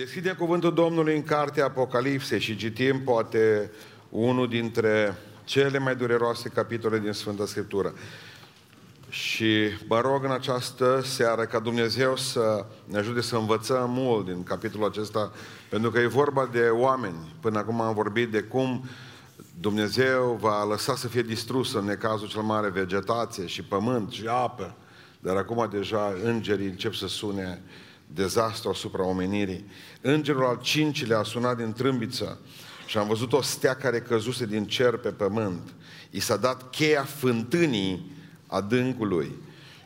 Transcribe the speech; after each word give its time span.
Deschidem 0.00 0.34
cuvântul 0.34 0.74
Domnului 0.74 1.16
în 1.16 1.22
cartea 1.22 1.64
Apocalipse 1.64 2.38
și 2.38 2.56
citim 2.56 3.00
poate 3.00 3.70
unul 4.08 4.48
dintre 4.48 5.16
cele 5.44 5.78
mai 5.78 5.96
dureroase 5.96 6.48
capitole 6.48 6.98
din 6.98 7.12
Sfânta 7.12 7.46
Scriptură. 7.46 7.94
Și 9.08 9.68
mă 9.88 10.00
rog 10.00 10.24
în 10.24 10.30
această 10.30 11.00
seară 11.04 11.44
ca 11.44 11.58
Dumnezeu 11.58 12.16
să 12.16 12.66
ne 12.84 12.98
ajute 12.98 13.20
să 13.20 13.36
învățăm 13.36 13.90
mult 13.90 14.26
din 14.26 14.42
capitolul 14.42 14.88
acesta, 14.88 15.32
pentru 15.68 15.90
că 15.90 15.98
e 15.98 16.06
vorba 16.06 16.48
de 16.52 16.68
oameni. 16.68 17.34
Până 17.40 17.58
acum 17.58 17.80
am 17.80 17.94
vorbit 17.94 18.30
de 18.30 18.40
cum 18.40 18.84
Dumnezeu 19.60 20.38
va 20.40 20.64
lăsa 20.64 20.96
să 20.96 21.08
fie 21.08 21.22
distrusă 21.22 21.78
în 21.78 21.84
necazul 21.84 22.28
cel 22.28 22.42
mare 22.42 22.68
vegetație 22.68 23.46
și 23.46 23.62
pământ 23.62 24.10
și 24.10 24.26
apă. 24.26 24.76
Dar 25.18 25.36
acum 25.36 25.68
deja 25.70 26.14
îngerii 26.24 26.66
încep 26.66 26.94
să 26.94 27.08
sune 27.08 27.62
dezastru 28.14 28.70
asupra 28.70 29.04
omenirii. 29.04 29.70
Îngerul 30.00 30.44
al 30.44 30.58
cincilea 30.62 31.18
a 31.18 31.22
sunat 31.22 31.56
din 31.56 31.72
trâmbiță 31.72 32.40
și 32.86 32.98
am 32.98 33.06
văzut 33.08 33.32
o 33.32 33.42
stea 33.42 33.74
care 33.74 34.00
căzuse 34.00 34.46
din 34.46 34.64
cer 34.64 34.96
pe 34.96 35.08
pământ. 35.08 35.74
I 36.10 36.20
s-a 36.20 36.36
dat 36.36 36.70
cheia 36.70 37.02
fântânii 37.02 38.12
adâncului 38.46 39.32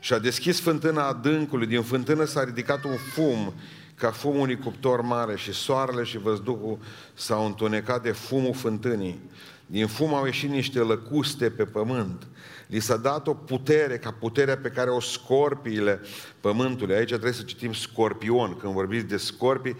și 0.00 0.12
a 0.12 0.18
deschis 0.18 0.60
fântâna 0.60 1.06
adâncului. 1.06 1.66
Din 1.66 1.82
fântână 1.82 2.24
s-a 2.24 2.44
ridicat 2.44 2.84
un 2.84 2.96
fum 2.96 3.54
ca 3.94 4.10
fumul 4.10 4.40
unui 4.40 4.58
cuptor 4.58 5.00
mare 5.00 5.36
și 5.36 5.52
soarele 5.52 6.02
și 6.02 6.18
văzduhul 6.18 6.78
s-au 7.14 7.46
întunecat 7.46 8.02
de 8.02 8.10
fumul 8.10 8.54
fântânii. 8.54 9.20
Din 9.66 9.86
fum 9.86 10.14
au 10.14 10.24
ieșit 10.24 10.50
niște 10.50 10.78
lăcuste 10.78 11.50
pe 11.50 11.64
pământ. 11.64 12.26
Li 12.66 12.80
s-a 12.80 12.96
dat 12.96 13.26
o 13.26 13.34
putere, 13.34 13.98
ca 13.98 14.10
puterea 14.10 14.56
pe 14.56 14.68
care 14.68 14.90
o 14.90 15.00
scorpiile 15.00 16.00
pământului. 16.40 16.94
Aici 16.94 17.08
trebuie 17.08 17.32
să 17.32 17.42
citim 17.42 17.72
scorpion. 17.72 18.56
Când 18.56 18.72
vorbiți 18.72 19.06
de 19.06 19.16
scorpii, 19.16 19.76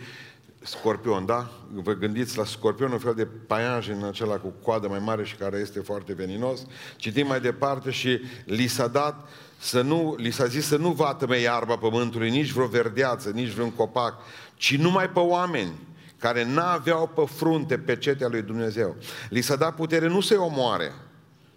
scorpion, 0.63 1.27
da? 1.27 1.51
Vă 1.73 1.93
gândiți 1.93 2.37
la 2.37 2.45
scorpion, 2.45 2.93
un 2.93 2.99
fel 2.99 3.15
de 3.15 3.27
paianj 3.47 3.89
în 3.89 4.05
acela 4.05 4.37
cu 4.37 4.53
coadă 4.63 4.89
mai 4.89 4.99
mare 4.99 5.25
și 5.25 5.35
care 5.35 5.59
este 5.59 5.81
foarte 5.81 6.13
veninos. 6.13 6.67
Citim 6.97 7.27
mai 7.27 7.41
departe 7.41 7.91
și 7.91 8.21
li 8.45 8.67
s-a 8.67 8.87
dat 8.87 9.29
să 9.59 9.81
nu, 9.81 10.15
li 10.19 10.31
s-a 10.31 10.47
zis 10.47 10.67
să 10.67 10.77
nu 10.77 10.91
vatăme 10.91 11.39
iarba 11.39 11.77
pământului, 11.77 12.31
nici 12.31 12.51
vreo 12.51 12.67
verdeață, 12.67 13.31
nici 13.31 13.51
vreun 13.51 13.71
copac, 13.71 14.15
ci 14.55 14.77
numai 14.77 15.11
pe 15.11 15.19
oameni 15.19 15.73
care 16.19 16.45
n-aveau 16.45 17.07
pe 17.07 17.23
frunte 17.35 17.79
pe 17.79 17.97
cetea 17.97 18.29
lui 18.29 18.43
Dumnezeu. 18.43 18.97
Li 19.29 19.41
s-a 19.41 19.57
dat 19.57 19.75
putere 19.75 20.09
nu 20.09 20.21
să-i 20.21 20.37
omoare, 20.37 20.93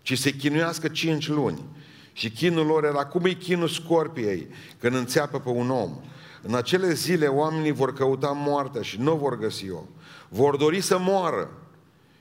ci 0.07 0.17
să-i 0.17 0.33
chinuiască 0.33 0.87
cinci 0.87 1.27
luni. 1.27 1.65
Și 2.13 2.29
chinul 2.29 2.65
lor 2.65 2.83
era 2.83 3.05
cum 3.05 3.25
e 3.25 3.33
chinul 3.33 3.67
scorpiei 3.67 4.47
când 4.79 4.95
înțeapă 4.95 5.39
pe 5.39 5.49
un 5.49 5.69
om. 5.69 5.99
În 6.41 6.55
acele 6.55 6.93
zile 6.93 7.25
oamenii 7.25 7.71
vor 7.71 7.93
căuta 7.93 8.27
moartea 8.27 8.81
și 8.81 8.99
nu 8.99 9.15
vor 9.15 9.37
găsi-o. 9.37 9.83
Vor 10.29 10.55
dori 10.55 10.81
să 10.81 10.97
moară 10.97 11.49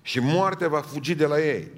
și 0.02 0.18
moartea 0.18 0.68
va 0.68 0.80
fugi 0.80 1.14
de 1.14 1.26
la 1.26 1.44
ei. 1.44 1.70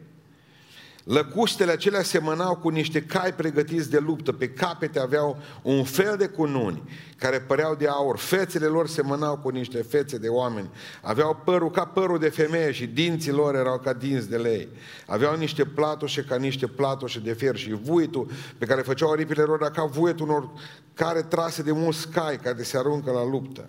Lăcustele 1.09 1.73
acelea 1.73 2.03
semănau 2.03 2.57
cu 2.57 2.69
niște 2.69 3.03
cai 3.03 3.35
pregătiți 3.35 3.91
de 3.91 3.99
luptă. 3.99 4.33
Pe 4.33 4.49
capete 4.49 4.99
aveau 4.99 5.39
un 5.63 5.85
fel 5.85 6.17
de 6.17 6.27
cununi 6.27 6.83
care 7.17 7.41
păreau 7.41 7.75
de 7.75 7.87
aur. 7.87 8.19
Fețele 8.19 8.67
lor 8.67 8.89
semănau 8.89 9.37
cu 9.37 9.49
niște 9.49 9.83
fețe 9.83 10.19
de 10.19 10.29
oameni. 10.29 10.71
Aveau 11.03 11.43
părul 11.45 11.71
ca 11.71 11.85
părul 11.85 12.19
de 12.19 12.29
femeie 12.29 12.73
și 12.73 12.87
dinții 12.87 13.33
lor 13.33 13.55
erau 13.55 13.79
ca 13.79 13.93
dinți 13.93 14.29
de 14.29 14.37
lei. 14.37 14.69
Aveau 15.07 15.37
niște 15.37 15.65
platoșe 15.65 16.23
ca 16.23 16.37
niște 16.37 16.67
platoșe 16.67 17.21
de 17.21 17.33
fier 17.33 17.57
și 17.57 17.73
vuitul 17.73 18.31
pe 18.59 18.67
care 18.67 18.83
făceau 18.83 19.11
aripile 19.11 19.43
lor 19.43 19.61
era 19.61 19.71
ca 19.71 19.85
vuietul 19.85 20.29
unor 20.29 20.49
care 20.95 21.23
trase 21.23 21.63
de 21.63 21.73
mulți 21.73 22.09
cai 22.09 22.37
care 22.37 22.63
se 22.63 22.79
aruncă 22.79 23.11
la 23.11 23.25
luptă. 23.25 23.69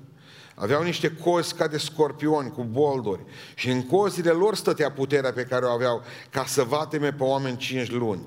Aveau 0.62 0.84
niște 0.84 1.12
cozi 1.24 1.54
ca 1.54 1.68
de 1.68 1.78
scorpioni 1.78 2.52
cu 2.52 2.64
bolduri 2.64 3.22
și 3.56 3.70
în 3.70 3.88
cozile 3.88 4.30
lor 4.30 4.56
stătea 4.56 4.92
puterea 4.92 5.32
pe 5.32 5.44
care 5.44 5.66
o 5.66 5.70
aveau 5.70 6.04
ca 6.30 6.46
să 6.46 6.64
vateme 6.64 7.12
pe 7.12 7.24
oameni 7.24 7.58
cinci 7.58 7.92
luni. 7.92 8.22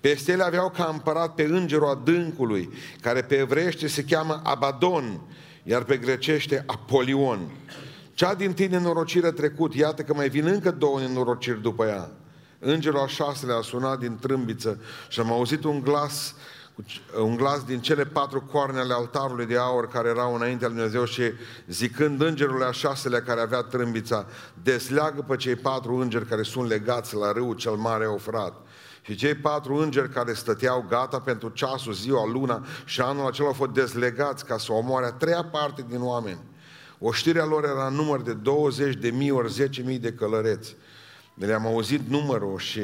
Peste 0.00 0.32
ele 0.32 0.42
aveau 0.42 0.70
ca 0.70 0.88
împărat 0.92 1.34
pe 1.34 1.42
îngerul 1.42 1.88
adâncului, 1.88 2.72
care 3.00 3.22
pe 3.22 3.34
evreiește 3.34 3.86
se 3.86 4.04
cheamă 4.04 4.40
Abadon, 4.44 5.20
iar 5.62 5.82
pe 5.84 5.96
grecește 5.96 6.64
Apolion. 6.66 7.50
Cea 8.14 8.34
din 8.34 8.52
tine 8.52 8.76
nenorocire 8.76 9.30
trecut, 9.30 9.74
iată 9.74 10.02
că 10.02 10.14
mai 10.14 10.28
vin 10.28 10.46
încă 10.46 10.70
două 10.70 11.00
nenorociri 11.00 11.62
după 11.62 11.84
ea. 11.84 12.10
Îngerul 12.58 12.98
al 12.98 13.08
șaselea 13.08 13.56
a 13.56 13.62
sunat 13.62 13.98
din 13.98 14.18
trâmbiță 14.20 14.80
și 15.08 15.20
am 15.20 15.32
auzit 15.32 15.64
un 15.64 15.80
glas 15.80 16.34
un 17.20 17.36
glas 17.36 17.64
din 17.64 17.80
cele 17.80 18.04
patru 18.04 18.40
coarne 18.40 18.78
ale 18.78 18.92
altarului 18.92 19.46
de 19.46 19.56
aur 19.56 19.88
care 19.88 20.08
erau 20.08 20.34
înaintea 20.34 20.68
lui 20.68 20.76
Dumnezeu 20.76 21.04
și 21.04 21.22
zicând 21.68 22.20
îngerul 22.20 22.62
a 22.62 22.72
șaselea 22.72 23.22
care 23.22 23.40
avea 23.40 23.62
trâmbița, 23.62 24.26
desleagă 24.62 25.24
pe 25.28 25.36
cei 25.36 25.56
patru 25.56 25.94
îngeri 25.94 26.26
care 26.26 26.42
sunt 26.42 26.68
legați 26.68 27.14
la 27.14 27.32
râul 27.32 27.54
cel 27.54 27.72
mare 27.72 28.06
ofrat. 28.06 28.54
Și 29.02 29.14
cei 29.14 29.34
patru 29.34 29.74
îngeri 29.74 30.10
care 30.10 30.32
stăteau 30.32 30.84
gata 30.88 31.20
pentru 31.20 31.48
ceasul, 31.48 31.92
ziua, 31.92 32.26
luna 32.26 32.66
și 32.84 33.00
anul 33.00 33.26
acela 33.26 33.46
au 33.46 33.52
fost 33.52 33.70
dezlegați 33.70 34.44
ca 34.44 34.58
să 34.58 34.72
omoare 34.72 35.06
a 35.06 35.12
treia 35.12 35.44
parte 35.44 35.84
din 35.88 36.02
oameni. 36.02 36.40
Oștirea 36.98 37.44
lor 37.44 37.64
era 37.64 37.86
în 37.86 37.94
număr 37.94 38.22
de 38.22 38.32
20 38.32 38.94
de 38.94 39.10
mii 39.10 39.30
ori 39.30 39.52
10 39.52 39.82
mii 39.82 39.98
de 39.98 40.12
călăreți. 40.12 40.76
Le-am 41.34 41.66
auzit 41.66 42.08
numărul 42.08 42.58
și 42.58 42.80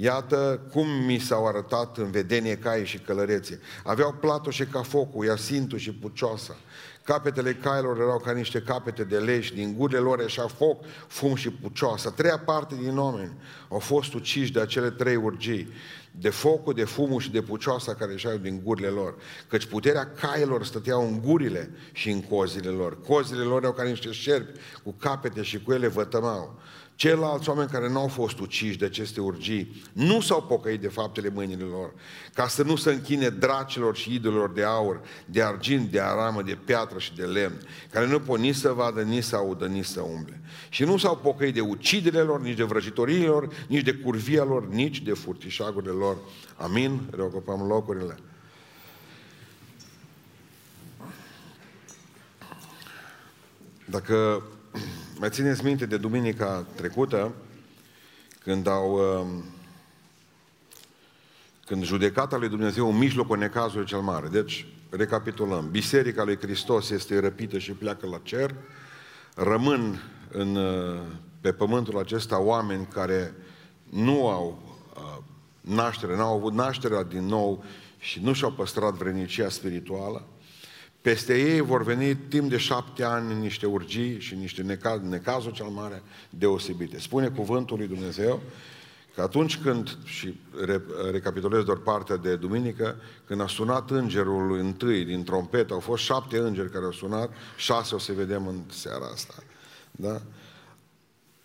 Iată 0.00 0.60
cum 0.72 0.88
mi 0.88 1.18
s-au 1.18 1.46
arătat 1.46 1.96
în 1.96 2.10
vedenie 2.10 2.56
cai 2.56 2.86
și 2.86 2.98
călărețe. 2.98 3.60
Aveau 3.84 4.16
platoșe 4.20 4.66
ca 4.66 4.82
focul, 4.82 5.24
iasintul 5.24 5.78
și 5.78 5.92
pucioasa. 5.92 6.56
Capetele 7.04 7.54
cailor 7.54 8.00
erau 8.00 8.18
ca 8.18 8.32
niște 8.32 8.60
capete 8.60 9.04
de 9.04 9.18
leș, 9.18 9.50
din 9.50 9.74
gurile 9.76 9.98
lor 9.98 10.20
așa 10.20 10.46
foc, 10.46 10.84
fum 11.06 11.34
și 11.34 11.50
pucioasa. 11.50 12.10
Treia 12.10 12.38
parte 12.38 12.74
din 12.80 12.98
oameni 12.98 13.32
au 13.68 13.78
fost 13.78 14.14
uciși 14.14 14.52
de 14.52 14.60
acele 14.60 14.90
trei 14.90 15.16
urgii, 15.16 15.72
de 16.10 16.28
focul, 16.28 16.74
de 16.74 16.84
fumul 16.84 17.20
și 17.20 17.30
de 17.30 17.42
pucioasa 17.42 17.94
care 17.94 18.12
ieșeau 18.12 18.36
din 18.36 18.60
gurile 18.64 18.88
lor. 18.88 19.14
Căci 19.48 19.66
puterea 19.66 20.12
cailor 20.20 20.64
stăteau 20.64 21.06
în 21.06 21.20
gurile 21.20 21.70
și 21.92 22.10
în 22.10 22.22
cozile 22.22 22.70
lor. 22.70 23.00
Cozile 23.00 23.42
lor 23.42 23.62
erau 23.62 23.72
ca 23.72 23.82
niște 23.82 24.10
șerpi 24.12 24.58
cu 24.82 24.94
capete 24.98 25.42
și 25.42 25.62
cu 25.62 25.72
ele 25.72 25.86
vătămau. 25.86 26.58
Ceilalți 26.98 27.48
oameni 27.48 27.68
care 27.68 27.88
nu 27.88 27.98
au 27.98 28.08
fost 28.08 28.38
uciși 28.38 28.78
de 28.78 28.84
aceste 28.84 29.20
urgii 29.20 29.82
nu 29.92 30.20
s-au 30.20 30.42
pocăit 30.42 30.80
de 30.80 30.88
faptele 30.88 31.28
mâinile 31.28 31.64
lor, 31.64 31.92
ca 32.34 32.48
să 32.48 32.62
nu 32.62 32.76
se 32.76 32.90
închine 32.92 33.28
dracilor 33.28 33.96
și 33.96 34.14
idolilor 34.14 34.50
de 34.50 34.64
aur, 34.64 35.00
de 35.24 35.42
argint, 35.42 35.90
de 35.90 36.00
aramă, 36.00 36.42
de 36.42 36.58
piatră 36.64 36.98
și 36.98 37.14
de 37.14 37.24
lemn, 37.24 37.60
care 37.90 38.06
nu 38.06 38.20
pot 38.20 38.38
nici 38.38 38.54
să 38.54 38.72
vadă, 38.72 39.02
nici 39.02 39.22
să 39.22 39.36
audă, 39.36 39.66
nici 39.66 39.84
să 39.84 40.00
umble. 40.00 40.40
Și 40.68 40.84
nu 40.84 40.96
s-au 40.96 41.16
pocăit 41.16 41.54
de 41.54 41.60
uciderile 41.60 42.22
lor, 42.22 42.40
nici 42.40 42.56
de 42.56 42.62
vrăjitorii 42.62 43.24
lor, 43.24 43.48
nici 43.66 43.84
de 43.84 43.92
curvia 43.92 44.44
lor, 44.44 44.68
nici 44.68 45.00
de 45.00 45.12
furtișagurile 45.12 45.92
lor. 45.92 46.16
Amin? 46.56 47.00
Reocupăm 47.10 47.66
locurile. 47.66 48.16
Dacă 53.84 54.42
mai 55.18 55.30
țineți 55.30 55.64
minte 55.64 55.86
de 55.86 55.96
duminica 55.96 56.66
trecută, 56.74 57.34
când 58.42 58.66
au 58.66 58.92
um, 58.92 59.44
când 61.66 61.84
judecata 61.84 62.36
lui 62.36 62.48
Dumnezeu 62.48 62.88
în 62.88 62.96
mijlocul 62.96 63.38
necazului 63.38 63.86
cel 63.86 64.00
mare. 64.00 64.28
Deci, 64.28 64.66
recapitulăm. 64.90 65.68
Biserica 65.70 66.24
lui 66.24 66.36
Hristos 66.36 66.90
este 66.90 67.20
răpită 67.20 67.58
și 67.58 67.72
pleacă 67.72 68.06
la 68.06 68.20
cer. 68.22 68.54
Rămân 69.34 70.02
în, 70.30 70.56
uh, 70.56 71.00
pe 71.40 71.52
pământul 71.52 71.98
acesta 71.98 72.40
oameni 72.40 72.86
care 72.86 73.34
nu 73.90 74.28
au 74.28 74.76
uh, 74.96 75.24
naștere, 75.60 76.16
nu 76.16 76.22
au 76.22 76.36
avut 76.36 76.52
nașterea 76.52 77.02
din 77.02 77.26
nou 77.26 77.64
și 77.98 78.20
nu 78.22 78.32
și-au 78.32 78.52
păstrat 78.52 78.94
vrenicia 78.94 79.48
spirituală. 79.48 80.26
Peste 81.00 81.38
ei 81.38 81.60
vor 81.60 81.82
veni 81.82 82.16
timp 82.16 82.50
de 82.50 82.56
șapte 82.56 83.04
ani 83.04 83.34
niște 83.34 83.66
urgii 83.66 84.20
și 84.20 84.34
niște 84.34 84.62
necaz, 84.62 85.00
necazuri 85.00 85.54
cel 85.54 85.66
mare 85.66 86.02
deosebite. 86.30 86.98
Spune 86.98 87.28
cuvântul 87.28 87.76
lui 87.76 87.86
Dumnezeu 87.86 88.42
că 89.14 89.24
atunci 89.24 89.58
când, 89.58 89.98
și 90.04 90.40
re, 90.64 90.82
recapitulez 91.10 91.62
doar 91.62 91.76
partea 91.76 92.16
de 92.16 92.36
duminică, 92.36 92.96
când 93.26 93.40
a 93.40 93.46
sunat 93.46 93.90
îngerul 93.90 94.58
întâi 94.58 95.04
din 95.04 95.24
trompetă, 95.24 95.74
au 95.74 95.80
fost 95.80 96.02
șapte 96.02 96.38
îngeri 96.38 96.70
care 96.70 96.84
au 96.84 96.92
sunat, 96.92 97.30
șase 97.56 97.94
o 97.94 97.98
să 97.98 98.12
vedem 98.12 98.46
în 98.46 98.60
seara 98.70 99.06
asta. 99.12 99.34
Da? 99.90 100.20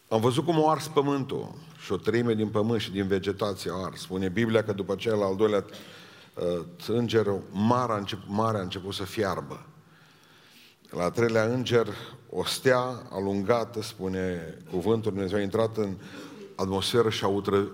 Am 0.08 0.22
văzut 0.22 0.46
cum 0.46 0.56
au 0.56 0.70
ars 0.70 0.88
pământul 0.88 1.56
și 1.84 1.92
o 1.92 1.98
treime 1.98 2.34
din 2.34 2.48
pământ 2.48 2.82
și 2.82 2.92
din 2.92 3.08
vegetație 3.08 3.72
au 3.72 3.84
ars. 3.84 4.02
Spune 4.02 4.30
Biblia 4.30 4.64
că 4.64 4.74
după 4.74 4.96
cel 4.96 5.22
al 5.22 5.36
doilea 5.36 5.66
uh, 6.34 6.66
înger, 6.88 7.34
marea 7.52 7.96
a, 7.96 7.98
început, 7.98 8.26
marea 8.28 8.60
a 8.60 8.64
început 8.64 8.94
să 8.94 9.04
fiarbă. 9.04 9.66
La 10.90 11.10
treilea 11.10 11.44
înger, 11.44 11.88
o 12.30 12.46
stea 12.46 13.08
alungată, 13.10 13.82
spune 13.82 14.58
cuvântul 14.72 15.12
Dumnezeu, 15.12 15.38
a 15.38 15.42
intrat 15.42 15.78
în 15.78 15.96
atmosferă 16.56 17.10
și 17.10 17.24
a 17.24 17.28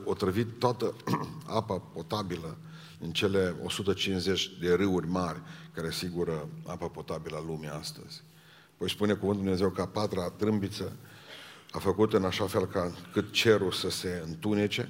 otrăvit 0.03 0.59
toată 0.59 0.93
apa 1.59 1.81
potabilă 1.93 2.57
în 2.99 3.11
cele 3.11 3.55
150 3.63 4.51
de 4.59 4.73
râuri 4.73 5.07
mari 5.07 5.41
care 5.73 5.87
asigură 5.87 6.47
apa 6.65 6.87
potabilă 6.87 7.37
a 7.37 7.43
lumii 7.47 7.69
astăzi. 7.69 8.23
Păi 8.77 8.89
spune 8.89 9.13
cuvântul 9.13 9.43
Dumnezeu 9.43 9.69
că 9.69 9.81
a 9.81 9.87
patra 9.87 10.29
trâmbiță 10.29 10.95
a 11.71 11.79
făcut 11.79 12.13
în 12.13 12.23
așa 12.23 12.45
fel 12.45 12.65
ca 12.65 12.91
cât 13.13 13.31
cerul 13.31 13.71
să 13.71 13.89
se 13.89 14.23
întunece 14.25 14.89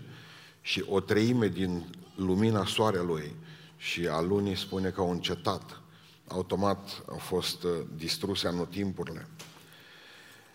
și 0.62 0.86
o 0.88 1.00
treime 1.00 1.48
din 1.48 1.86
lumina 2.16 2.66
soarelui 2.66 3.36
și 3.82 4.08
a 4.08 4.22
lunii 4.22 4.58
spune 4.58 4.90
că 4.90 5.02
au 5.02 5.12
încetat. 5.12 5.82
Automat 6.28 7.04
au 7.10 7.18
fost 7.18 7.64
uh, 7.64 7.72
distruse 7.96 8.48
anotimpurile. 8.48 9.28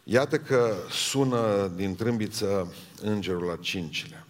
Iată 0.02 0.38
că 0.38 0.74
sună 0.90 1.72
din 1.76 1.94
trâmbiță 1.94 2.74
îngerul 3.00 3.42
la 3.42 3.56
cincile. 3.56 4.24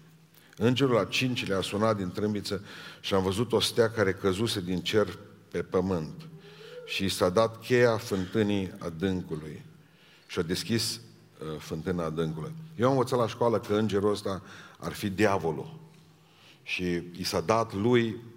Îngerul 0.57 0.95
la 0.95 1.05
cincile 1.05 1.55
a 1.55 1.61
sunat 1.61 1.97
din 1.97 2.11
trâmbiță 2.11 2.65
și 3.01 3.15
am 3.15 3.23
văzut 3.23 3.53
o 3.53 3.61
stea 3.61 3.91
care 3.91 4.13
căzuse 4.13 4.61
din 4.61 4.81
cer 4.81 5.19
pe 5.51 5.63
pământ 5.63 6.29
și 6.87 7.05
i 7.05 7.09
s-a 7.09 7.29
dat 7.29 7.61
cheia 7.61 7.97
fântânii 7.97 8.73
adâncului 8.79 9.65
și 10.27 10.39
a 10.39 10.43
deschis 10.43 10.95
uh, 10.95 11.59
fântâna 11.59 12.05
adâncului. 12.05 12.53
Eu 12.77 12.87
am 12.87 12.93
învățat 12.93 13.19
la 13.19 13.29
școală 13.29 13.61
că 13.61 13.75
îngerul 13.75 14.11
ăsta 14.11 14.43
ar 14.79 14.93
fi 14.93 15.09
diavolul 15.09 15.79
și 16.63 16.85
i 17.17 17.25
s-a 17.25 17.41
dat 17.41 17.75
lui 17.75 18.09
uh, 18.09 18.34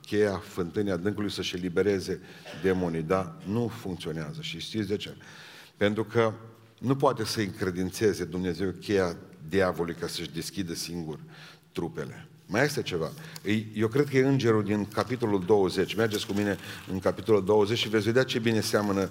cheia 0.00 0.36
fântânii 0.38 0.92
adâncului 0.92 1.30
să-și 1.30 1.56
elibereze 1.56 2.20
demonii, 2.62 3.02
dar 3.02 3.34
nu 3.46 3.68
funcționează. 3.68 4.40
Și 4.40 4.58
știți 4.58 4.88
de 4.88 4.96
ce? 4.96 5.16
Pentru 5.76 6.04
că 6.04 6.32
nu 6.78 6.96
poate 6.96 7.24
să 7.24 7.40
încredințeze 7.40 8.24
Dumnezeu 8.24 8.70
cheia 8.70 9.16
diavolului 9.48 10.00
ca 10.00 10.06
să-și 10.06 10.32
deschidă 10.32 10.74
singur 10.74 11.18
trupele. 11.72 12.28
Mai 12.46 12.64
este 12.64 12.82
ceva. 12.82 13.10
Eu 13.74 13.88
cred 13.88 14.08
că 14.08 14.16
e 14.16 14.26
îngerul 14.26 14.64
din 14.64 14.84
capitolul 14.84 15.44
20. 15.44 15.94
Mergeți 15.94 16.26
cu 16.26 16.32
mine 16.32 16.56
în 16.92 16.98
capitolul 16.98 17.44
20 17.44 17.78
și 17.78 17.88
veți 17.88 18.04
vedea 18.04 18.22
ce 18.22 18.38
bine 18.38 18.60
seamănă 18.60 19.10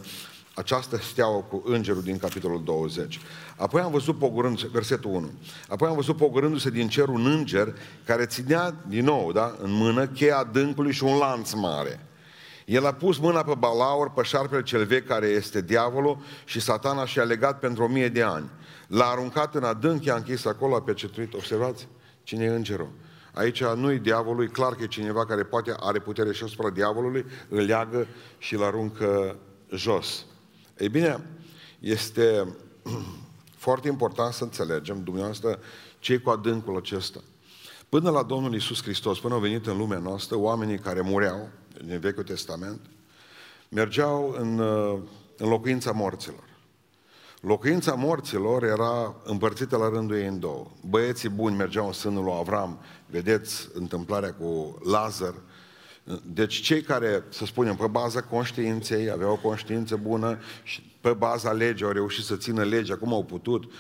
această 0.54 0.98
steaua 0.98 1.42
cu 1.42 1.64
îngerul 1.66 2.02
din 2.02 2.18
capitolul 2.18 2.64
20. 2.64 3.20
Apoi 3.58 3.82
am 3.82 3.92
văzut 3.92 4.18
pogorându-se, 4.18 4.68
versetul 4.72 5.12
1, 5.12 5.32
apoi 5.68 5.90
am 5.90 5.96
văzut 5.96 6.18
pogorându-se 6.18 6.70
din 6.70 6.88
cer 6.88 7.08
un 7.08 7.26
înger 7.26 7.76
care 8.06 8.26
ținea, 8.26 8.76
din 8.88 9.04
nou, 9.04 9.32
da, 9.32 9.56
în 9.62 9.72
mână 9.72 10.08
cheia 10.08 10.38
adâncului 10.38 10.94
și 10.94 11.04
un 11.04 11.18
lanț 11.18 11.54
mare. 11.54 12.08
El 12.66 12.86
a 12.86 12.92
pus 12.92 13.18
mâna 13.18 13.44
pe 13.44 13.54
balaur, 13.58 14.12
pe 14.12 14.22
șarpele 14.24 14.64
cel 14.64 14.86
vechi 14.86 15.08
care 15.08 15.28
este 15.28 15.62
diavolul 15.62 16.18
și 16.46 16.60
satana 16.60 17.06
și-a 17.06 17.24
legat 17.24 17.60
pentru 17.60 17.84
o 17.84 17.88
mie 17.88 18.10
de 18.10 18.22
ani. 18.22 18.50
L-a 18.88 19.06
aruncat 19.06 19.56
în 19.56 19.64
adânc, 19.64 20.06
i-a 20.06 20.16
închis 20.16 20.46
acolo, 20.46 20.76
a 20.76 20.82
pecetuit. 20.82 21.34
Observați 21.34 21.88
cine 22.24 22.44
e 22.44 22.48
îngerul. 22.48 22.92
Aici 23.34 23.64
nu-i 23.64 24.00
diavolul, 24.00 24.44
e 24.44 24.48
clar 24.48 24.76
că 24.76 24.84
e 24.84 24.88
cineva 24.88 25.26
care 25.26 25.44
poate 25.44 25.76
are 25.80 26.00
putere 26.00 26.34
și 26.34 26.44
asupra 26.44 26.70
diavolului, 26.70 27.26
îl 27.50 27.66
leagă 27.66 28.08
și 28.38 28.54
îl 28.54 28.64
aruncă 28.64 29.36
jos. 29.72 30.26
Ei 30.78 30.90
bine, 30.90 31.26
este 31.80 32.56
foarte 33.66 33.88
important 33.88 34.34
să 34.34 34.44
înțelegem, 34.44 35.04
dumneavoastră, 35.04 35.60
ce 36.00 36.18
cu 36.18 36.30
adâncul 36.30 36.78
acesta. 36.78 37.20
Până 37.90 38.10
la 38.10 38.24
Domnul 38.24 38.56
Isus 38.56 38.82
Hristos, 38.82 39.20
până 39.20 39.34
au 39.34 39.40
venit 39.40 39.68
în 39.68 39.78
lumea 39.78 39.98
noastră, 40.00 40.38
oamenii 40.38 40.80
care 40.80 41.02
mureau 41.02 41.50
din 41.86 42.00
Vechiul 42.00 42.24
Testament, 42.24 42.80
mergeau 43.70 44.36
în, 44.40 44.60
în 45.38 45.50
locuința 45.50 45.92
morților. 45.92 46.44
Locuința 47.42 47.94
morților 47.94 48.64
era 48.64 49.16
împărțită 49.24 49.78
la 49.78 49.90
rândul 49.90 50.18
ei 50.18 50.28
în 50.28 50.40
două. 50.40 50.68
Băieții 50.90 51.30
buni 51.30 51.56
mergeau 51.56 51.86
în 51.88 51.94
sânul 51.94 52.24
lui 52.24 52.34
Avram, 52.40 52.80
vedeți 53.06 53.70
întâmplarea 53.74 54.34
cu 54.34 54.80
Lazar. 54.84 55.34
Deci 56.34 56.62
cei 56.62 56.82
care, 56.82 57.24
să 57.30 57.46
spunem, 57.46 57.76
pe 57.76 57.88
baza 57.88 58.22
conștiinței, 58.22 59.12
aveau 59.12 59.32
o 59.32 59.48
conștiință 59.48 59.96
bună 59.96 60.38
și 60.64 60.94
pe 61.02 61.14
baza 61.14 61.52
legii 61.52 61.86
au 61.86 61.92
reușit 61.92 62.24
să 62.24 62.36
țină 62.36 62.64
legea 62.64 62.96
cum 62.96 63.14
au 63.14 63.24
putut, 63.24 63.72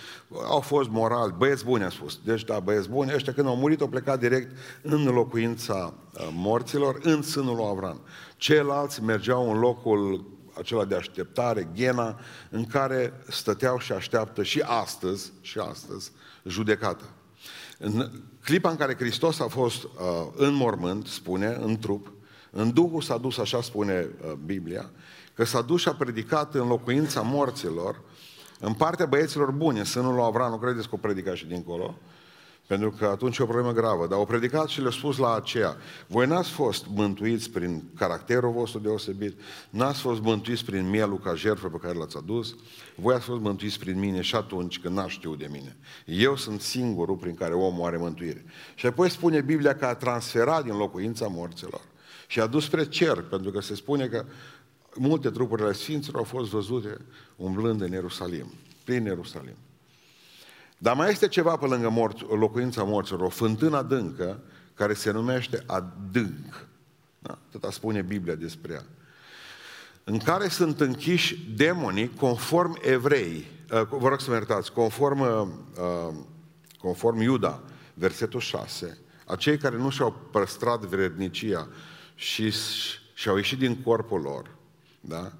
au 0.45 0.59
fost 0.59 0.89
moral, 0.89 1.35
băieți 1.37 1.65
buni 1.65 1.83
a 1.83 1.89
spus. 1.89 2.19
Deci 2.23 2.43
da, 2.43 2.59
băieți 2.59 2.89
buni, 2.89 3.13
ăștia 3.13 3.33
când 3.33 3.47
au 3.47 3.55
murit 3.55 3.81
au 3.81 3.87
plecat 3.87 4.19
direct 4.19 4.57
în 4.81 5.03
locuința 5.03 5.93
uh, 6.13 6.29
morților, 6.33 6.99
în 7.01 7.21
sânul 7.21 7.55
lui 7.55 7.65
Avram. 7.69 8.01
Ceilalți 8.37 9.03
mergeau 9.03 9.51
în 9.51 9.59
locul 9.59 10.25
acela 10.57 10.85
de 10.85 10.95
așteptare, 10.95 11.69
ghena, 11.75 12.19
în 12.49 12.65
care 12.65 13.13
stăteau 13.29 13.79
și 13.79 13.91
așteaptă 13.91 14.43
și 14.43 14.61
astăzi, 14.65 15.31
și 15.41 15.59
astăzi, 15.59 16.11
judecată. 16.43 17.03
În 17.77 18.11
clipa 18.43 18.69
în 18.69 18.75
care 18.75 18.95
Hristos 18.95 19.39
a 19.39 19.47
fost 19.47 19.83
uh, 19.83 19.89
în 20.35 20.53
mormânt, 20.53 21.07
spune, 21.07 21.57
în 21.61 21.77
trup, 21.77 22.12
în 22.55 22.73
Duhul 22.73 23.01
s-a 23.01 23.17
dus, 23.17 23.37
așa 23.37 23.61
spune 23.61 24.07
uh, 24.25 24.31
Biblia, 24.45 24.89
că 25.33 25.43
s-a 25.43 25.61
dus 25.61 25.81
și 25.81 25.87
a 25.87 25.93
predicat 25.93 26.55
în 26.55 26.67
locuința 26.67 27.21
morților, 27.21 28.01
în 28.59 28.73
partea 28.73 29.05
băieților 29.05 29.51
buni, 29.51 29.79
în 29.79 29.85
sânul 29.85 30.13
lui 30.13 30.23
Avram, 30.23 30.51
nu 30.51 30.57
credeți 30.57 30.89
că 30.89 30.95
o 30.95 30.97
predica 30.97 31.35
și 31.35 31.45
dincolo, 31.45 31.97
pentru 32.67 32.91
că 32.91 33.05
atunci 33.05 33.37
e 33.37 33.43
o 33.43 33.45
problemă 33.45 33.71
gravă. 33.71 34.07
Dar 34.07 34.17
au 34.17 34.25
predicat 34.25 34.67
și 34.67 34.81
le-a 34.81 34.91
spus 34.91 35.17
la 35.17 35.35
aceea, 35.35 35.77
voi 36.07 36.27
n-ați 36.27 36.49
fost 36.49 36.85
mântuiți 36.93 37.49
prin 37.49 37.83
caracterul 37.97 38.51
vostru 38.51 38.79
deosebit, 38.79 39.39
n-ați 39.69 39.99
fost 39.99 40.21
mântuiți 40.21 40.65
prin 40.65 40.89
mielul 40.89 41.19
ca 41.19 41.35
jertfă 41.35 41.67
pe 41.67 41.77
care 41.77 41.97
l-ați 41.97 42.17
adus, 42.17 42.55
voi 42.95 43.15
ați 43.15 43.25
fost 43.25 43.41
mântuiți 43.41 43.79
prin 43.79 43.99
mine 43.99 44.21
și 44.21 44.35
atunci 44.35 44.79
când 44.79 44.95
n-ați 44.95 45.11
știut 45.11 45.39
de 45.39 45.47
mine. 45.51 45.77
Eu 46.05 46.35
sunt 46.35 46.61
singurul 46.61 47.15
prin 47.15 47.35
care 47.35 47.53
omul 47.53 47.87
are 47.87 47.97
mântuire. 47.97 48.45
Și 48.75 48.85
apoi 48.85 49.09
spune 49.09 49.41
Biblia 49.41 49.75
că 49.75 49.85
a 49.85 49.95
transferat 49.95 50.63
din 50.63 50.77
locuința 50.77 51.27
morților 51.27 51.81
și 52.33 52.39
a 52.39 52.47
dus 52.47 52.63
spre 52.63 52.85
cer, 52.85 53.21
pentru 53.21 53.51
că 53.51 53.59
se 53.59 53.75
spune 53.75 54.07
că 54.07 54.25
multe 54.95 55.29
trupuri 55.29 55.61
ale 55.61 55.73
Sfinților 55.73 56.17
au 56.17 56.23
fost 56.23 56.49
văzute 56.49 56.97
umblând 57.35 57.81
în 57.81 57.91
Ierusalim, 57.91 58.53
prin 58.83 59.05
Ierusalim. 59.05 59.55
Dar 60.77 60.95
mai 60.95 61.09
este 61.09 61.27
ceva 61.27 61.55
pe 61.55 61.65
lângă 61.65 61.89
morți, 61.89 62.23
locuința 62.23 62.83
morților, 62.83 63.21
o 63.21 63.29
fântână 63.29 63.77
adâncă 63.77 64.39
care 64.73 64.93
se 64.93 65.11
numește 65.11 65.63
adânc. 65.65 66.67
Da? 67.19 67.37
Tăta 67.51 67.71
spune 67.71 68.01
Biblia 68.01 68.35
despre 68.35 68.73
ea. 68.73 68.85
În 70.03 70.17
care 70.17 70.47
sunt 70.47 70.79
închiși 70.79 71.53
demonii 71.55 72.09
conform 72.09 72.77
evrei, 72.81 73.47
uh, 73.71 73.87
vă 73.89 74.07
rog 74.07 74.19
să 74.19 74.29
mă 74.29 74.35
iertați, 74.35 74.71
conform, 74.71 75.19
uh, 75.19 76.13
conform 76.79 77.19
Iuda, 77.19 77.63
versetul 77.93 78.39
6, 78.39 78.97
acei 79.25 79.57
care 79.57 79.77
nu 79.77 79.89
și-au 79.89 80.15
păstrat 80.31 80.79
vrednicia 80.79 81.67
și 82.15 82.53
și-au 83.13 83.35
ieșit 83.35 83.57
din 83.57 83.81
corpul 83.81 84.21
lor, 84.21 84.49
da? 84.99 85.31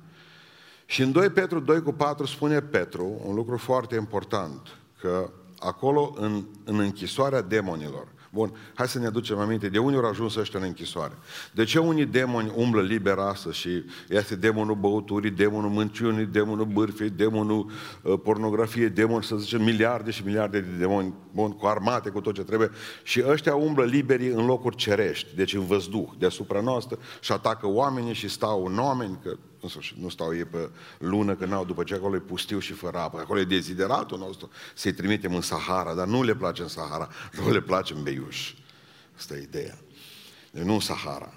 Și 0.85 1.01
în 1.01 1.11
2 1.11 1.29
Petru 1.29 1.59
2 1.59 1.81
cu 1.81 1.91
4 1.91 2.25
spune 2.25 2.61
Petru 2.61 3.21
un 3.25 3.35
lucru 3.35 3.57
foarte 3.57 3.95
important, 3.95 4.77
că 4.99 5.29
acolo, 5.59 6.13
în, 6.17 6.43
în 6.63 6.79
închisoarea 6.79 7.41
demonilor, 7.41 8.07
Bun, 8.33 8.53
hai 8.73 8.87
să 8.87 8.99
ne 8.99 9.05
aducem 9.05 9.37
aminte 9.37 9.69
de 9.69 9.77
unde 9.77 9.97
au 9.97 10.05
ajuns 10.05 10.35
ăștia 10.35 10.59
în 10.59 10.65
închisoare. 10.65 11.13
De 11.51 11.63
ce 11.63 11.79
unii 11.79 12.05
demoni 12.05 12.51
umblă 12.55 12.81
liber 12.81 13.17
astăzi 13.17 13.57
și 13.57 13.83
este 14.09 14.35
demonul 14.35 14.75
băuturii, 14.75 15.31
demonul 15.31 15.69
mânciunii, 15.69 16.25
demonul 16.25 16.65
bârfei, 16.65 17.09
demonul 17.09 17.71
uh, 18.01 18.19
pornografiei, 18.23 18.89
demon, 18.89 19.21
să 19.21 19.35
zicem, 19.35 19.63
miliarde 19.63 20.11
și 20.11 20.25
miliarde 20.25 20.59
de 20.59 20.77
demoni, 20.77 21.13
bun, 21.31 21.51
cu 21.51 21.65
armate, 21.65 22.09
cu 22.09 22.21
tot 22.21 22.33
ce 22.33 22.43
trebuie. 22.43 22.69
Și 23.03 23.23
ăștia 23.27 23.55
umblă 23.55 23.83
liberi 23.83 24.31
în 24.31 24.45
locuri 24.45 24.75
cerești, 24.75 25.35
deci 25.35 25.53
în 25.53 25.65
văzduh, 25.65 26.09
deasupra 26.17 26.61
noastră 26.61 26.97
și 27.19 27.31
atacă 27.31 27.67
oamenii 27.67 28.13
și 28.13 28.27
stau 28.27 28.65
în 28.65 28.77
oameni, 28.77 29.19
că 29.23 29.37
în 29.63 29.69
sfârșit, 29.69 29.97
nu 29.97 30.09
stau 30.09 30.35
ei 30.35 30.45
pe 30.45 30.69
lună, 30.97 31.35
că 31.35 31.45
n-au, 31.45 31.65
după 31.65 31.83
ce 31.83 31.93
acolo 31.93 32.15
e 32.15 32.19
pustiu 32.19 32.59
și 32.59 32.73
fără 32.73 32.97
apă. 32.97 33.19
Acolo 33.19 33.39
e 33.39 33.43
dezideratul 33.43 34.17
nostru 34.17 34.49
să-i 34.75 34.93
trimitem 34.93 35.35
în 35.35 35.41
Sahara, 35.41 35.93
dar 35.93 36.07
nu 36.07 36.23
le 36.23 36.35
place 36.35 36.61
în 36.61 36.67
Sahara, 36.67 37.09
nu 37.43 37.51
le 37.51 37.61
place 37.61 37.93
în 37.93 38.03
Beiuș. 38.03 38.53
Asta 39.17 39.35
e 39.35 39.41
ideea. 39.41 39.77
Deci 40.51 40.63
nu 40.63 40.73
în 40.73 40.79
Sahara. 40.79 41.33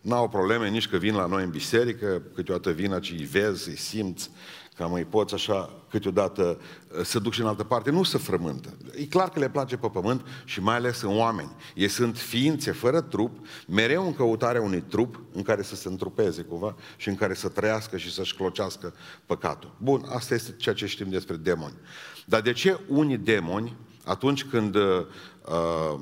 N-au 0.00 0.28
probleme 0.28 0.68
nici 0.68 0.88
că 0.88 0.96
vin 0.96 1.14
la 1.14 1.26
noi 1.26 1.42
în 1.42 1.50
biserică, 1.50 2.22
câteodată 2.34 2.70
vin 2.70 2.92
aici, 2.92 3.10
îi 3.10 3.24
vezi, 3.24 3.68
îi 3.68 3.76
simți, 3.76 4.30
ca 4.76 4.86
mai 4.86 5.04
poți 5.04 5.34
așa 5.34 5.70
câteodată 5.90 6.60
uh, 6.98 7.04
să 7.04 7.18
duc 7.18 7.32
și 7.32 7.40
în 7.40 7.46
altă 7.46 7.64
parte, 7.64 7.90
nu 7.90 8.02
să 8.02 8.18
frământă. 8.18 8.76
E 8.94 9.06
clar 9.06 9.28
că 9.28 9.38
le 9.38 9.48
place 9.48 9.76
pe 9.76 9.88
pământ 9.88 10.26
și 10.44 10.60
mai 10.60 10.74
ales 10.74 11.00
în 11.00 11.16
oameni. 11.16 11.50
Ei 11.74 11.88
sunt 11.88 12.18
ființe 12.18 12.72
fără 12.72 13.00
trup, 13.00 13.46
mereu 13.68 14.06
în 14.06 14.14
căutarea 14.14 14.60
unui 14.60 14.80
trup 14.80 15.20
în 15.32 15.42
care 15.42 15.62
să 15.62 15.74
se 15.74 15.88
întrupeze 15.88 16.42
cumva 16.42 16.74
și 16.96 17.08
în 17.08 17.14
care 17.14 17.34
să 17.34 17.48
trăiască 17.48 17.96
și 17.96 18.12
să-și 18.12 18.34
clocească 18.34 18.94
păcatul. 19.26 19.74
Bun, 19.78 20.04
asta 20.08 20.34
este 20.34 20.54
ceea 20.56 20.74
ce 20.74 20.86
știm 20.86 21.10
despre 21.10 21.36
demoni. 21.36 21.76
Dar 22.24 22.40
de 22.40 22.52
ce 22.52 22.80
unii 22.88 23.18
demoni, 23.18 23.76
atunci 24.04 24.44
când 24.44 24.74
uh, 24.74 25.06
uh, 25.48 26.00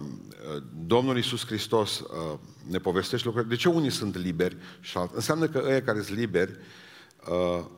Domnul 0.86 1.16
Iisus 1.16 1.46
Hristos 1.46 1.98
uh, 1.98 2.38
ne 2.70 2.78
povestește 2.78 3.26
lucruri, 3.26 3.48
de 3.48 3.56
ce 3.56 3.68
unii 3.68 3.90
sunt 3.90 4.16
liberi 4.16 4.56
și 4.80 4.98
alt? 4.98 5.14
Înseamnă 5.14 5.46
că 5.46 5.62
ăia 5.66 5.82
care 5.82 6.02
sunt 6.02 6.18
liberi 6.18 6.50
Uh, 6.50 6.83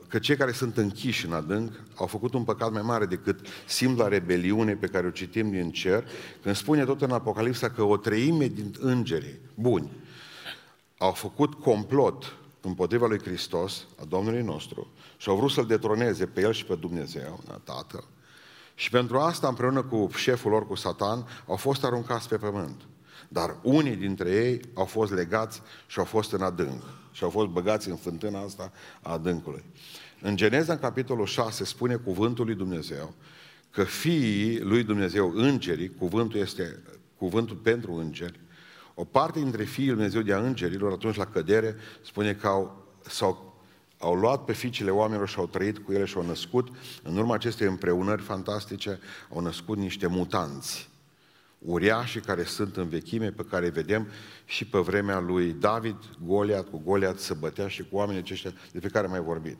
că 0.08 0.18
cei 0.18 0.36
care 0.36 0.52
sunt 0.52 0.76
închiși 0.76 1.26
în 1.26 1.32
adânc 1.32 1.72
au 1.94 2.06
făcut 2.06 2.34
un 2.34 2.44
păcat 2.44 2.72
mai 2.72 2.82
mare 2.82 3.06
decât 3.06 3.46
simpla 3.66 4.08
rebeliune 4.08 4.74
pe 4.74 4.86
care 4.86 5.06
o 5.06 5.10
citim 5.10 5.50
din 5.50 5.70
cer, 5.70 6.04
când 6.42 6.56
spune 6.56 6.84
tot 6.84 7.02
în 7.02 7.10
Apocalipsa 7.10 7.70
că 7.70 7.82
o 7.82 7.96
treime 7.96 8.46
din 8.46 8.74
îngerii 8.80 9.38
buni 9.54 9.90
au 10.98 11.12
făcut 11.12 11.54
complot 11.54 12.36
împotriva 12.60 13.06
lui 13.06 13.20
Hristos, 13.22 13.86
a 14.00 14.04
Domnului 14.04 14.42
nostru, 14.42 14.90
și 15.16 15.28
au 15.28 15.36
vrut 15.36 15.50
să-L 15.50 15.66
detroneze 15.66 16.26
pe 16.26 16.40
El 16.40 16.52
și 16.52 16.64
pe 16.64 16.74
Dumnezeu, 16.74 17.40
na, 17.48 17.60
Tatăl. 17.64 18.04
Și 18.74 18.90
pentru 18.90 19.18
asta, 19.18 19.48
împreună 19.48 19.82
cu 19.82 20.08
șeful 20.14 20.50
lor, 20.50 20.66
cu 20.66 20.74
Satan, 20.74 21.26
au 21.46 21.56
fost 21.56 21.84
aruncați 21.84 22.28
pe 22.28 22.36
pământ. 22.36 22.80
Dar 23.28 23.56
unii 23.62 23.96
dintre 23.96 24.30
ei 24.30 24.60
au 24.74 24.84
fost 24.84 25.12
legați 25.12 25.62
și 25.86 25.98
au 25.98 26.04
fost 26.04 26.32
în 26.32 26.42
adânc. 26.42 26.82
Și 27.16 27.24
au 27.24 27.30
fost 27.30 27.48
băgați 27.48 27.88
în 27.88 27.96
fântâna 27.96 28.40
asta 28.40 28.72
a 29.02 29.12
adâncului. 29.12 29.64
În 30.20 30.36
Geneza, 30.36 30.72
în 30.72 30.78
capitolul 30.78 31.26
6, 31.26 31.64
spune 31.64 31.94
cuvântul 31.94 32.44
lui 32.44 32.54
Dumnezeu 32.54 33.14
că 33.70 33.84
fiii 33.84 34.60
lui 34.60 34.82
Dumnezeu, 34.82 35.32
îngerii, 35.34 35.94
cuvântul 35.94 36.40
este 36.40 36.82
cuvântul 37.16 37.56
pentru 37.56 37.92
îngeri, 37.92 38.40
o 38.94 39.04
parte 39.04 39.38
dintre 39.38 39.64
fiii 39.64 39.86
lui 39.86 39.94
Dumnezeu 39.94 40.22
de 40.22 40.32
a 40.32 40.38
îngerilor, 40.38 40.92
atunci 40.92 41.16
la 41.16 41.26
cădere, 41.26 41.76
spune 42.04 42.34
că 42.34 42.46
au, 42.46 42.86
s-au, 43.08 43.60
au 43.98 44.14
luat 44.14 44.44
pe 44.44 44.52
fiicele 44.52 44.90
oamenilor 44.90 45.28
și 45.28 45.38
au 45.38 45.46
trăit 45.46 45.78
cu 45.78 45.92
ele 45.92 46.04
și 46.04 46.16
au 46.16 46.26
născut, 46.26 46.68
în 47.02 47.16
urma 47.16 47.34
acestei 47.34 47.66
împreunări 47.66 48.22
fantastice, 48.22 48.98
au 49.34 49.40
născut 49.40 49.76
niște 49.76 50.06
mutanți 50.06 50.88
uriașii 51.58 52.20
care 52.20 52.44
sunt 52.44 52.76
în 52.76 52.88
vechime, 52.88 53.30
pe 53.30 53.42
care 53.50 53.68
vedem 53.68 54.08
și 54.44 54.64
pe 54.64 54.78
vremea 54.78 55.20
lui 55.20 55.52
David, 55.52 55.96
Goliat, 56.24 56.68
cu 56.68 56.82
Goliat 56.84 57.18
se 57.18 57.34
bătea 57.34 57.68
și 57.68 57.82
cu 57.82 57.96
oamenii 57.96 58.20
aceștia 58.20 58.52
de 58.72 58.78
pe 58.78 58.88
care 58.88 59.04
am 59.04 59.10
mai 59.10 59.20
vorbit. 59.20 59.58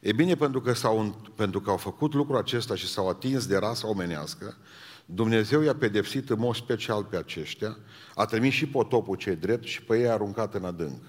E 0.00 0.12
bine, 0.12 0.34
pentru 0.34 0.60
că, 0.60 0.72
s-au, 0.72 1.30
pentru 1.34 1.60
că 1.60 1.70
au 1.70 1.76
făcut 1.76 2.14
lucrul 2.14 2.36
acesta 2.36 2.74
și 2.74 2.88
s-au 2.88 3.08
atins 3.08 3.46
de 3.46 3.56
rasa 3.56 3.88
omenească, 3.88 4.56
Dumnezeu 5.04 5.60
i-a 5.60 5.74
pedepsit 5.74 6.30
în 6.30 6.38
mod 6.38 6.54
special 6.54 7.04
pe 7.04 7.16
aceștia, 7.16 7.76
a 8.14 8.24
trimis 8.24 8.52
și 8.52 8.66
potopul 8.66 9.16
cei 9.16 9.36
drept 9.36 9.64
și 9.64 9.82
pe 9.82 9.98
ei 9.98 10.08
a 10.08 10.12
aruncat 10.12 10.54
în 10.54 10.64
adânc. 10.64 11.02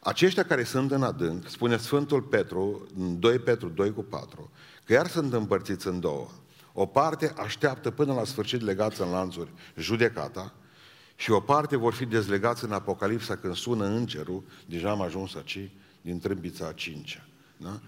Aceștia 0.00 0.42
care 0.42 0.64
sunt 0.64 0.90
în 0.90 1.02
adânc, 1.02 1.48
spune 1.48 1.76
Sfântul 1.76 2.22
Petru, 2.22 2.86
în 2.98 3.18
2 3.18 3.38
Petru 3.38 3.68
2 3.68 3.92
cu 3.92 4.02
4, 4.02 4.50
că 4.84 4.92
iar 4.92 5.06
sunt 5.06 5.32
împărțiți 5.32 5.86
în 5.86 6.00
două. 6.00 6.28
O 6.72 6.86
parte 6.86 7.32
așteaptă 7.36 7.90
până 7.90 8.14
la 8.14 8.24
sfârșit 8.24 8.60
legați 8.60 9.00
în 9.00 9.10
lanțuri 9.10 9.52
judecata 9.76 10.52
și 11.16 11.30
o 11.30 11.40
parte 11.40 11.76
vor 11.76 11.94
fi 11.94 12.04
dezlegați 12.04 12.64
în 12.64 12.72
Apocalipsa 12.72 13.36
când 13.36 13.54
sună 13.54 13.84
îngerul, 13.84 14.44
deja 14.66 14.90
am 14.90 15.00
ajuns 15.00 15.34
aici, 15.34 15.70
din 16.00 16.18
trâmbița 16.18 16.66
a 16.66 16.72
cincea. 16.72 17.24
Da? 17.56 17.80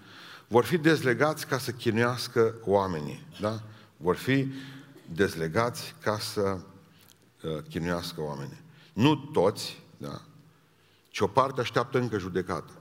Vor 0.47 0.63
fi 0.63 0.77
dezlegați 0.77 1.47
ca 1.47 1.57
să 1.57 1.71
chinuiască 1.71 2.55
oamenii. 2.65 3.27
Da? 3.39 3.63
Vor 3.97 4.15
fi 4.15 4.47
dezlegați 5.13 5.95
ca 6.01 6.19
să 6.19 6.41
uh, 6.41 7.63
chinuiască 7.69 8.21
oamenii. 8.21 8.61
Nu 8.93 9.15
toți, 9.15 9.81
da? 9.97 10.21
ci 11.09 11.19
o 11.19 11.27
parte 11.27 11.61
așteaptă 11.61 11.97
încă 11.99 12.17
judecată. 12.17 12.71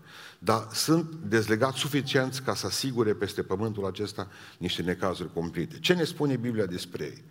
Dar 0.45 0.69
sunt 0.73 1.15
dezlegați 1.15 1.79
suficienți 1.79 2.43
ca 2.43 2.55
să 2.55 2.67
asigure 2.67 3.15
peste 3.15 3.43
pământul 3.43 3.87
acesta 3.87 4.29
niște 4.59 4.83
necazuri 4.83 5.33
complete. 5.33 5.79
Ce 5.79 5.95
ne 5.95 6.05
spune 6.05 6.37
Biblia 6.37 6.67
despre 6.67 7.05
ei? 7.05 7.25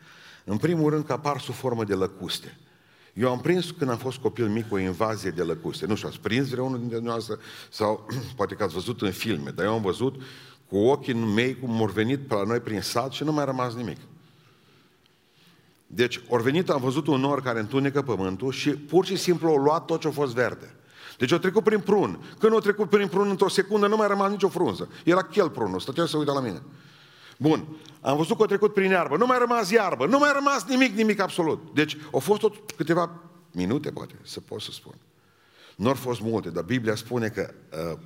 În 0.46 0.58
primul 0.58 0.90
rând 0.90 1.06
că 1.06 1.14
apar 1.14 1.40
sub 1.40 1.54
formă 1.54 1.84
de 1.84 1.94
lăcuste. 1.94 2.58
Eu 3.14 3.32
am 3.32 3.40
prins 3.40 3.72
când 3.72 3.90
am 3.90 3.98
fost 3.98 4.18
copil 4.18 4.48
mic 4.48 4.72
o 4.72 4.78
invazie 4.78 5.30
de 5.30 5.42
lăcuste. 5.42 5.86
Nu 5.86 5.96
știu, 5.96 6.08
ați 6.08 6.20
prins 6.20 6.50
vreunul 6.50 6.80
dintre 6.80 7.00
noastre 7.00 7.36
sau 7.72 8.08
poate 8.38 8.56
că 8.56 8.64
ați 8.64 8.74
văzut 8.74 9.02
în 9.02 9.12
filme, 9.12 9.50
dar 9.50 9.66
eu 9.66 9.74
am 9.74 9.82
văzut 9.82 10.22
cu 10.70 10.78
ochii 10.78 11.14
mei 11.14 11.60
cum 11.60 11.72
au 11.82 11.86
venit 11.86 12.28
pe 12.28 12.34
la 12.34 12.44
noi 12.44 12.60
prin 12.60 12.82
sat 12.82 13.12
și 13.12 13.24
nu 13.24 13.32
mai 13.32 13.44
a 13.44 13.46
rămas 13.46 13.74
nimic. 13.74 13.98
Deci, 15.88 16.22
ori 16.28 16.44
venit, 16.44 16.70
am 16.70 16.82
văzut 16.82 17.08
un 17.08 17.20
nor 17.20 17.42
care 17.42 17.60
întunecă 17.60 18.02
pământul 18.02 18.52
și 18.52 18.70
pur 18.70 19.06
și 19.06 19.16
simplu 19.16 19.48
au 19.48 19.58
luat 19.58 19.86
tot 19.86 20.00
ce 20.00 20.08
a 20.08 20.12
fost 20.12 20.34
verde. 20.34 20.76
Deci 21.18 21.32
au 21.32 21.38
trecut 21.38 21.64
prin 21.64 21.80
prun. 21.80 22.20
Când 22.40 22.54
au 22.54 22.60
trecut 22.60 22.90
prin 22.90 23.08
prun 23.08 23.30
într-o 23.30 23.50
secundă, 23.50 23.88
nu 23.88 23.96
mai 23.96 24.08
rămas 24.08 24.30
nicio 24.30 24.48
frunză. 24.48 24.90
Era 25.04 25.24
chel 25.24 25.50
prunul, 25.50 25.80
stătea 25.80 26.06
să 26.06 26.18
uita 26.18 26.34
la 26.34 26.40
mine. 26.40 26.62
Bun. 27.38 27.68
Am 28.02 28.18
văzut 28.18 28.36
că 28.36 28.42
au 28.42 28.48
trecut 28.48 28.74
prin 28.74 28.90
iarbă. 28.90 29.18
Nu 29.18 29.26
mai 29.26 29.38
rămas 29.40 29.70
iarbă. 29.70 30.06
Nu 30.06 30.18
mai 30.18 30.32
rămas 30.34 30.66
nimic, 30.66 30.96
nimic 30.96 31.20
absolut. 31.20 31.74
Deci 31.74 31.98
au 32.12 32.20
fost 32.20 32.40
tot 32.40 32.72
câteva 32.72 33.10
minute, 33.52 33.92
poate, 33.92 34.14
să 34.22 34.40
pot 34.40 34.62
să 34.62 34.72
spun. 34.72 34.96
Nu 35.76 35.88
au 35.88 35.94
fost 35.94 36.22
multe, 36.22 36.50
dar 36.50 36.64
Biblia 36.64 36.96
spune 36.96 37.30
că 37.30 37.54
uh, 37.92 38.00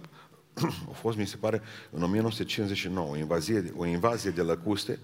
au 0.88 0.94
fost, 0.94 1.18
mi 1.18 1.28
se 1.28 1.38
pare, 1.38 1.62
în 1.92 2.04
1959, 2.04 3.12
o 3.12 3.18
invazie, 3.18 3.74
o 3.78 3.86
invazie 3.86 4.32
de 4.32 4.42
lăcuste 4.42 5.00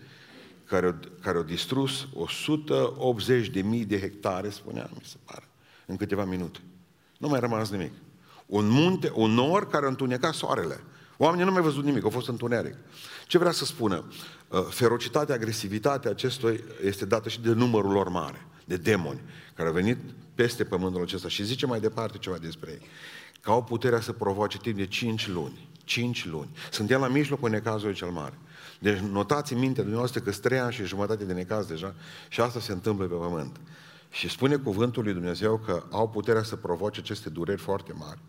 care, 0.66 1.00
care 1.22 1.38
au 1.38 1.44
distrus 1.44 2.08
180 2.14 3.48
de 3.48 3.62
mii 3.62 3.86
de 3.86 4.00
hectare, 4.00 4.50
spunea, 4.50 4.90
mi 4.94 5.06
se 5.06 5.18
pare, 5.26 5.48
în 5.86 5.96
câteva 5.96 6.26
minute. 6.26 6.60
Nu 7.24 7.30
mai 7.30 7.40
rămas 7.40 7.70
nimic. 7.70 7.92
Un 8.46 8.68
munte, 8.68 9.12
un 9.14 9.32
nor 9.32 9.68
care 9.68 9.86
a 9.86 9.88
întunecat 9.88 10.34
soarele. 10.34 10.84
Oamenii 11.18 11.46
nu 11.46 11.52
mai 11.52 11.62
văzut 11.62 11.84
nimic, 11.84 12.04
au 12.04 12.10
fost 12.10 12.28
întuneric. 12.28 12.76
Ce 13.28 13.38
vrea 13.38 13.52
să 13.52 13.66
spună? 13.66 14.04
Uh, 14.48 14.66
ferocitatea, 14.70 15.36
agresivitatea 15.36 16.12
acestui 16.12 16.64
este 16.86 17.06
dată 17.06 17.30
și 17.30 17.42
de 17.42 17.54
numărul 17.54 17.92
lor 17.92 18.10
mare, 18.10 18.46
de 18.66 18.76
demoni, 18.76 19.22
care 19.56 19.68
au 19.68 19.74
venit 19.74 19.98
peste 20.36 20.64
pământul 20.64 21.02
acesta 21.02 21.28
și 21.28 21.44
zice 21.44 21.66
mai 21.66 21.80
departe 21.80 22.18
ceva 22.18 22.38
despre 22.38 22.72
ei. 22.72 22.88
Că 23.42 23.52
au 23.52 23.64
puterea 23.64 24.02
să 24.02 24.12
provoace 24.12 24.58
timp 24.58 24.78
de 24.78 24.86
5 24.86 25.28
luni. 25.28 25.70
5 25.84 26.26
luni. 26.26 26.50
Suntem 26.72 27.00
la 27.00 27.08
mijlocul 27.08 27.50
necazului 27.50 27.96
cel 27.96 28.10
mare. 28.10 28.38
Deci 28.80 28.98
notați 28.98 29.54
în 29.54 29.60
mintea 29.60 29.82
dumneavoastră 29.82 30.22
că 30.22 30.32
sunt 30.32 30.44
3 30.44 30.60
ani 30.60 30.74
și 30.74 30.86
jumătate 30.86 31.24
de 31.24 31.34
necaz 31.34 31.66
deja 31.66 31.96
și 32.30 32.42
asta 32.42 32.60
se 32.60 32.72
întâmplă 32.72 33.06
pe 33.06 33.16
pământ. 33.16 33.60
Și 34.14 34.30
spune 34.30 34.56
cuvântul 34.56 35.04
lui 35.04 35.14
Dumnezeu 35.14 35.58
că 35.58 35.84
au 35.92 36.10
puterea 36.10 36.44
să 36.44 36.56
provoace 36.56 37.00
aceste 37.00 37.30
dureri 37.30 37.62
foarte 37.62 37.94
mari. 37.94 38.20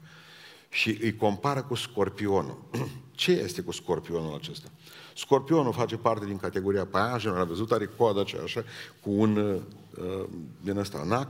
Și 0.69 0.99
îi 1.03 1.17
compară 1.17 1.63
cu 1.63 1.75
scorpionul. 1.75 2.59
Ce 3.23 3.33
este 3.33 3.63
cu 3.63 3.73
scorpionul 3.73 4.35
acesta? 4.35 4.69
Scorpionul 5.17 5.73
face 5.73 5.97
parte 5.97 6.25
din 6.25 6.37
categoria 6.37 6.87
paiajenilor, 6.87 7.43
a 7.43 7.45
văzut, 7.49 7.73
are 7.73 7.91
coada 7.97 8.21
aceea 8.21 8.43
așa, 8.43 8.65
cu 9.01 9.11
un 9.11 9.37
uh, 9.37 10.25
din 10.61 10.77
ăsta 10.77 11.05
nac. 11.07 11.29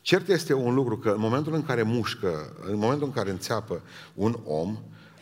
Cert 0.00 0.28
este 0.28 0.54
un 0.54 0.74
lucru 0.74 0.98
că 0.98 1.10
în 1.10 1.20
momentul 1.20 1.54
în 1.54 1.62
care 1.62 1.82
mușcă, 1.82 2.56
în 2.66 2.78
momentul 2.78 3.06
în 3.06 3.12
care 3.12 3.30
înțeapă 3.30 3.82
un 4.14 4.38
om, 4.44 4.78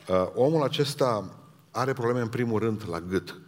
uh, 0.09 0.29
omul 0.35 0.63
acesta 0.63 1.39
are 1.71 1.93
probleme 1.93 2.21
în 2.21 2.29
primul 2.29 2.59
rând 2.59 2.83
la 2.89 3.01
gât. 3.01 3.41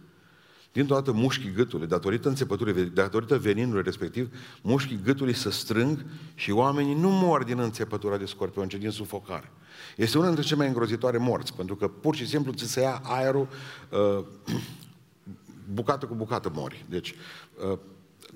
Dintr-o 0.71 0.95
dată 0.95 1.11
mușchii 1.11 1.51
gâtului, 1.51 1.87
datorită 1.87 2.27
înțepăturii, 2.27 2.85
datorită 2.85 3.37
veninului 3.37 3.81
respectiv, 3.83 4.35
mușchii 4.61 4.99
gâtului 5.03 5.33
se 5.33 5.49
strâng 5.49 6.05
și 6.35 6.51
oamenii 6.51 6.93
nu 6.93 7.09
mor 7.09 7.43
din 7.43 7.59
înțepătura 7.59 8.17
de 8.17 8.25
scorpion, 8.25 8.67
ci 8.67 8.75
din 8.75 8.89
sufocare. 8.89 9.51
Este 9.95 10.17
una 10.17 10.25
dintre 10.25 10.45
cele 10.45 10.57
mai 10.57 10.67
îngrozitoare 10.67 11.17
morți, 11.17 11.53
pentru 11.53 11.75
că 11.75 11.87
pur 11.87 12.15
și 12.15 12.27
simplu 12.27 12.51
ți 12.51 12.71
se 12.71 12.81
ia 12.81 13.01
aerul, 13.03 13.47
uh, 13.89 14.25
bucată 15.73 16.05
cu 16.05 16.15
bucată 16.15 16.51
mori. 16.53 16.85
Deci, 16.89 17.15
uh, 17.71 17.77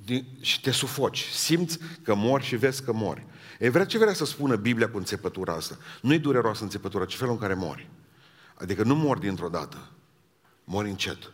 din, 0.06 0.26
și 0.40 0.62
te 0.62 0.72
sufoci, 0.72 1.28
simți 1.32 1.80
că 2.02 2.16
mori 2.16 2.44
și 2.44 2.56
vezi 2.56 2.84
că 2.84 2.94
mori. 2.94 3.26
E 3.60 3.70
vrea 3.70 3.86
ce 3.86 3.98
vrea 3.98 4.14
să 4.14 4.26
spună 4.26 4.56
Biblia 4.56 4.90
cu 4.90 4.98
înțepătura 4.98 5.54
asta? 5.54 5.78
Nu-i 6.02 6.20
dureroasă 6.20 6.64
înțepătura, 6.64 7.06
ci 7.06 7.16
felul 7.16 7.34
în 7.34 7.40
care 7.40 7.54
mori. 7.54 7.90
Adică 8.54 8.84
nu 8.84 8.96
mori 8.96 9.20
dintr-o 9.20 9.50
dată, 9.50 9.90
mori 10.64 10.90
încet. 10.90 11.32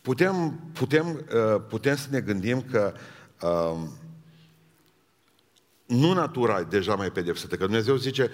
Putem, 0.00 0.60
putem, 0.72 1.06
uh, 1.06 1.62
putem 1.68 1.96
să 1.96 2.06
ne 2.10 2.20
gândim 2.20 2.62
că 2.62 2.94
uh, 3.42 3.88
nu 5.86 6.12
natura 6.12 6.58
e 6.58 6.64
deja 6.64 6.94
mai 6.94 7.10
pedepsită, 7.10 7.56
că 7.56 7.64
Dumnezeu 7.64 7.96
zice, 7.96 8.30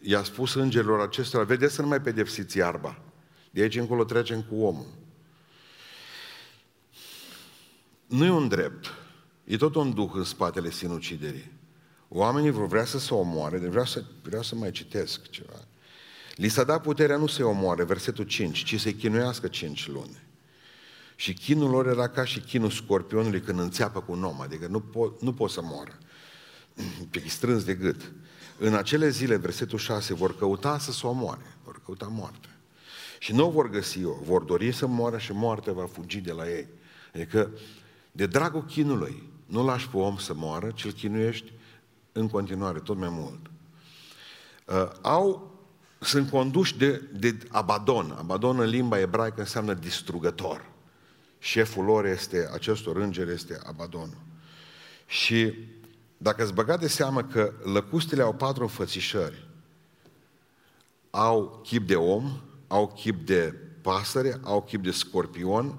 i-a 0.00 0.22
spus 0.22 0.54
îngerilor 0.54 1.00
acestora, 1.00 1.44
vedeți 1.44 1.74
să 1.74 1.82
nu 1.82 1.88
mai 1.88 2.00
pedepsiți 2.00 2.56
iarba. 2.56 2.98
De 3.50 3.62
aici 3.62 3.76
încolo 3.76 4.04
trecem 4.04 4.42
cu 4.42 4.54
omul. 4.54 4.86
Nu 8.06 8.24
e 8.24 8.30
un 8.30 8.48
drept. 8.48 8.94
E 9.44 9.56
tot 9.56 9.74
un 9.74 9.94
duh 9.94 10.10
în 10.14 10.24
spatele 10.24 10.70
sinuciderii. 10.70 11.52
Oamenii 12.08 12.50
vor 12.50 12.66
vrea 12.66 12.84
să 12.84 12.98
se 12.98 13.14
omoare, 13.14 13.58
de 13.58 13.68
vreau 13.68 13.84
să, 13.84 14.04
vreau 14.22 14.42
să 14.42 14.54
mai 14.54 14.70
citesc 14.70 15.30
ceva. 15.30 15.64
Li 16.34 16.48
s-a 16.48 16.64
dat 16.64 16.82
puterea 16.82 17.16
nu 17.16 17.26
să-i 17.26 17.44
omoare, 17.44 17.84
versetul 17.84 18.24
5, 18.24 18.64
ci 18.64 18.80
să-i 18.80 18.94
chinuiască 18.94 19.48
5 19.48 19.88
luni. 19.88 20.25
Și 21.16 21.34
chinul 21.34 21.70
lor 21.70 21.86
era 21.86 22.08
ca 22.08 22.24
și 22.24 22.40
chinul 22.40 22.70
scorpionului 22.70 23.40
când 23.40 23.58
înțeapă 23.58 24.00
cu 24.00 24.12
un 24.12 24.24
om, 24.24 24.40
adică 24.40 24.66
nu, 24.66 24.80
po- 24.80 25.20
nu 25.20 25.32
pot 25.32 25.50
să 25.50 25.60
moară. 25.62 25.98
Pe 27.10 27.22
strâns 27.26 27.64
de 27.64 27.74
gât. 27.74 28.12
În 28.58 28.74
acele 28.74 29.08
zile, 29.08 29.36
versetul 29.36 29.78
6, 29.78 30.14
vor 30.14 30.36
căuta 30.36 30.78
să 30.78 30.92
se 30.92 31.06
omoare, 31.06 31.56
vor 31.64 31.80
căuta 31.84 32.06
moarte. 32.06 32.48
Și 33.18 33.32
nu 33.32 33.46
o 33.46 33.50
vor 33.50 33.70
găsi 33.70 34.04
o, 34.04 34.12
vor 34.22 34.42
dori 34.42 34.72
să 34.72 34.86
moară 34.86 35.18
și 35.18 35.32
moartea 35.32 35.72
va 35.72 35.86
fugi 35.86 36.20
de 36.20 36.32
la 36.32 36.50
ei. 36.50 36.66
Adică, 37.14 37.50
de 38.12 38.26
dragul 38.26 38.64
chinului, 38.64 39.22
nu 39.46 39.64
lași 39.64 39.88
pe 39.88 39.96
om 39.96 40.16
să 40.16 40.34
moară, 40.34 40.70
ci 40.74 40.84
îl 40.84 40.92
chinuiești 40.92 41.52
în 42.12 42.28
continuare, 42.28 42.78
tot 42.78 42.96
mai 42.96 43.08
mult. 43.10 43.50
Uh, 44.64 44.98
au, 45.02 45.54
sunt 46.00 46.30
conduși 46.30 46.76
de, 46.76 47.02
de 47.18 47.36
Abadon. 47.50 48.14
Abadon 48.18 48.60
în 48.60 48.68
limba 48.68 48.98
ebraică 48.98 49.40
înseamnă 49.40 49.74
distrugător 49.74 50.74
șeful 51.38 51.84
lor 51.84 52.04
este, 52.04 52.48
acestor 52.52 52.96
îngeri 52.96 53.32
este 53.32 53.60
Abadon. 53.64 54.16
Și 55.06 55.54
dacă 56.16 56.42
îți 56.42 56.54
băga 56.54 56.76
de 56.76 56.88
seamă 56.88 57.22
că 57.22 57.52
lăcustele 57.72 58.22
au 58.22 58.34
patru 58.34 58.62
înfățișări, 58.62 59.48
au 61.10 61.60
chip 61.62 61.86
de 61.86 61.96
om, 61.96 62.40
au 62.66 62.92
chip 62.96 63.26
de 63.26 63.54
pasăre, 63.82 64.40
au 64.42 64.62
chip 64.62 64.82
de 64.82 64.90
scorpion 64.90 65.78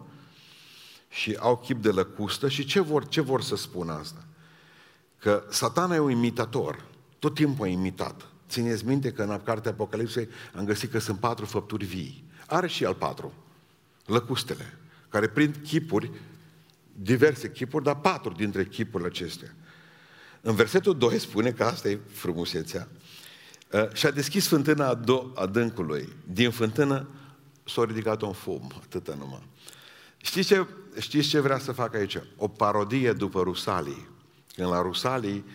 și 1.09 1.37
au 1.39 1.57
chip 1.57 1.81
de 1.81 1.89
lăcustă 1.89 2.49
și 2.49 2.65
ce 2.65 2.79
vor, 2.79 3.07
ce 3.07 3.21
vor 3.21 3.41
să 3.41 3.55
spună 3.55 3.93
asta? 3.93 4.25
Că 5.19 5.43
satana 5.49 5.95
e 5.95 5.99
un 5.99 6.11
imitator, 6.11 6.85
tot 7.19 7.33
timpul 7.33 7.65
a 7.65 7.69
imitat. 7.69 8.27
Țineți 8.49 8.85
minte 8.85 9.11
că 9.11 9.23
în 9.23 9.41
cartea 9.43 9.71
Apocalipsei 9.71 10.29
am 10.55 10.65
găsit 10.65 10.91
că 10.91 10.99
sunt 10.99 11.19
patru 11.19 11.45
făpturi 11.45 11.85
vii. 11.85 12.23
Are 12.47 12.67
și 12.67 12.85
al 12.85 12.93
patru, 12.93 13.33
lăcustele, 14.05 14.77
care 15.09 15.27
prind 15.27 15.55
chipuri, 15.63 16.11
diverse 16.91 17.51
chipuri, 17.51 17.83
dar 17.83 17.99
patru 17.99 18.33
dintre 18.33 18.65
chipurile 18.65 19.09
acestea. 19.09 19.55
În 20.41 20.55
versetul 20.55 20.97
2 20.97 21.19
spune 21.19 21.51
că 21.51 21.63
asta 21.63 21.89
e 21.89 21.99
frumusețea. 22.11 22.87
Uh, 23.71 23.93
și-a 23.93 24.11
deschis 24.11 24.47
fântâna 24.47 24.99
adâncului. 25.35 26.09
Din 26.25 26.51
fântână 26.51 27.09
s-a 27.63 27.83
ridicat 27.85 28.21
un 28.21 28.33
fum, 28.33 28.71
atâta 28.81 29.15
numai. 29.19 29.47
Știți 30.17 30.47
ce, 30.47 30.67
știți 30.99 31.27
ce 31.27 31.39
vrea 31.39 31.59
să 31.59 31.71
fac 31.71 31.95
aici? 31.95 32.17
O 32.35 32.47
parodie 32.47 33.13
după 33.13 33.41
Rusalii. 33.41 34.07
Când 34.55 34.69
la 34.69 34.81
Rusalii 34.81 35.45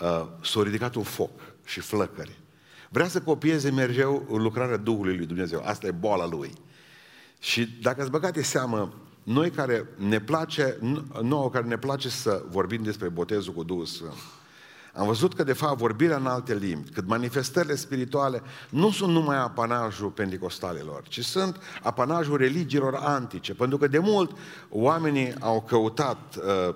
uh, 0.00 0.26
s-a 0.42 0.62
ridicat 0.62 0.94
un 0.94 1.02
foc 1.02 1.40
și 1.64 1.80
flăcări. 1.80 2.38
Vrea 2.88 3.08
să 3.08 3.20
copieze 3.20 3.70
mergeu 3.70 4.26
lucrarea 4.28 4.76
Duhului 4.76 5.16
lui 5.16 5.26
Dumnezeu. 5.26 5.62
Asta 5.64 5.86
e 5.86 5.90
boala 5.90 6.26
lui. 6.26 6.52
Și 7.38 7.66
dacă 7.82 8.00
ați 8.00 8.10
băgate 8.10 8.42
seamă, 8.42 8.92
noi 9.22 9.50
care 9.50 9.88
ne 9.96 10.20
place, 10.20 10.78
nouă 11.22 11.50
care 11.50 11.66
ne 11.66 11.78
place 11.78 12.08
să 12.08 12.42
vorbim 12.50 12.82
despre 12.82 13.08
botezul 13.08 13.52
cu 13.52 13.62
Duhul 13.62 13.86
Sfânt, 13.86 14.12
am 14.94 15.06
văzut 15.06 15.34
că, 15.34 15.44
de 15.44 15.52
fapt, 15.52 15.78
vorbirea 15.78 16.16
în 16.16 16.26
alte 16.26 16.54
limbi, 16.54 16.90
cât 16.90 17.06
manifestările 17.06 17.74
spirituale 17.74 18.42
nu 18.70 18.90
sunt 18.90 19.12
numai 19.12 19.36
apanajul 19.36 20.10
pentecostalilor, 20.10 21.02
ci 21.08 21.24
sunt 21.24 21.60
apanajul 21.82 22.36
religiilor 22.36 22.94
antice. 22.94 23.54
Pentru 23.54 23.78
că, 23.78 23.86
de 23.86 23.98
mult, 23.98 24.36
oamenii 24.68 25.34
au 25.40 25.62
căutat 25.62 26.36
uh, 26.36 26.44
Uh, 26.68 26.74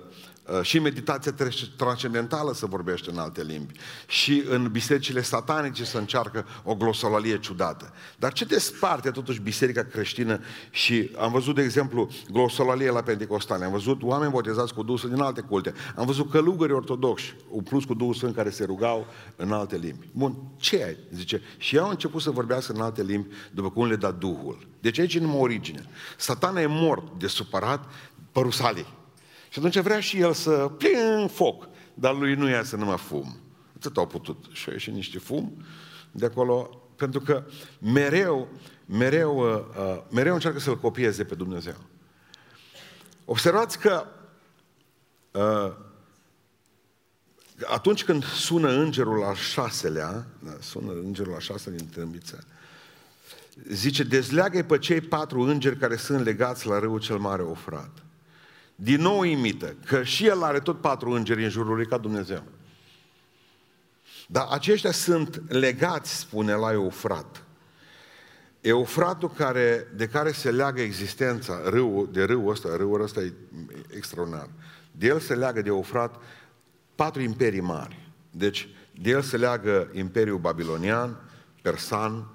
și 0.61 0.77
în 0.77 0.83
meditația 0.83 1.33
transcendentală 1.75 2.53
se 2.53 2.65
vorbește 2.65 3.09
în 3.09 3.17
alte 3.17 3.43
limbi. 3.43 3.73
Și 4.07 4.43
în 4.49 4.69
bisericile 4.71 5.21
satanice 5.21 5.83
se 5.83 5.97
încearcă 5.97 6.45
o 6.63 6.75
glosolalie 6.75 7.39
ciudată. 7.39 7.93
Dar 8.17 8.33
ce 8.33 8.45
desparte 8.45 9.11
totuși 9.11 9.39
biserica 9.39 9.83
creștină 9.83 10.39
și 10.69 11.11
am 11.17 11.31
văzut, 11.31 11.55
de 11.55 11.61
exemplu, 11.61 12.09
glosolalie 12.31 12.91
la 12.91 13.01
Pentecostale, 13.01 13.65
am 13.65 13.71
văzut 13.71 14.03
oameni 14.03 14.31
botezați 14.31 14.73
cu 14.73 14.83
Duhul 14.83 15.09
din 15.09 15.21
alte 15.21 15.41
culte, 15.41 15.73
am 15.95 16.05
văzut 16.05 16.31
călugări 16.31 16.73
ortodoxi, 16.73 17.35
plus 17.63 17.83
cu 17.83 17.93
Duhul 17.93 18.13
Sfânt 18.13 18.35
care 18.35 18.49
se 18.49 18.63
rugau 18.63 19.07
în 19.35 19.51
alte 19.51 19.77
limbi. 19.77 20.07
Bun, 20.11 20.37
ce 20.57 20.75
e? 20.75 20.97
Zice, 21.11 21.41
și 21.57 21.75
ei 21.75 21.81
au 21.81 21.89
început 21.89 22.21
să 22.21 22.31
vorbească 22.31 22.73
în 22.73 22.81
alte 22.81 23.03
limbi 23.03 23.27
după 23.51 23.69
cum 23.69 23.87
le 23.87 23.95
da 23.95 24.11
Duhul. 24.11 24.67
Deci 24.79 24.99
aici 24.99 25.15
e 25.15 25.19
numai 25.19 25.39
origine. 25.39 25.85
Satana 26.17 26.61
e 26.61 26.65
mort 26.65 27.19
de 27.19 27.27
supărat 27.27 27.89
părusalii. 28.31 28.99
Și 29.51 29.59
atunci 29.59 29.79
vrea 29.79 29.99
și 29.99 30.19
el 30.19 30.33
să 30.33 30.71
plin 30.77 31.27
foc, 31.27 31.67
dar 31.93 32.15
lui 32.15 32.35
nu 32.35 32.49
iasă 32.49 32.75
numai 32.75 32.97
fum. 32.97 33.37
Atât 33.75 33.97
au 33.97 34.07
putut. 34.07 34.45
Și 34.51 34.69
a 34.69 34.71
ieșit 34.71 34.93
niște 34.93 35.19
fum 35.19 35.63
de 36.11 36.25
acolo, 36.25 36.81
pentru 36.95 37.19
că 37.19 37.43
mereu, 37.79 38.47
mereu, 38.85 39.37
uh, 39.37 39.63
uh, 39.77 40.03
mereu 40.11 40.33
încearcă 40.33 40.59
să-L 40.59 40.77
copieze 40.77 41.23
pe 41.23 41.35
Dumnezeu. 41.35 41.75
Observați 43.25 43.79
că 43.79 44.05
uh, 45.31 45.73
atunci 47.67 48.03
când 48.03 48.23
sună 48.23 48.69
îngerul 48.69 49.23
al 49.23 49.35
șaselea, 49.35 50.27
da, 50.39 50.57
sună 50.59 50.91
îngerul 50.91 51.33
al 51.33 51.39
șaselea 51.39 51.77
din 51.77 51.89
trâmbiță, 51.89 52.43
zice, 53.67 54.03
dezleagă 54.03 54.63
pe 54.63 54.77
cei 54.77 55.01
patru 55.01 55.41
îngeri 55.41 55.77
care 55.77 55.95
sunt 55.95 56.23
legați 56.23 56.67
la 56.67 56.79
râul 56.79 56.99
cel 56.99 57.17
mare 57.17 57.41
ofrat. 57.41 58.03
Din 58.75 59.01
nou 59.01 59.23
imită, 59.23 59.75
că 59.85 60.03
și 60.03 60.27
el 60.27 60.43
are 60.43 60.59
tot 60.59 60.81
patru 60.81 61.09
îngeri 61.09 61.43
în 61.43 61.49
jurul 61.49 61.75
lui 61.75 61.85
ca 61.85 61.97
Dumnezeu. 61.97 62.43
Dar 64.27 64.47
aceștia 64.49 64.91
sunt 64.91 65.51
legați, 65.51 66.15
spune 66.15 66.53
la 66.53 66.71
Eufrat. 66.71 67.43
Eufratul 68.61 69.29
care, 69.29 69.87
de 69.95 70.07
care 70.07 70.31
se 70.31 70.51
leagă 70.51 70.81
existența, 70.81 71.61
râul, 71.69 72.09
de 72.11 72.23
râul 72.23 72.51
ăsta, 72.51 72.75
râul 72.75 73.01
ăsta 73.01 73.21
e 73.21 73.33
extraordinar. 73.95 74.49
De 74.91 75.07
el 75.07 75.19
se 75.19 75.35
leagă 75.35 75.61
de 75.61 75.69
Eufrat 75.69 76.15
patru 76.95 77.21
imperii 77.21 77.61
mari. 77.61 78.09
Deci, 78.31 78.69
de 79.01 79.09
el 79.09 79.21
se 79.21 79.37
leagă 79.37 79.89
Imperiul 79.93 80.37
Babilonian, 80.37 81.17
Persan, 81.61 82.27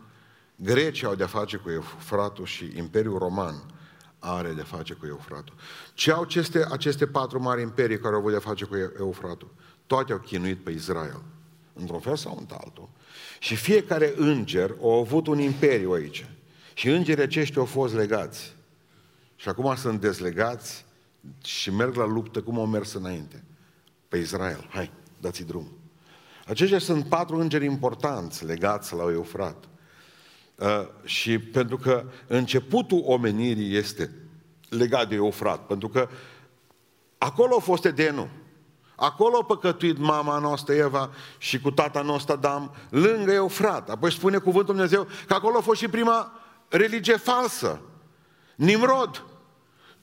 Grecii 0.57 1.07
au 1.07 1.15
de-a 1.15 1.27
face 1.27 1.57
cu 1.57 1.71
Eufratul 1.71 2.45
și 2.45 2.73
Imperiul 2.75 3.19
Roman 3.19 3.76
are 4.27 4.53
de 4.53 4.63
face 4.63 4.95
cu 4.95 5.07
Eufratul. 5.07 5.55
Ce 5.95 6.11
au 6.13 6.23
aceste, 6.23 6.67
aceste 6.71 7.07
patru 7.07 7.41
mari 7.41 7.63
imperii 7.63 7.99
care 7.99 8.15
au 8.15 8.21
avut 8.21 8.33
de 8.33 8.39
face 8.39 8.65
cu 8.65 8.77
Eufratul? 8.99 9.55
Toate 9.87 10.13
au 10.13 10.19
chinuit 10.19 10.65
pe 10.65 10.71
Israel, 10.71 11.23
într-un 11.73 12.01
fel 12.01 12.17
sau 12.17 12.37
într-altul. 12.41 12.89
Și 13.39 13.57
fiecare 13.57 14.13
înger 14.17 14.77
a 14.83 14.99
avut 14.99 15.27
un 15.27 15.39
imperiu 15.39 15.93
aici. 15.93 16.27
Și 16.75 16.89
îngerii 16.89 17.23
aceștia 17.23 17.61
au 17.61 17.67
fost 17.67 17.95
legați. 17.95 18.57
Și 19.37 19.49
acum 19.49 19.75
sunt 19.75 20.01
dezlegați 20.01 20.85
și 21.45 21.71
merg 21.71 21.95
la 21.95 22.07
luptă 22.07 22.43
cum 22.43 22.59
au 22.59 22.67
mers 22.67 22.93
înainte. 22.93 23.45
Pe 24.09 24.17
Israel. 24.17 24.69
Hai, 24.71 24.91
dați-i 25.21 25.45
drum. 25.45 25.69
Aceștia 26.47 26.79
sunt 26.79 27.05
patru 27.09 27.37
îngeri 27.37 27.65
importanți 27.65 28.45
legați 28.45 28.95
la 28.95 29.11
Eufrat. 29.11 29.69
Uh, 30.57 30.87
și 31.05 31.39
pentru 31.39 31.77
că 31.77 32.05
începutul 32.27 33.03
omenirii 33.07 33.77
este 33.77 34.11
legat 34.69 35.09
de 35.09 35.15
Eufrat, 35.15 35.67
pentru 35.67 35.89
că 35.89 36.09
acolo 37.19 37.57
a 37.57 37.61
fost 37.61 37.85
Edenul. 37.85 38.29
Acolo 38.95 39.39
a 39.41 39.45
păcătuit 39.45 39.99
mama 39.99 40.39
noastră 40.39 40.75
Eva 40.75 41.11
și 41.39 41.61
cu 41.61 41.71
tata 41.71 42.03
nostru 42.03 42.33
Adam, 42.33 42.75
lângă 42.91 43.33
Eufrat. 43.33 43.91
Apoi 43.91 44.13
spune 44.13 44.39
cuvântul 44.39 44.75
Dumnezeu 44.75 45.07
că 45.27 45.35
acolo 45.35 45.57
a 45.57 45.61
fost 45.61 45.81
și 45.81 45.89
prima 45.89 46.33
religie 46.69 47.17
falsă. 47.17 47.81
Nimrod. 48.55 49.25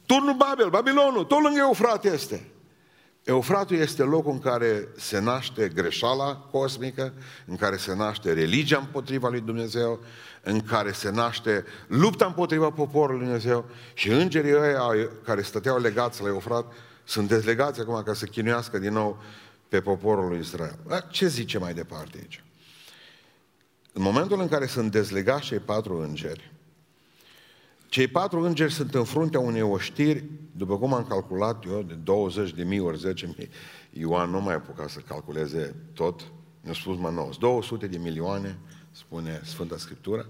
Turnul 0.05 0.33
Babel, 0.33 0.69
Babilonul, 0.69 1.23
tot 1.23 1.41
lângă 1.41 1.59
Eufrat 1.59 2.05
este. 2.05 2.52
Eufratul 3.23 3.75
este 3.75 4.03
locul 4.03 4.31
în 4.31 4.39
care 4.39 4.87
se 4.95 5.19
naște 5.19 5.67
greșeala 5.67 6.35
cosmică, 6.35 7.13
în 7.45 7.55
care 7.55 7.77
se 7.77 7.95
naște 7.95 8.33
religia 8.33 8.77
împotriva 8.77 9.29
lui 9.29 9.41
Dumnezeu, 9.41 9.99
în 10.41 10.61
care 10.61 10.91
se 10.91 11.09
naște 11.09 11.65
lupta 11.87 12.25
împotriva 12.25 12.69
poporului 12.69 13.17
lui 13.17 13.25
Dumnezeu 13.25 13.65
și 13.93 14.09
îngerii 14.09 14.55
ăia 14.55 15.09
care 15.23 15.41
stăteau 15.41 15.79
legați 15.79 16.21
la 16.21 16.27
Eufrat 16.27 16.65
sunt 17.03 17.27
dezlegați 17.27 17.79
acum 17.79 18.03
ca 18.03 18.13
să 18.13 18.25
chinuiască 18.25 18.77
din 18.77 18.93
nou 18.93 19.21
pe 19.69 19.81
poporul 19.81 20.27
lui 20.27 20.39
Israel. 20.39 20.79
Ce 21.09 21.27
zice 21.27 21.57
mai 21.57 21.73
departe 21.73 22.17
aici? 22.17 22.43
În 23.93 24.01
momentul 24.01 24.41
în 24.41 24.47
care 24.47 24.65
sunt 24.65 24.91
dezlegați 24.91 25.45
cei 25.45 25.59
patru 25.59 25.97
îngeri, 25.97 26.52
cei 27.93 28.07
patru 28.07 28.39
îngeri 28.39 28.73
sunt 28.73 28.93
în 28.93 29.03
fruntea 29.03 29.39
unei 29.39 29.61
oștiri, 29.61 30.23
după 30.51 30.77
cum 30.77 30.93
am 30.93 31.05
calculat 31.05 31.65
eu, 31.65 31.81
de 31.81 31.93
20 31.93 32.53
de 32.53 32.63
mii 32.63 32.79
ori 32.79 32.97
10 32.97 33.33
mii. 33.37 33.49
Ioan 33.91 34.29
nu 34.29 34.41
mai 34.41 34.53
apuca 34.53 34.87
să 34.87 34.99
calculeze 34.99 35.75
tot, 35.93 36.21
mi-a 36.61 36.73
spus 36.73 36.97
mă 36.97 37.09
nou, 37.09 37.33
200 37.39 37.87
de 37.87 37.97
milioane, 37.97 38.59
spune 38.91 39.41
Sfânta 39.43 39.77
Scriptură, 39.77 40.29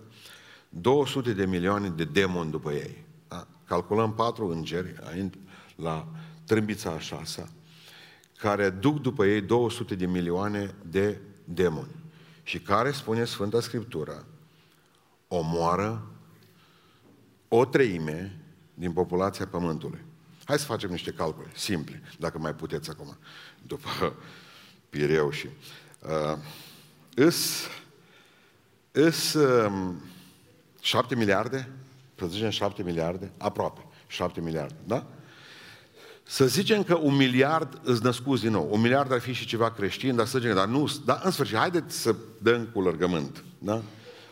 200 0.69 1.34
de 1.34 1.45
milioane 1.45 1.89
de 1.89 2.04
demoni 2.04 2.52
după 2.52 2.71
ei. 2.71 3.06
Da? 3.28 3.47
Calculăm 3.65 4.13
patru 4.13 4.47
îngeri 4.47 4.95
la 5.76 6.08
trâmbița 6.45 6.91
a 6.91 6.99
șasea, 6.99 7.49
care 8.38 8.69
duc 8.69 9.02
după 9.02 9.26
ei 9.26 9.41
200 9.41 9.95
de 9.95 10.06
milioane 10.06 10.76
de 10.89 11.21
demoni 11.43 11.95
și 12.43 12.60
care, 12.60 12.91
spune 12.91 13.26
Sfânta 13.26 13.62
Scriptură, 13.62 14.26
omoară 15.28 16.08
o 17.56 17.66
treime 17.66 18.39
din 18.74 18.92
populația 18.92 19.48
Pământului. 19.48 20.00
Hai 20.44 20.60
să 20.60 20.66
facem 20.66 20.89
niște 20.89 21.12
calcule 21.12 21.52
simple, 21.56 22.02
dacă 22.20 22.38
mai 22.38 22.54
puteți 22.54 22.89
acum, 22.89 23.18
după 23.68 23.89
Pireu 24.89 25.32
și... 25.32 25.48
Uh, 26.00 26.38
îs, 27.16 27.68
îs 28.92 29.34
um, 29.34 30.02
șapte 30.82 31.16
miliarde, 31.16 31.70
să 32.20 32.26
zicem 32.26 32.50
șapte 32.50 32.84
miliarde, 32.84 33.32
aproape 33.38 33.86
șapte 34.08 34.42
miliarde, 34.42 34.76
da? 34.84 35.06
Să 36.24 36.48
zicem 36.48 36.84
că 36.84 36.96
un 36.96 37.16
miliard 37.16 37.80
îți 37.84 38.04
născuți 38.04 38.42
din 38.42 38.52
nou. 38.52 38.68
Un 38.72 38.82
miliard 38.82 39.12
ar 39.12 39.20
fi 39.20 39.34
și 39.34 39.46
ceva 39.46 39.72
creștin, 39.72 40.16
dar 40.16 40.26
să 40.26 40.39
zicem, 40.39 40.56
dar 40.56 40.68
nu, 40.68 40.92
dar 41.06 41.22
în 41.24 41.32
sfârșit, 41.32 41.58
haideți 41.58 41.98
să 41.98 42.16
dăm 42.42 42.66
cu 42.66 42.82
lărgământ, 42.82 43.44
da? 43.58 43.82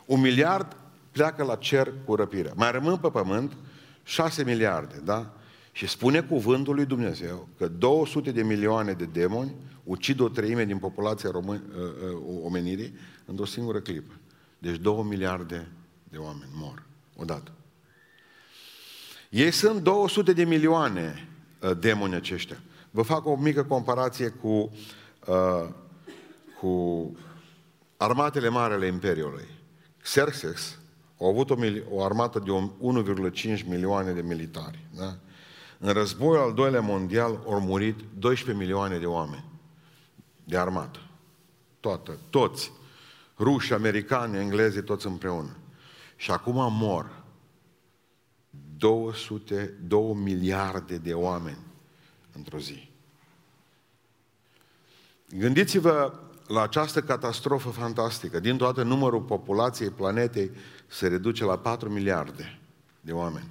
Un 0.05 0.19
miliard 0.19 0.80
pleacă 1.11 1.43
la 1.43 1.55
cer 1.55 1.93
cu 2.05 2.15
răpirea. 2.15 2.53
Mai 2.55 2.71
rămân 2.71 2.97
pe 2.97 3.09
pământ 3.09 3.57
6 4.03 4.43
miliarde, 4.43 5.01
da? 5.03 5.33
Și 5.71 5.87
spune 5.87 6.21
cuvântul 6.21 6.75
lui 6.75 6.85
Dumnezeu 6.85 7.47
că 7.57 7.67
200 7.67 8.31
de 8.31 8.43
milioane 8.43 8.93
de 8.93 9.05
demoni 9.05 9.55
ucid 9.83 10.19
o 10.19 10.29
treime 10.29 10.65
din 10.65 10.77
populația 10.77 11.29
român, 11.31 11.63
uh, 11.75 11.83
uh, 11.83 12.41
omenirii 12.43 12.95
într-o 13.25 13.45
singură 13.45 13.79
clipă. 13.79 14.13
Deci 14.57 14.75
două 14.75 15.03
miliarde 15.03 15.67
de 16.09 16.17
oameni 16.17 16.51
mor 16.53 16.83
odată. 17.15 17.51
Ei 19.29 19.51
sunt 19.51 19.81
200 19.81 20.33
de 20.33 20.43
milioane 20.43 21.27
uh, 21.61 21.71
demoni 21.79 22.15
aceștia. 22.15 22.61
Vă 22.91 23.01
fac 23.01 23.25
o 23.25 23.35
mică 23.35 23.63
comparație 23.63 24.29
cu, 24.29 24.71
uh, 25.27 25.69
cu 26.59 27.15
armatele 27.97 28.49
mari 28.49 28.73
ale 28.73 28.85
Imperiului. 28.85 29.47
Xerxes 30.01 30.79
a 31.21 31.27
avut 31.27 31.49
o, 31.49 31.55
o 31.89 32.03
armată 32.03 32.39
de 32.39 32.51
1,5 33.57 33.65
milioane 33.67 34.11
de 34.11 34.21
militari. 34.21 34.85
Da? 34.95 35.17
În 35.79 35.93
războiul 35.93 36.43
al 36.43 36.53
doilea 36.53 36.81
mondial 36.81 37.43
au 37.45 37.59
murit 37.59 37.95
12 38.19 38.63
milioane 38.63 38.97
de 38.97 39.05
oameni 39.05 39.45
de 40.43 40.57
armată. 40.57 40.99
Toată, 41.79 42.17
toți. 42.29 42.71
Ruși, 43.39 43.73
americani, 43.73 44.37
englezi, 44.37 44.81
toți 44.81 45.07
împreună. 45.07 45.55
Și 46.15 46.31
acum 46.31 46.73
mor 46.73 47.23
200, 48.77 49.73
2 49.87 50.13
miliarde 50.13 50.97
de 50.97 51.13
oameni 51.13 51.65
într-o 52.35 52.57
zi. 52.57 52.89
Gândiți-vă 55.37 56.13
la 56.47 56.61
această 56.61 57.01
catastrofă 57.01 57.69
fantastică. 57.69 58.39
Din 58.39 58.57
toată 58.57 58.83
numărul 58.83 59.21
populației 59.21 59.89
planetei 59.89 60.51
se 60.91 61.07
reduce 61.07 61.43
la 61.43 61.57
4 61.57 61.89
miliarde 61.89 62.59
de 63.01 63.11
oameni. 63.11 63.49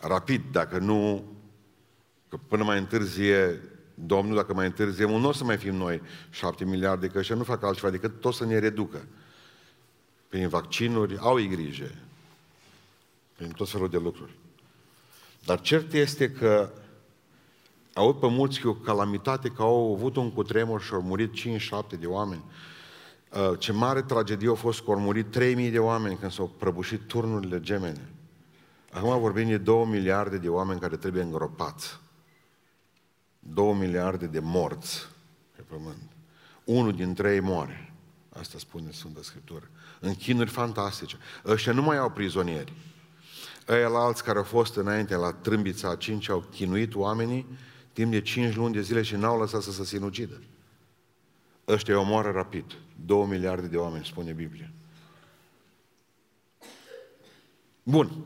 Rapid, 0.00 0.42
dacă 0.52 0.78
nu, 0.78 1.24
că 2.28 2.36
până 2.48 2.64
mai 2.64 2.78
întârzie 2.78 3.60
Domnul, 3.94 4.36
dacă 4.36 4.54
mai 4.54 4.66
întârzie, 4.66 5.04
nu 5.04 5.28
o 5.28 5.32
să 5.32 5.44
mai 5.44 5.56
fim 5.56 5.74
noi 5.74 6.02
7 6.30 6.64
miliarde, 6.64 7.06
că 7.06 7.18
ăștia 7.18 7.34
nu 7.34 7.42
fac 7.42 7.62
altceva 7.62 7.90
decât 7.90 8.20
tot 8.20 8.34
să 8.34 8.44
ne 8.44 8.58
reducă. 8.58 9.06
Prin 10.28 10.48
vaccinuri, 10.48 11.18
au 11.18 11.40
ei 11.40 11.48
grijă. 11.48 11.90
Prin 13.36 13.50
tot 13.50 13.70
felul 13.70 13.88
de 13.88 13.98
lucruri. 13.98 14.32
Dar 15.44 15.60
cert 15.60 15.92
este 15.92 16.30
că 16.30 16.72
aud 17.94 18.16
pe 18.16 18.26
mulți 18.26 18.60
că 18.60 18.68
o 18.68 18.74
calamitate, 18.74 19.48
că 19.48 19.62
au 19.62 19.94
avut 19.94 20.16
un 20.16 20.32
cutremur 20.32 20.82
și 20.82 20.92
au 20.92 21.02
murit 21.02 21.32
5-7 21.32 21.98
de 21.98 22.06
oameni. 22.06 22.42
Uh, 23.34 23.58
ce 23.58 23.72
mare 23.72 24.02
tragedie 24.02 24.50
a 24.50 24.54
fost 24.54 24.82
că 24.82 24.90
au 24.90 25.00
murit 25.00 25.38
3.000 25.38 25.70
de 25.70 25.78
oameni 25.78 26.16
când 26.16 26.32
s-au 26.32 26.52
prăbușit 26.58 27.00
turnurile 27.00 27.60
gemene. 27.60 28.08
Acum 28.92 29.20
vorbim 29.20 29.48
de 29.48 29.58
2 29.58 29.84
miliarde 29.84 30.38
de 30.38 30.48
oameni 30.48 30.80
care 30.80 30.96
trebuie 30.96 31.22
îngropați. 31.22 32.00
2 33.38 33.72
miliarde 33.72 34.26
de 34.26 34.38
morți 34.38 35.08
pe 35.56 35.62
pământ. 35.62 36.10
Unul 36.64 36.92
din 36.92 37.14
trei 37.14 37.40
moare. 37.40 37.92
Asta 38.28 38.58
spune 38.58 38.90
Sfânta 38.90 39.20
Scriptură. 39.22 39.70
În 40.00 40.14
chinuri 40.14 40.50
fantastice. 40.50 41.16
Ăștia 41.46 41.72
nu 41.72 41.82
mai 41.82 41.96
au 41.96 42.10
prizonieri. 42.10 42.72
Ăia 43.68 43.88
la 43.88 43.98
alți 43.98 44.24
care 44.24 44.38
au 44.38 44.44
fost 44.44 44.76
înainte 44.76 45.14
la 45.14 45.32
trâmbița 45.32 45.90
a 45.90 45.96
cinci 45.96 46.28
au 46.28 46.44
chinuit 46.50 46.94
oamenii 46.94 47.46
timp 47.92 48.10
de 48.10 48.20
cinci 48.20 48.54
luni 48.54 48.74
de 48.74 48.80
zile 48.80 49.02
și 49.02 49.16
n-au 49.16 49.38
lăsat 49.38 49.62
să 49.62 49.72
se 49.72 49.84
sinucidă. 49.84 50.40
Ăștia 51.68 52.00
omoară 52.00 52.30
rapid. 52.30 52.64
Două 53.06 53.26
miliarde 53.26 53.66
de 53.66 53.76
oameni, 53.76 54.04
spune 54.04 54.32
Biblia. 54.32 54.70
Bun. 57.82 58.24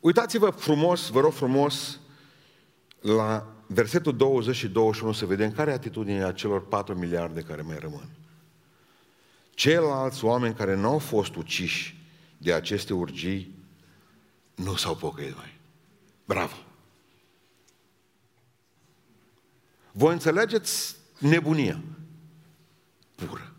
Uitați-vă 0.00 0.50
frumos, 0.50 1.08
vă 1.08 1.20
rog 1.20 1.32
frumos, 1.32 2.00
la 3.00 3.46
versetul 3.66 4.16
20 4.16 4.56
și 4.56 4.68
21 4.68 5.12
să 5.12 5.26
vedem 5.26 5.52
care 5.52 5.70
e 5.70 5.74
atitudinea 5.74 6.32
celor 6.32 6.68
4 6.68 6.94
miliarde 6.94 7.40
care 7.40 7.62
mai 7.62 7.78
rămân. 7.78 8.08
Ceilalți 9.54 10.24
oameni 10.24 10.54
care 10.54 10.74
nu 10.74 10.88
au 10.88 10.98
fost 10.98 11.36
uciși 11.36 12.04
de 12.38 12.52
aceste 12.52 12.94
urgii 12.94 13.58
nu 14.54 14.74
s-au 14.74 14.96
pocăit 14.96 15.36
mai. 15.36 15.58
Bravo! 16.24 16.54
Voi 19.92 20.12
înțelegeți 20.12 20.96
nebunia 21.18 21.80
pură. 23.24 23.52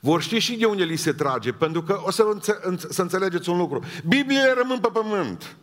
Vor 0.00 0.22
ști 0.22 0.38
și 0.38 0.56
de 0.56 0.66
unde 0.66 0.84
li 0.84 0.96
se 0.96 1.12
trage, 1.12 1.52
pentru 1.52 1.82
că 1.82 2.00
o 2.04 2.10
să, 2.10 2.22
înțe- 2.22 2.60
să 2.88 3.02
înțelegeți 3.02 3.48
un 3.48 3.56
lucru. 3.56 3.84
Biblia 4.06 4.54
rămân 4.54 4.78
pe 4.78 4.88
pământ. 4.92 5.56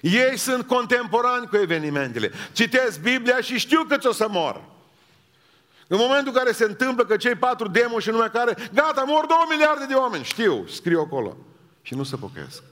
Ei 0.00 0.38
sunt 0.38 0.66
contemporani 0.66 1.46
cu 1.46 1.56
evenimentele. 1.56 2.30
Citesc 2.52 3.00
Biblia 3.00 3.40
și 3.40 3.58
știu 3.58 3.84
că 3.88 3.96
ți 3.96 4.06
o 4.06 4.12
să 4.12 4.26
mor. 4.30 4.64
În 5.88 5.98
momentul 5.98 6.26
în 6.26 6.38
care 6.38 6.52
se 6.52 6.64
întâmplă 6.64 7.04
că 7.04 7.16
cei 7.16 7.34
patru 7.34 7.68
demoni 7.68 8.02
și 8.02 8.10
numai 8.10 8.30
care, 8.30 8.56
gata, 8.74 9.04
mor 9.06 9.26
două 9.26 9.44
miliarde 9.50 9.86
de 9.86 9.94
oameni, 9.94 10.24
știu, 10.24 10.66
scriu 10.66 11.00
acolo. 11.00 11.36
Și 11.82 11.94
nu 11.94 12.02
se 12.02 12.16
pocăiesc. 12.16 12.62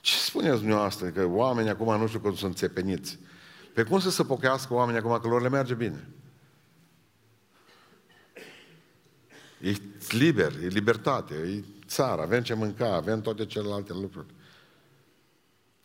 Ce 0.00 0.16
spuneți 0.16 0.58
dumneavoastră? 0.58 1.06
Că 1.06 1.26
oamenii 1.26 1.70
acum 1.70 2.00
nu 2.00 2.06
știu 2.06 2.20
cum 2.20 2.34
sunt 2.34 2.56
țepeniți. 2.56 3.18
Pe 3.74 3.82
cum 3.82 4.00
să 4.00 4.10
se 4.10 4.24
pocăiască 4.24 4.74
oamenii 4.74 5.00
acum 5.00 5.18
că 5.18 5.28
lor 5.28 5.42
le 5.42 5.48
merge 5.48 5.74
bine? 5.74 6.08
E 9.60 9.76
liber, 10.08 10.52
e 10.62 10.66
libertate, 10.66 11.34
e 11.34 11.64
țară, 11.86 12.22
avem 12.22 12.42
ce 12.42 12.54
mânca, 12.54 12.94
avem 12.94 13.20
toate 13.20 13.46
celelalte 13.46 13.92
lucruri. 13.92 14.26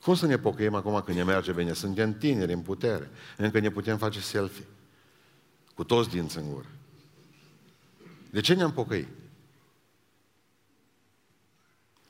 Cum 0.02 0.16
să 0.16 0.26
ne 0.26 0.38
pocăim 0.38 0.74
acum 0.74 1.02
când 1.06 1.18
ne 1.18 1.24
merge 1.24 1.52
bine? 1.52 1.74
Suntem 1.74 2.18
tineri, 2.18 2.54
în 2.54 2.60
putere. 2.60 3.10
Încă 3.38 3.60
ne 3.60 3.70
putem 3.70 3.98
face 3.98 4.20
selfie. 4.20 4.66
Cu 5.74 5.84
toți 5.84 6.10
dinți 6.10 6.38
în 6.38 6.52
gură. 6.52 6.68
De 8.30 8.42
ce 8.42 8.54
ne-am 8.54 8.72
pocăit? 8.72 9.08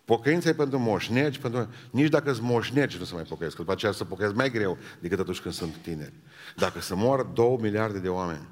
Pocăința 0.05 0.49
e 0.49 0.53
pentru 0.53 0.79
moșnegi, 0.79 1.39
pentru... 1.39 1.69
nici 1.89 2.09
dacă 2.09 2.33
sunt 2.33 2.47
moșnegi 2.47 2.97
nu 2.97 3.03
se 3.03 3.13
mai 3.13 3.23
pocăiesc, 3.23 3.55
după 3.55 3.71
aceea 3.71 3.91
să 3.91 4.05
pocăiesc 4.05 4.35
mai 4.35 4.51
greu 4.51 4.77
decât 4.99 5.19
atunci 5.19 5.39
când 5.39 5.53
sunt 5.53 5.75
tineri. 5.75 6.13
Dacă 6.55 6.79
să 6.79 6.95
moară 6.95 7.31
două 7.33 7.57
miliarde 7.57 7.99
de 7.99 8.09
oameni 8.09 8.47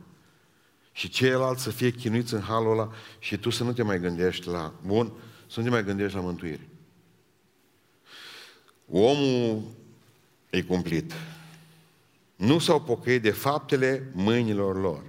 și 0.93 1.09
ceilalți 1.09 1.63
să 1.63 1.69
fie 1.69 1.91
chinuiți 1.91 2.33
în 2.33 2.41
halul 2.41 2.71
ăla 2.71 2.91
și 3.19 3.37
tu 3.37 3.49
să 3.49 3.63
nu 3.63 3.73
te 3.73 3.83
mai 3.83 3.99
gândești 3.99 4.47
la, 4.47 4.73
bun, 4.85 5.11
să 5.47 5.59
nu 5.59 5.65
te 5.65 5.71
mai 5.71 5.83
gândești 5.83 6.15
la 6.15 6.21
mântuire. 6.21 6.67
Omul 8.91 9.63
e 10.49 10.61
cumplit. 10.61 11.13
Nu 12.35 12.59
s-au 12.59 12.81
pocăit 12.81 13.21
de 13.21 13.31
faptele 13.31 14.09
mâinilor 14.13 14.81
lor. 14.81 15.03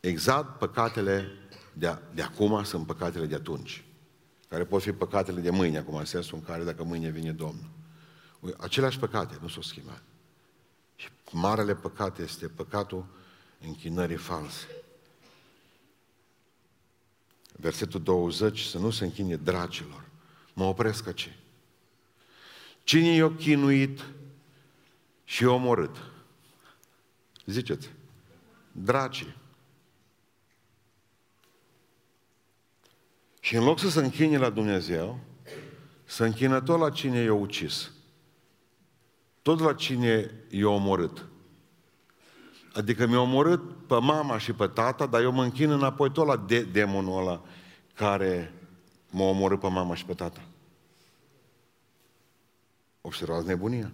Exact 0.00 0.58
păcatele 0.58 1.28
de, 1.72 1.98
de 2.14 2.22
acum 2.22 2.64
sunt 2.64 2.86
păcatele 2.86 3.26
de 3.26 3.34
atunci 3.34 3.84
care 4.52 4.64
pot 4.64 4.82
fi 4.82 4.92
păcatele 4.92 5.40
de 5.40 5.50
mâine, 5.50 5.78
acum 5.78 5.94
în 5.94 6.04
sensul 6.04 6.38
în 6.38 6.44
care 6.44 6.64
dacă 6.64 6.84
mâine 6.84 7.08
vine 7.08 7.32
Domnul. 7.32 7.68
Aceleași 8.58 8.98
păcate 8.98 9.38
nu 9.40 9.48
s-au 9.48 9.62
schimbat. 9.62 10.02
Și 10.96 11.08
marele 11.30 11.74
păcat 11.74 12.18
este 12.18 12.48
păcatul 12.48 13.06
închinării 13.64 14.16
false. 14.16 14.66
Versetul 17.52 18.02
20, 18.02 18.60
să 18.60 18.78
nu 18.78 18.90
se 18.90 19.04
închine 19.04 19.36
dracilor. 19.36 20.04
Mă 20.52 20.64
opresc 20.64 21.06
aici. 21.06 21.36
Cine 22.84 23.14
i-a 23.14 23.34
chinuit 23.34 24.04
și 25.24 25.42
i-a 25.42 25.50
omorât? 25.50 25.96
Ziceți. 27.46 27.90
Dracii. 28.72 29.36
Și 33.40 33.54
în 33.56 33.64
loc 33.64 33.78
să 33.78 33.90
se 33.90 34.00
închine 34.00 34.38
la 34.38 34.50
Dumnezeu, 34.50 35.20
să 36.04 36.24
închină 36.24 36.60
tot 36.60 36.78
la 36.78 36.90
cine 36.90 37.18
i-a 37.18 37.34
ucis. 37.34 37.90
Tot 39.42 39.60
la 39.60 39.74
cine 39.74 40.30
i-a 40.50 40.68
omorât. 40.68 41.26
Adică 42.74 43.06
mi-a 43.06 43.20
omorât 43.20 43.86
pe 43.86 43.98
mama 44.00 44.38
și 44.38 44.52
pe 44.52 44.66
tata, 44.66 45.06
dar 45.06 45.22
eu 45.22 45.32
mă 45.32 45.42
închin 45.42 45.70
înapoi 45.70 46.10
tot 46.10 46.26
la 46.26 46.36
de- 46.36 46.62
demonul 46.62 47.20
ăla 47.20 47.42
care 47.94 48.52
m-a 49.10 49.24
omorât 49.24 49.60
pe 49.60 49.68
mama 49.68 49.94
și 49.94 50.04
pe 50.04 50.14
tata. 50.14 50.40
Observați 53.00 53.46
nebunia. 53.46 53.92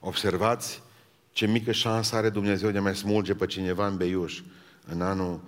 Observați 0.00 0.82
ce 1.32 1.46
mică 1.46 1.72
șansă 1.72 2.16
are 2.16 2.30
Dumnezeu 2.30 2.70
de 2.70 2.78
a 2.78 2.82
mai 2.82 2.96
smulge 2.96 3.34
pe 3.34 3.46
cineva 3.46 3.86
în 3.86 3.96
beiuș 3.96 4.42
în 4.86 5.02
anul 5.02 5.40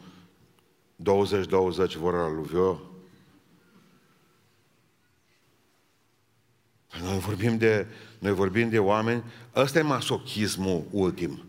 20-20 0.96 1.96
vor 1.96 2.14
aluvio. 2.14 2.81
Noi 7.03 7.18
vorbim 7.18 7.59
de, 7.59 7.87
noi 8.20 8.33
vorbim 8.33 8.68
de 8.68 8.78
oameni, 8.78 9.24
ăsta 9.54 9.78
e 9.78 9.83
masochismul 9.83 10.85
ultim. 10.90 11.44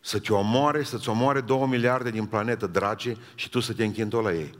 Să 0.00 0.18
te 0.18 0.32
omoare, 0.32 0.82
să-ți 0.82 1.08
omoare 1.08 1.40
două 1.40 1.66
miliarde 1.66 2.10
din 2.10 2.26
planetă, 2.26 2.66
dragi, 2.66 3.16
și 3.34 3.48
tu 3.48 3.60
să 3.60 3.72
te 3.72 3.84
închinți 3.84 4.10
tot 4.10 4.22
la 4.22 4.32
ei. 4.32 4.54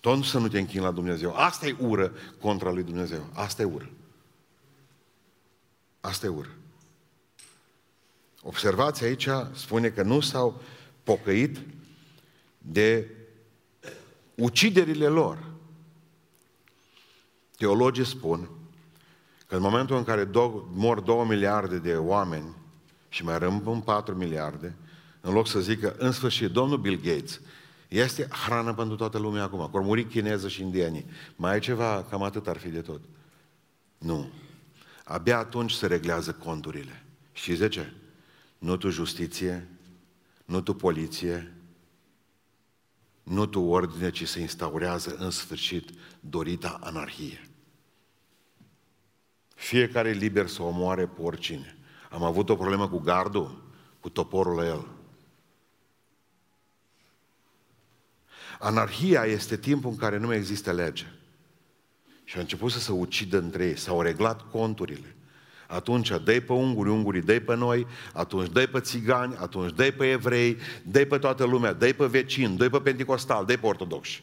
Tot 0.00 0.24
să 0.24 0.38
nu 0.38 0.48
te 0.48 0.58
închini 0.58 0.82
la 0.82 0.90
Dumnezeu. 0.90 1.34
Asta 1.34 1.66
e 1.66 1.76
ură 1.78 2.12
contra 2.40 2.70
lui 2.70 2.82
Dumnezeu. 2.82 3.26
Asta 3.32 3.62
e 3.62 3.64
ură. 3.64 3.90
Asta 6.00 6.26
e 6.26 6.28
ură. 6.28 6.50
Observați 8.42 9.04
aici, 9.04 9.28
spune 9.52 9.88
că 9.88 10.02
nu 10.02 10.20
s-au 10.20 10.62
pocăit 11.02 11.58
de 12.58 13.10
uciderile 14.34 15.06
lor. 15.06 15.44
Teologii 17.56 18.06
spun 18.06 18.59
că 19.50 19.56
în 19.56 19.62
momentul 19.62 19.96
în 19.96 20.04
care 20.04 20.24
do- 20.24 20.64
mor 20.72 21.00
2 21.00 21.24
miliarde 21.28 21.78
de 21.78 21.94
oameni 21.94 22.54
și 23.08 23.24
mai 23.24 23.38
rămân 23.38 23.80
4 23.80 24.14
miliarde, 24.14 24.76
în 25.20 25.32
loc 25.32 25.48
să 25.48 25.60
zică, 25.60 25.94
în 25.98 26.12
sfârșit, 26.12 26.50
domnul 26.50 26.78
Bill 26.78 27.00
Gates, 27.00 27.40
este 27.88 28.28
hrană 28.46 28.74
pentru 28.74 28.96
toată 28.96 29.18
lumea 29.18 29.42
acum, 29.42 29.68
că 29.72 29.80
muri 29.80 30.04
chineză 30.04 30.48
și 30.48 30.62
indienii. 30.62 31.06
Mai 31.36 31.56
e 31.56 31.58
ceva, 31.58 32.06
cam 32.10 32.22
atât 32.22 32.46
ar 32.46 32.56
fi 32.56 32.68
de 32.68 32.80
tot. 32.80 33.00
Nu. 33.98 34.30
Abia 35.04 35.38
atunci 35.38 35.72
se 35.72 35.86
reglează 35.86 36.32
conturile. 36.32 37.04
Și 37.32 37.52
de 37.52 37.68
ce? 37.68 37.92
Nu 38.58 38.76
tu 38.76 38.88
justiție, 38.88 39.68
nu 40.44 40.60
tu 40.60 40.74
poliție, 40.74 41.54
nu 43.22 43.46
tu 43.46 43.60
ordine, 43.60 44.10
ci 44.10 44.28
se 44.28 44.40
instaurează 44.40 45.16
în 45.18 45.30
sfârșit 45.30 45.90
dorita 46.20 46.78
anarhie. 46.82 47.49
Fiecare 49.60 50.08
e 50.08 50.12
liber 50.12 50.46
să 50.46 50.62
omoare 50.62 51.06
pe 51.06 51.22
oricine. 51.22 51.76
Am 52.10 52.22
avut 52.22 52.48
o 52.48 52.56
problemă 52.56 52.88
cu 52.88 52.98
gardul, 52.98 53.62
cu 54.00 54.08
toporul 54.08 54.54
la 54.54 54.66
el. 54.66 54.86
Anarhia 58.58 59.24
este 59.24 59.56
timpul 59.56 59.90
în 59.90 59.96
care 59.96 60.18
nu 60.18 60.26
mai 60.26 60.36
există 60.36 60.72
lege. 60.72 61.06
Și 62.24 62.36
a 62.36 62.40
început 62.40 62.70
să 62.70 62.78
se 62.78 62.92
ucidă 62.92 63.38
între 63.38 63.64
ei, 63.64 63.76
s-au 63.76 64.02
reglat 64.02 64.50
conturile. 64.50 65.14
Atunci 65.68 66.08
dă 66.08 66.40
pe 66.40 66.52
unguri, 66.52 66.90
ungurii 66.90 67.22
dă 67.22 67.40
pe 67.40 67.56
noi, 67.56 67.86
atunci 68.12 68.52
dă 68.52 68.66
pe 68.66 68.80
țigani, 68.80 69.36
atunci 69.36 69.74
dă 69.74 69.90
pe 69.90 70.10
evrei, 70.10 70.56
dă 70.82 71.04
pe 71.04 71.18
toată 71.18 71.44
lumea, 71.44 71.72
dă 71.72 71.92
pe 71.92 72.06
vecini, 72.06 72.56
dă 72.56 72.68
pe 72.68 72.80
pentecostal, 72.80 73.44
dă 73.44 73.56
pe 73.56 73.66
ortodoxi. 73.66 74.22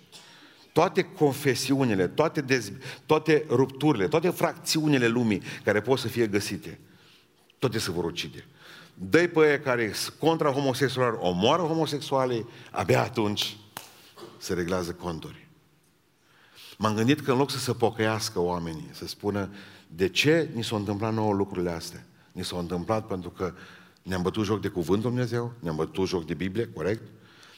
Toate 0.77 1.03
confesiunile, 1.03 2.07
toate, 2.07 2.41
dez, 2.41 2.71
toate 3.05 3.45
rupturile, 3.49 4.07
toate 4.07 4.29
fracțiunile 4.29 5.07
lumii 5.07 5.41
care 5.63 5.81
pot 5.81 5.99
să 5.99 6.07
fie 6.07 6.27
găsite, 6.27 6.79
toate 7.59 7.79
se 7.79 7.91
vor 7.91 8.03
ucide. 8.03 8.45
dă 8.93 9.27
pe 9.27 9.39
aia 9.39 9.59
care 9.59 9.91
sunt 9.93 10.15
contra 10.19 10.51
homosexualilor, 10.51 11.19
omoară 11.21 11.61
homosexualii, 11.61 12.47
abia 12.71 13.01
atunci 13.01 13.57
se 14.37 14.53
reglează 14.53 14.91
conturi. 14.93 15.47
M-am 16.77 16.95
gândit 16.95 17.21
că 17.21 17.31
în 17.31 17.37
loc 17.37 17.51
să 17.51 17.57
se 17.57 17.73
pocăiască 17.73 18.39
oamenii, 18.39 18.89
să 18.91 19.07
spună 19.07 19.49
de 19.87 20.09
ce 20.09 20.49
ni 20.53 20.63
s-au 20.63 20.77
întâmplat 20.77 21.13
nouă 21.13 21.33
lucrurile 21.33 21.71
astea? 21.71 22.05
Ni 22.31 22.43
s-au 22.43 22.59
întâmplat 22.59 23.07
pentru 23.07 23.29
că 23.29 23.53
ne-am 24.01 24.21
bătut 24.21 24.45
joc 24.45 24.61
de 24.61 24.67
cuvântul 24.67 25.09
Dumnezeu, 25.09 25.53
ne-am 25.59 25.75
bătut 25.75 26.07
joc 26.07 26.25
de 26.25 26.33
Biblie, 26.33 26.69
corect? 26.73 27.01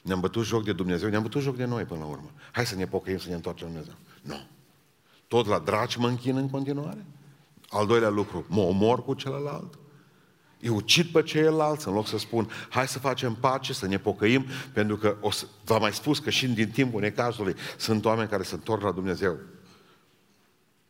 Ne-am 0.10 0.22
bătut 0.22 0.46
joc 0.46 0.64
de 0.64 0.74
Dumnezeu, 0.74 1.10
ne-am 1.10 1.22
bătut 1.22 1.42
joc 1.42 1.56
de 1.56 1.66
noi 1.66 1.84
până 1.84 2.00
la 2.00 2.06
urmă. 2.06 2.32
Hai 2.52 2.66
să 2.66 2.76
ne 2.76 2.86
pocăim, 2.86 3.18
să 3.18 3.30
ne 3.30 3.36
întoarcem 3.36 3.68
la 3.68 3.74
Dumnezeu. 3.74 3.96
Nu. 4.22 4.48
Tot 5.28 5.48
la 5.48 5.60
dragi 5.60 6.00
mă 6.00 6.08
închin 6.08 6.36
în 6.36 6.50
continuare. 6.50 7.06
Al 7.70 7.88
doilea 7.88 8.10
lucru, 8.10 8.46
mă 8.48 8.62
omor 8.62 9.04
cu 9.04 9.14
celălalt. 9.14 9.80
Eu 10.60 10.76
ucid 10.76 11.06
pe 11.06 11.24
ceilalți 11.24 11.88
în 11.88 11.94
loc 11.94 12.08
să 12.08 12.18
spun 12.18 12.50
hai 12.70 12.88
să 12.88 13.00
facem 13.00 13.34
pace, 13.34 13.74
să 13.74 13.88
ne 13.88 13.98
pocăim, 13.98 14.46
pentru 14.74 14.98
că 14.98 15.18
o 15.22 15.32
să, 15.32 15.46
v-am 15.64 15.82
mai 15.82 15.94
spus 15.94 16.20
că 16.20 16.30
și 16.30 16.48
din 16.48 16.70
timpul 16.70 17.02
necazului 17.02 17.56
sunt 17.78 18.06
oameni 18.06 18.30
care 18.30 18.44
se 18.44 18.54
întorc 18.54 18.82
la 18.82 18.92
Dumnezeu. 18.92 19.38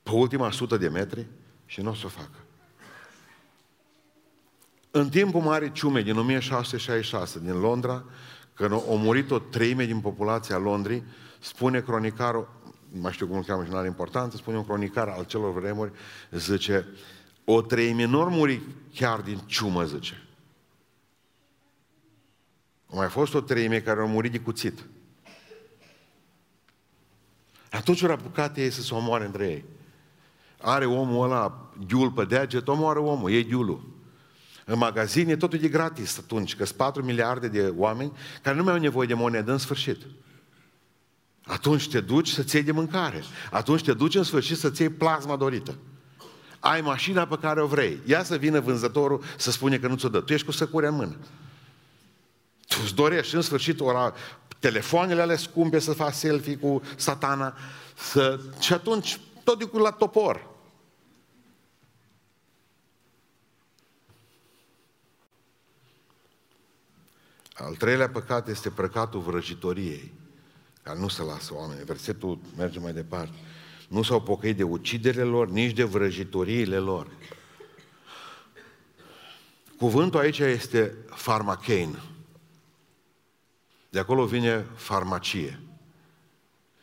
Pe 0.03 0.11
ultima 0.11 0.51
sută 0.51 0.77
de 0.77 0.87
metri 0.87 1.27
și 1.65 1.81
nu 1.81 1.89
o 1.89 1.93
să 1.93 2.05
o 2.05 2.09
facă. 2.09 2.43
În 4.91 5.09
timpul 5.09 5.41
Marii 5.41 5.71
Ciume 5.71 6.01
din 6.01 6.17
1666 6.17 7.39
din 7.39 7.59
Londra, 7.59 8.05
când 8.59 8.71
o 8.71 8.95
murit 8.95 9.31
o 9.31 9.39
treime 9.39 9.85
din 9.85 9.99
populația 9.99 10.57
Londrei, 10.57 11.03
spune 11.39 11.81
cronicarul, 11.81 12.49
nu 12.91 13.01
mai 13.01 13.11
știu 13.11 13.27
cum 13.27 13.37
îl 13.37 13.43
cheamă 13.43 13.63
și 13.63 13.69
nu 13.69 13.77
are 13.77 13.87
importanță, 13.87 14.37
spune 14.37 14.57
un 14.57 14.65
cronicar 14.65 15.07
al 15.07 15.23
celor 15.23 15.53
vremuri, 15.53 15.91
zice, 16.31 16.87
o 17.45 17.61
treime 17.61 18.05
nu 18.05 18.29
muri 18.29 18.61
chiar 18.93 19.21
din 19.21 19.41
ciumă, 19.45 19.83
zice. 19.83 20.27
A 22.91 22.95
mai 22.95 23.07
fost 23.07 23.33
o 23.33 23.41
treime 23.41 23.79
care 23.79 23.99
au 23.99 24.07
murit 24.07 24.31
de 24.31 24.39
cuțit. 24.39 24.85
Atunci 27.71 28.03
au 28.03 28.11
apucat 28.11 28.57
ei 28.57 28.69
să 28.69 28.81
se 28.81 28.93
omoare 28.93 29.25
între 29.25 29.47
ei. 29.47 29.65
Are 30.61 30.85
omul 30.85 31.23
ăla 31.23 31.71
ghiul 31.87 32.11
pe 32.11 32.25
deget, 32.25 32.67
omoară 32.67 32.99
omul, 32.99 33.31
e 33.31 33.43
ghiulul. 33.43 33.98
În 34.71 34.77
magazine 34.77 35.35
totul 35.35 35.63
e 35.63 35.67
gratis 35.67 36.17
atunci, 36.17 36.55
că 36.55 36.65
sunt 36.65 36.77
4 36.77 37.03
miliarde 37.03 37.47
de 37.47 37.73
oameni 37.75 38.11
care 38.41 38.55
nu 38.55 38.63
mai 38.63 38.73
au 38.73 38.79
nevoie 38.79 39.07
de 39.07 39.13
monedă 39.13 39.51
în 39.51 39.57
sfârșit. 39.57 39.97
Atunci 41.45 41.89
te 41.89 41.99
duci 41.99 42.29
să-ți 42.29 42.55
iei 42.55 42.63
de 42.63 42.71
mâncare. 42.71 43.23
Atunci 43.51 43.83
te 43.83 43.93
duci 43.93 44.15
în 44.15 44.23
sfârșit 44.23 44.57
să-ți 44.57 44.81
iei 44.81 44.89
plasma 44.89 45.35
dorită. 45.35 45.75
Ai 46.59 46.81
mașina 46.81 47.27
pe 47.27 47.37
care 47.41 47.61
o 47.61 47.67
vrei. 47.67 47.99
Ia 48.05 48.23
să 48.23 48.37
vină 48.37 48.59
vânzătorul 48.59 49.23
să 49.37 49.51
spune 49.51 49.77
că 49.77 49.87
nu 49.87 49.95
ți-o 49.95 50.09
dă. 50.09 50.19
Tu 50.19 50.33
ești 50.33 50.45
cu 50.45 50.51
săcurea 50.51 50.89
în 50.89 50.95
mână. 50.95 51.15
Tu 52.67 52.77
îți 52.83 52.95
dorești 52.95 53.35
în 53.35 53.41
sfârșit 53.41 53.79
ora, 53.79 54.13
telefoanele 54.59 55.21
ale 55.21 55.35
scumpe 55.35 55.79
să 55.79 55.93
faci 55.93 56.13
selfie 56.13 56.57
cu 56.57 56.81
satana 56.95 57.57
să... 57.95 58.39
și 58.59 58.73
atunci 58.73 59.19
tot 59.43 59.59
de 59.59 59.65
cu 59.65 59.77
la 59.77 59.91
topor. 59.91 60.47
Al 67.59 67.75
treilea 67.75 68.09
păcat 68.09 68.47
este 68.47 68.69
păcatul 68.69 69.19
vrăjitoriei, 69.19 70.13
care 70.83 70.99
nu 70.99 71.07
se 71.07 71.23
lasă 71.23 71.53
oameni. 71.53 71.83
Versetul 71.83 72.39
merge 72.57 72.79
mai 72.79 72.93
departe. 72.93 73.37
Nu 73.87 74.01
s-au 74.01 74.21
pocăit 74.21 74.57
de 74.57 74.63
uciderile 74.63 75.23
lor, 75.23 75.49
nici 75.49 75.75
de 75.75 75.83
vrăjitoriile 75.83 76.77
lor. 76.77 77.07
Cuvântul 79.77 80.19
aici 80.19 80.39
este 80.39 80.95
farmachein. 81.09 81.99
De 83.89 83.99
acolo 83.99 84.25
vine 84.25 84.65
farmacie. 84.75 85.59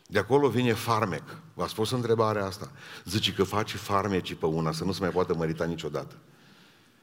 De 0.06 0.18
acolo 0.18 0.48
vine 0.48 0.72
farmec. 0.72 1.38
V-ați 1.54 1.70
spus 1.70 1.90
întrebarea 1.90 2.44
asta? 2.44 2.70
Zice 3.04 3.32
că 3.32 3.44
faci 3.44 3.74
farmeci 3.74 4.34
pe 4.34 4.46
una, 4.46 4.72
să 4.72 4.84
nu 4.84 4.92
se 4.92 5.00
mai 5.00 5.10
poată 5.10 5.34
mărita 5.34 5.64
niciodată. 5.64 6.16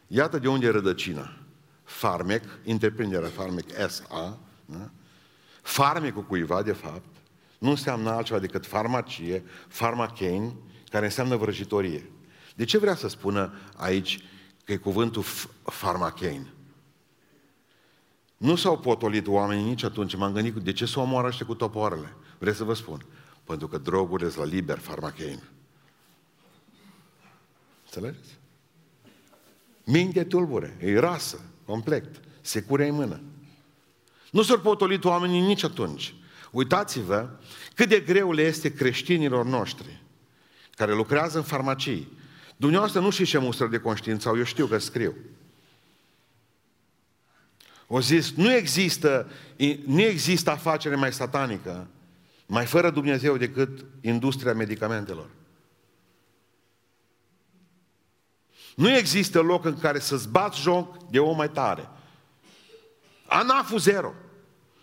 Iată 0.07 0.39
de 0.39 0.47
unde 0.47 0.65
e 0.65 0.69
rădăcina. 0.69 1.42
Farmec, 1.83 2.43
întreprinderea 2.65 3.29
Farmec 3.29 3.65
SA, 3.89 4.39
da? 4.65 4.89
farmecul 5.61 6.23
cuiva, 6.23 6.61
de 6.61 6.71
fapt, 6.71 7.15
nu 7.57 7.69
înseamnă 7.69 8.09
altceva 8.09 8.39
decât 8.39 8.65
farmacie, 8.65 9.43
farmachein, 9.67 10.53
care 10.89 11.05
înseamnă 11.05 11.35
vrăjitorie. 11.35 12.09
De 12.55 12.63
ce 12.65 12.77
vrea 12.77 12.95
să 12.95 13.07
spună 13.07 13.53
aici 13.75 14.23
că 14.65 14.71
e 14.71 14.77
cuvântul 14.77 15.23
farmachein? 15.63 16.47
Nu 18.37 18.55
s-au 18.55 18.79
potolit 18.79 19.27
oamenii 19.27 19.63
nici 19.63 19.83
atunci. 19.83 20.15
M-am 20.15 20.33
gândit, 20.33 20.55
de 20.55 20.71
ce 20.71 20.85
să 20.85 20.99
omoară 20.99 21.27
ăștia 21.27 21.45
cu 21.45 21.55
topoarele? 21.55 22.15
Vreau 22.37 22.55
să 22.55 22.63
vă 22.63 22.73
spun. 22.73 23.05
Pentru 23.43 23.67
că 23.67 23.77
drogurile 23.77 24.29
sunt 24.29 24.45
la 24.45 24.51
liber 24.51 24.77
farmachein. 24.77 25.43
Înțelegeți? 27.83 28.37
Minte 29.83 30.23
tulbure, 30.23 30.77
e 30.81 30.99
rasă, 30.99 31.39
complet, 31.65 32.05
securea 32.41 32.87
în 32.87 32.93
mână. 32.93 33.21
Nu 34.31 34.41
s-au 34.41 34.59
potolit 34.59 35.03
oamenii 35.03 35.39
nici 35.39 35.63
atunci. 35.63 36.15
Uitați-vă 36.51 37.29
cât 37.75 37.89
de 37.89 37.99
greu 37.99 38.31
le 38.31 38.41
este 38.41 38.73
creștinilor 38.73 39.45
noștri 39.45 40.01
care 40.75 40.93
lucrează 40.93 41.37
în 41.37 41.43
farmacii. 41.43 42.17
Dumneavoastră 42.55 43.01
nu 43.01 43.09
știți 43.09 43.29
ce 43.29 43.37
mustră 43.37 43.67
de 43.67 43.77
conștiință 43.77 44.29
au, 44.29 44.37
eu 44.37 44.43
știu 44.43 44.65
că 44.65 44.77
scriu. 44.77 45.15
O 47.87 48.01
zis, 48.01 48.31
nu 48.31 48.53
există, 48.53 49.31
nu 49.85 50.01
există 50.01 50.51
afacere 50.51 50.95
mai 50.95 51.13
satanică, 51.13 51.87
mai 52.45 52.65
fără 52.65 52.89
Dumnezeu 52.89 53.37
decât 53.37 53.85
industria 54.01 54.53
medicamentelor. 54.53 55.29
Nu 58.75 58.95
există 58.95 59.39
loc 59.39 59.65
în 59.65 59.79
care 59.79 59.99
să-ți 59.99 60.29
bați 60.29 60.61
joc 60.61 61.09
de 61.09 61.19
om 61.19 61.35
mai 61.35 61.49
tare. 61.49 61.89
Anaful 63.27 63.79
zero. 63.79 64.13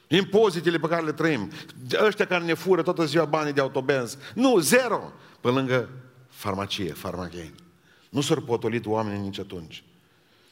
Impozitele 0.08 0.78
pe 0.78 0.88
care 0.88 1.04
le 1.04 1.12
trăim. 1.12 1.50
Ăștia 2.04 2.26
care 2.26 2.44
ne 2.44 2.54
fură 2.54 2.82
toată 2.82 3.04
ziua 3.04 3.24
banii 3.24 3.52
de 3.52 3.60
autobenz. 3.60 4.16
Nu, 4.34 4.58
zero. 4.58 5.12
Pe 5.40 5.48
lângă 5.48 5.88
farmacie, 6.28 6.92
farmachei. 6.92 7.54
Nu 8.08 8.20
s-au 8.20 8.40
potolit 8.40 8.86
oamenii 8.86 9.20
nici 9.20 9.38
atunci. 9.38 9.84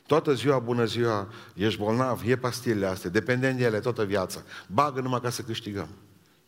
Toată 0.07 0.35
ziua, 0.35 0.59
bună 0.59 0.85
ziua, 0.85 1.33
ești 1.55 1.79
bolnav, 1.81 2.22
e 2.27 2.37
pastilele 2.37 2.87
astea, 2.87 3.11
dependent 3.11 3.59
de 3.59 3.64
ele 3.64 3.81
toată 3.81 4.05
viața. 4.05 4.42
Bagă 4.66 5.01
numai 5.01 5.20
ca 5.20 5.31
să 5.31 5.42
câștigăm. 5.42 5.88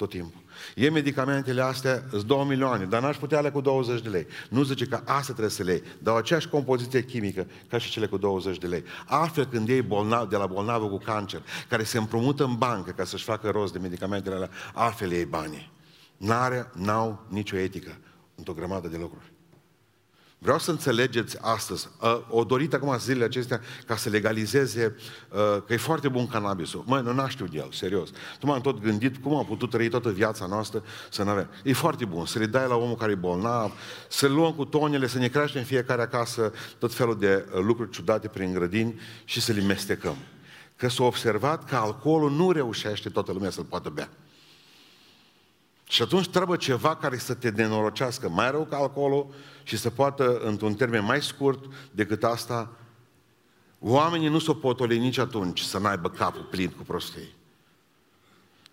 Tot 0.00 0.10
timpul. 0.10 0.40
E 0.74 0.90
medicamentele 0.90 1.62
astea, 1.62 2.04
sunt 2.10 2.22
2 2.22 2.44
milioane, 2.44 2.84
dar 2.84 3.02
n-aș 3.02 3.16
putea 3.16 3.38
alea 3.38 3.52
cu 3.52 3.60
20 3.60 4.02
de 4.02 4.08
lei. 4.08 4.26
Nu 4.50 4.62
zice 4.62 4.86
că 4.86 5.00
asta 5.04 5.32
trebuie 5.32 5.48
să 5.48 5.62
le 5.62 5.72
iei, 5.72 5.82
dar 5.98 6.16
aceeași 6.16 6.48
compoziție 6.48 7.04
chimică 7.04 7.46
ca 7.68 7.78
și 7.78 7.90
cele 7.90 8.06
cu 8.06 8.16
20 8.16 8.58
de 8.58 8.66
lei. 8.66 8.84
Altfel 9.06 9.46
când 9.46 9.68
iei 9.68 9.82
bolnav, 9.82 10.28
de 10.28 10.36
la 10.36 10.46
bolnavul 10.46 10.88
cu 10.88 10.98
cancer, 10.98 11.42
care 11.68 11.82
se 11.82 11.98
împrumută 11.98 12.44
în 12.44 12.54
bancă 12.56 12.90
ca 12.90 13.04
să-și 13.04 13.24
facă 13.24 13.50
rost 13.50 13.72
de 13.72 13.78
medicamentele 13.78 14.34
alea, 14.34 14.50
altfel 14.74 15.10
iei 15.10 15.24
banii. 15.24 15.72
N-are, 16.16 16.70
n-au 16.74 17.26
nicio 17.28 17.56
etică 17.56 17.98
într-o 18.34 18.52
grămadă 18.52 18.88
de 18.88 18.96
lucruri. 18.96 19.32
Vreau 20.42 20.58
să 20.58 20.70
înțelegeți 20.70 21.38
astăzi, 21.40 21.88
uh, 22.00 22.20
o 22.28 22.44
dorit 22.44 22.74
acum 22.74 22.98
zilele 22.98 23.24
acestea 23.24 23.60
ca 23.86 23.96
să 23.96 24.08
legalizeze 24.08 24.96
uh, 25.30 25.38
că 25.66 25.72
e 25.72 25.76
foarte 25.76 26.08
bun 26.08 26.26
cannabisul. 26.26 26.84
Măi, 26.86 27.02
nu 27.02 27.28
știu 27.28 27.46
de 27.46 27.58
el, 27.58 27.68
serios. 27.72 28.08
Tu 28.38 28.46
m-am 28.46 28.60
tot 28.60 28.80
gândit 28.80 29.16
cum 29.16 29.34
am 29.34 29.44
putut 29.44 29.70
trăi 29.70 29.88
toată 29.88 30.10
viața 30.10 30.46
noastră 30.46 30.82
să 31.10 31.22
nu 31.22 31.30
avem. 31.30 31.48
E 31.64 31.72
foarte 31.72 32.04
bun 32.04 32.26
să 32.26 32.38
le 32.38 32.46
dai 32.46 32.68
la 32.68 32.74
omul 32.74 32.96
care 32.96 33.12
e 33.12 33.14
bolnav, 33.14 33.72
să 34.08 34.28
luăm 34.28 34.52
cu 34.52 34.64
tonele, 34.64 35.06
să 35.06 35.18
ne 35.18 35.28
creștem 35.28 35.60
în 35.60 35.66
fiecare 35.66 36.02
acasă 36.02 36.52
tot 36.78 36.94
felul 36.94 37.18
de 37.18 37.46
uh, 37.54 37.60
lucruri 37.62 37.90
ciudate 37.90 38.28
prin 38.28 38.52
grădini 38.52 39.00
și 39.24 39.40
să 39.40 39.52
le 39.52 39.60
mestecăm. 39.60 40.16
Că 40.76 40.88
s-a 40.88 41.04
observat 41.04 41.68
că 41.68 41.76
alcoolul 41.76 42.30
nu 42.30 42.50
reușește 42.50 43.08
toată 43.08 43.32
lumea 43.32 43.50
să-l 43.50 43.64
poată 43.64 43.88
bea. 43.88 44.08
Și 45.90 46.02
atunci 46.02 46.28
trebuie 46.28 46.58
ceva 46.58 46.96
care 46.96 47.18
să 47.18 47.34
te 47.34 47.50
denorocească 47.50 48.28
mai 48.28 48.50
rău 48.50 48.64
ca 48.64 48.76
alcoolul 48.76 49.34
și 49.70 49.76
să 49.76 49.90
poată, 49.90 50.38
într-un 50.38 50.74
termen 50.74 51.04
mai 51.04 51.22
scurt 51.22 51.64
decât 51.90 52.24
asta, 52.24 52.70
oamenii 53.78 54.28
nu 54.28 54.38
s-o 54.38 54.54
potoli 54.54 54.98
nici 54.98 55.18
atunci 55.18 55.60
să 55.60 55.78
n-aibă 55.78 56.10
capul 56.10 56.46
plin 56.50 56.70
cu 56.70 56.82
prostii. 56.82 57.36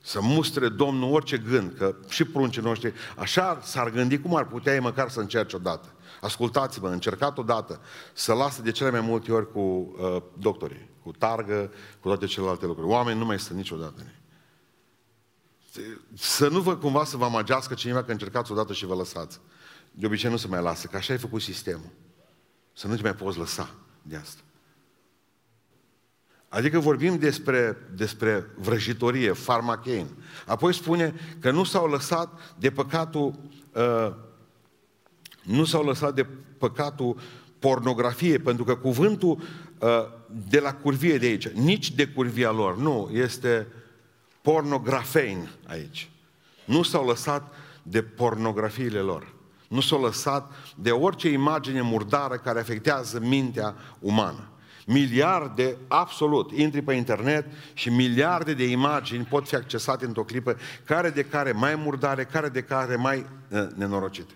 Să 0.02 0.22
mustre 0.22 0.70
Domnul 0.70 1.14
orice 1.14 1.38
gând, 1.38 1.74
că 1.78 1.96
și 2.10 2.26
pruncii 2.26 2.62
noștri 2.62 2.94
așa 3.16 3.60
s-ar 3.64 3.90
gândi 3.90 4.20
cum 4.20 4.36
ar 4.36 4.48
putea 4.48 4.74
ei 4.74 4.80
măcar 4.80 5.10
să 5.10 5.20
încerce 5.20 5.56
odată. 5.56 5.94
Ascultați-mă, 6.22 6.88
încercat 6.90 7.38
odată 7.38 7.82
să 8.14 8.34
lasă 8.34 8.62
de 8.62 8.72
cele 8.72 8.90
mai 8.90 9.02
multe 9.02 9.32
ori 9.32 9.52
cu 9.52 9.60
uh, 9.60 10.22
doctorii, 10.40 10.90
cu 11.04 11.12
targă, 11.12 11.72
cu 12.00 12.08
toate 12.08 12.26
celelalte 12.26 12.66
lucruri. 12.66 12.90
Oamenii 12.90 13.20
nu 13.20 13.26
mai 13.26 13.40
sunt 13.40 13.58
niciodată. 13.58 14.02
Să 16.14 16.48
nu 16.48 16.60
vă 16.60 16.76
cumva 16.76 17.04
să 17.04 17.18
vă 17.18 17.26
amagească 17.26 17.74
cineva 17.74 18.04
că 18.04 18.12
încercați 18.12 18.52
odată 18.52 18.74
și 18.74 18.86
vă 18.86 18.96
lăsați. 18.96 19.40
De 20.00 20.06
obicei 20.06 20.30
nu 20.30 20.38
se 20.38 20.48
mai 20.48 20.62
lasă, 20.62 20.88
că 20.88 20.98
așa 20.98 21.14
ai 21.14 21.20
făcut 21.20 21.42
sistemul. 21.42 21.92
Să 22.74 22.88
nu 22.88 22.96
te 22.96 23.02
mai 23.02 23.16
poți 23.16 23.38
lăsa 23.38 23.70
de 24.02 24.16
asta. 24.16 24.42
Adică 26.50 26.80
vorbim 26.80 27.18
despre, 27.18 27.78
despre 27.96 28.46
vrăjitorie, 28.56 29.32
farmachein. 29.32 30.08
Apoi 30.46 30.74
spune 30.74 31.14
că 31.40 31.52
nu 31.52 31.64
s-au 31.64 31.88
lăsat 31.88 32.56
de 32.60 32.72
păcatul 32.72 33.40
uh, 33.74 34.14
nu 35.44 35.66
s-au 35.66 35.84
lăsat 35.86 36.14
de 36.14 36.26
păcatul 36.58 37.20
pornografie, 37.60 38.40
pentru 38.40 38.64
că 38.64 38.76
cuvântul 38.76 39.42
uh, 39.80 39.90
de 40.50 40.60
la 40.60 40.74
curvie 40.74 41.18
de 41.18 41.26
aici, 41.26 41.48
nici 41.48 41.92
de 41.92 42.08
curvia 42.08 42.52
lor, 42.52 42.78
nu, 42.78 43.10
este 43.14 43.68
pornografein 44.42 45.50
aici. 45.68 46.10
Nu 46.66 46.84
s-au 46.84 47.08
lăsat 47.08 47.54
de 47.84 48.02
pornografiile 48.02 49.00
lor. 49.00 49.36
Nu 49.68 49.82
s-au 49.82 50.02
lăsat 50.02 50.52
de 50.76 50.92
orice 50.92 51.30
imagine 51.30 51.82
murdară 51.82 52.36
care 52.36 52.60
afectează 52.60 53.20
mintea 53.20 53.76
umană. 54.00 54.50
Miliarde, 54.86 55.78
absolut, 55.88 56.52
intri 56.52 56.82
pe 56.82 56.94
internet 56.94 57.46
și 57.74 57.90
miliarde 57.90 58.54
de 58.54 58.66
imagini 58.66 59.24
pot 59.24 59.48
fi 59.48 59.56
accesate 59.56 60.06
într-o 60.06 60.24
clipă, 60.24 60.58
care 60.84 61.10
de 61.10 61.24
care 61.24 61.52
mai 61.52 61.76
murdare, 61.76 62.26
care 62.26 62.50
de 62.50 62.62
care 62.62 62.96
mai 62.96 63.26
uh, 63.50 63.68
nenorocite. 63.76 64.34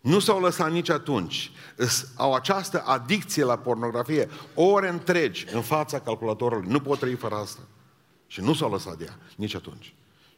Nu 0.00 0.18
s-au 0.18 0.40
lăsat 0.40 0.70
nici 0.70 0.90
atunci. 0.90 1.50
Au 2.16 2.34
această 2.34 2.82
adicție 2.86 3.44
la 3.44 3.56
pornografie, 3.56 4.28
ore 4.54 4.88
întregi 4.88 5.46
în 5.52 5.62
fața 5.62 6.00
calculatorului. 6.00 6.70
Nu 6.70 6.80
pot 6.80 6.98
trăi 6.98 7.14
fără 7.14 7.34
asta. 7.34 7.60
Și 8.26 8.40
nu 8.40 8.54
s-au 8.54 8.70
lăsat 8.70 8.96
de 8.96 9.04
ea, 9.04 9.18
nici 9.36 9.54
atunci. 9.54 9.94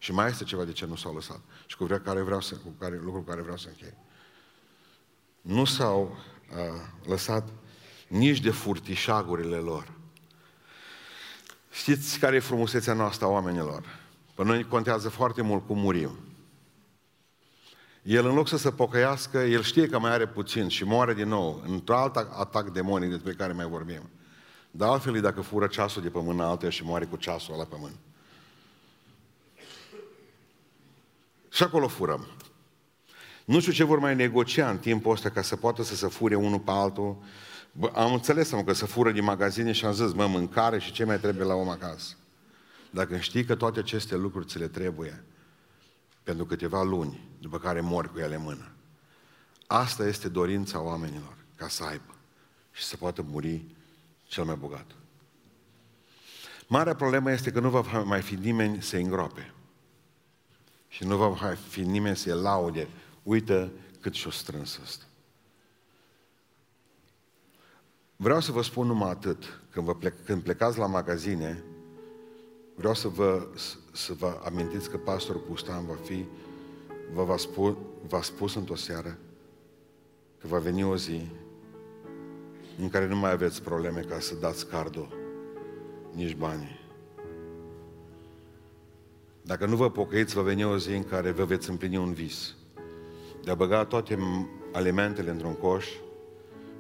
Și 0.07 0.13
mai 0.13 0.29
este 0.29 0.45
ceva 0.45 0.65
de 0.65 0.73
ce 0.73 0.87
nu 0.87 0.97
s-au 0.97 1.15
lăsat. 1.15 1.41
Și 1.67 1.77
cu 1.77 1.85
care 1.85 2.21
vreau 2.21 2.41
să, 2.41 2.55
cu 2.55 2.75
care, 2.79 3.01
lucru 3.03 3.21
cu 3.21 3.29
care 3.29 3.41
vreau 3.41 3.57
să 3.57 3.69
închei. 3.69 3.97
Nu 5.41 5.65
s-au 5.65 6.17
uh, 6.51 6.81
lăsat 7.07 7.49
nici 8.09 8.41
de 8.41 8.51
furtișagurile 8.51 9.57
lor. 9.57 9.93
Știți 11.71 12.19
care 12.19 12.37
e 12.37 12.41
frumusețea 12.41 12.93
noastră 12.93 13.27
a 13.27 13.29
oamenilor? 13.29 13.85
Pe 14.35 14.45
noi 14.45 14.65
contează 14.65 15.09
foarte 15.09 15.43
mult 15.43 15.67
cum 15.67 15.79
murim. 15.79 16.19
El 18.03 18.27
în 18.27 18.35
loc 18.35 18.49
să 18.49 18.57
se 18.57 18.71
pocăiască, 18.71 19.39
el 19.39 19.63
știe 19.63 19.89
că 19.89 19.99
mai 19.99 20.11
are 20.11 20.27
puțin 20.27 20.69
și 20.69 20.85
moare 20.85 21.15
din 21.15 21.29
nou 21.29 21.63
într-un 21.67 21.97
alt 21.97 22.17
atac 22.17 22.71
demonic 22.71 23.11
despre 23.11 23.33
care 23.33 23.53
mai 23.53 23.67
vorbim. 23.67 24.11
Dar 24.71 24.89
altfel 24.89 25.17
e 25.17 25.21
dacă 25.21 25.41
fură 25.41 25.67
ceasul 25.67 26.03
de 26.03 26.09
pe 26.11 26.19
mâna 26.19 26.49
altuia 26.49 26.71
și 26.71 26.85
moare 26.85 27.05
cu 27.05 27.17
ceasul 27.17 27.55
ăla 27.55 27.65
pe 27.65 27.77
mână. 27.79 27.95
Și 31.57 31.63
acolo 31.63 31.89
furăm. 31.89 32.27
Nu 33.45 33.61
știu 33.61 33.73
ce 33.73 33.85
vor 33.85 33.99
mai 33.99 34.15
negocia 34.15 34.71
în 34.71 34.79
timpul 34.79 35.13
ăsta 35.13 35.31
ca 35.31 35.43
să 35.43 35.57
poată 35.57 35.83
să 35.83 35.95
se 35.95 36.07
fure 36.07 36.35
unul 36.35 36.59
pe 36.59 36.71
altul. 36.71 37.17
Bă, 37.73 37.91
am 37.95 38.13
înțeles 38.13 38.53
am 38.53 38.65
că 38.65 38.73
să 38.73 38.87
fură 38.87 39.13
din 39.13 39.25
magazine 39.25 39.73
și 39.73 39.85
am 39.85 39.93
zis, 39.93 40.13
mă, 40.13 40.27
mâncare 40.27 40.79
și 40.79 40.93
ce 40.93 41.05
mai 41.05 41.19
trebuie 41.19 41.47
la 41.47 41.55
om 41.55 41.69
acasă. 41.69 42.17
Dacă 42.91 43.17
știi 43.17 43.45
că 43.45 43.55
toate 43.55 43.79
aceste 43.79 44.17
lucruri 44.17 44.47
ți 44.47 44.59
le 44.59 44.69
trebuie 44.69 45.25
pentru 46.23 46.45
câteva 46.45 46.83
luni, 46.83 47.29
după 47.41 47.59
care 47.59 47.81
mori 47.81 48.13
cu 48.13 48.19
ele 48.19 48.35
în 48.35 48.43
mână. 48.43 48.69
Asta 49.67 50.07
este 50.07 50.29
dorința 50.29 50.81
oamenilor, 50.81 51.37
ca 51.55 51.69
să 51.69 51.85
aibă 51.85 52.15
și 52.73 52.83
să 52.83 52.97
poată 52.97 53.25
muri 53.31 53.65
cel 54.27 54.45
mai 54.45 54.57
bogat. 54.57 54.87
Marea 56.67 56.95
problemă 56.95 57.31
este 57.31 57.51
că 57.51 57.61
nu 57.61 57.71
va 57.71 58.03
mai 58.03 58.23
fi 58.23 58.35
nimeni 58.35 58.83
să 58.83 58.97
îngroape. 58.97 59.51
Și 60.89 61.05
nu 61.05 61.17
va 61.17 61.29
mai 61.29 61.57
fi 61.57 61.81
nimeni 61.81 62.17
să 62.17 62.35
laude. 62.35 62.89
Uită 63.23 63.71
cât 64.01 64.15
și-o 64.15 64.31
strâns 64.31 64.79
ăsta. 64.83 65.05
Vreau 68.17 68.41
să 68.41 68.53
vă 68.53 68.63
spun 68.63 68.87
numai 68.87 69.11
atât. 69.11 69.61
Când, 69.71 69.87
vă 69.87 69.95
plec, 69.95 70.25
când 70.25 70.43
plecați 70.43 70.79
la 70.79 70.87
magazine, 70.87 71.65
vreau 72.75 72.95
să 72.95 73.09
vă, 73.09 73.47
să 73.93 74.13
vă 74.13 74.41
amintiți 74.45 74.91
că 74.91 74.97
pastorul 74.97 75.41
Pustan 75.41 75.87
va 75.87 75.97
fi, 76.05 76.25
vă 77.13 77.25
va, 77.25 77.37
spus, 77.37 77.75
v-a 78.09 78.23
spus 78.23 78.55
într-o 78.55 78.75
seară 78.75 79.19
că 80.39 80.47
va 80.47 80.59
veni 80.59 80.85
o 80.85 80.97
zi 80.97 81.29
în 82.79 82.89
care 82.89 83.07
nu 83.07 83.17
mai 83.17 83.31
aveți 83.31 83.63
probleme 83.63 84.01
ca 84.01 84.21
să 84.21 84.35
dați 84.35 84.67
cardul, 84.67 85.09
nici 86.15 86.37
banii. 86.37 86.86
Dacă 89.47 89.67
nu 89.67 89.77
vă 89.77 89.91
pocăiți, 89.91 90.35
va 90.35 90.43
veni 90.43 90.65
o 90.65 90.79
zi 90.79 90.91
în 90.91 91.05
care 91.05 91.31
vă 91.31 91.45
veți 91.45 91.71
împlini 91.71 91.97
un 91.97 92.13
vis. 92.13 92.55
De 93.45 93.51
a 93.51 93.55
băga 93.55 93.85
toate 93.85 94.19
alimentele 94.73 95.31
într-un 95.31 95.55
coș 95.55 95.87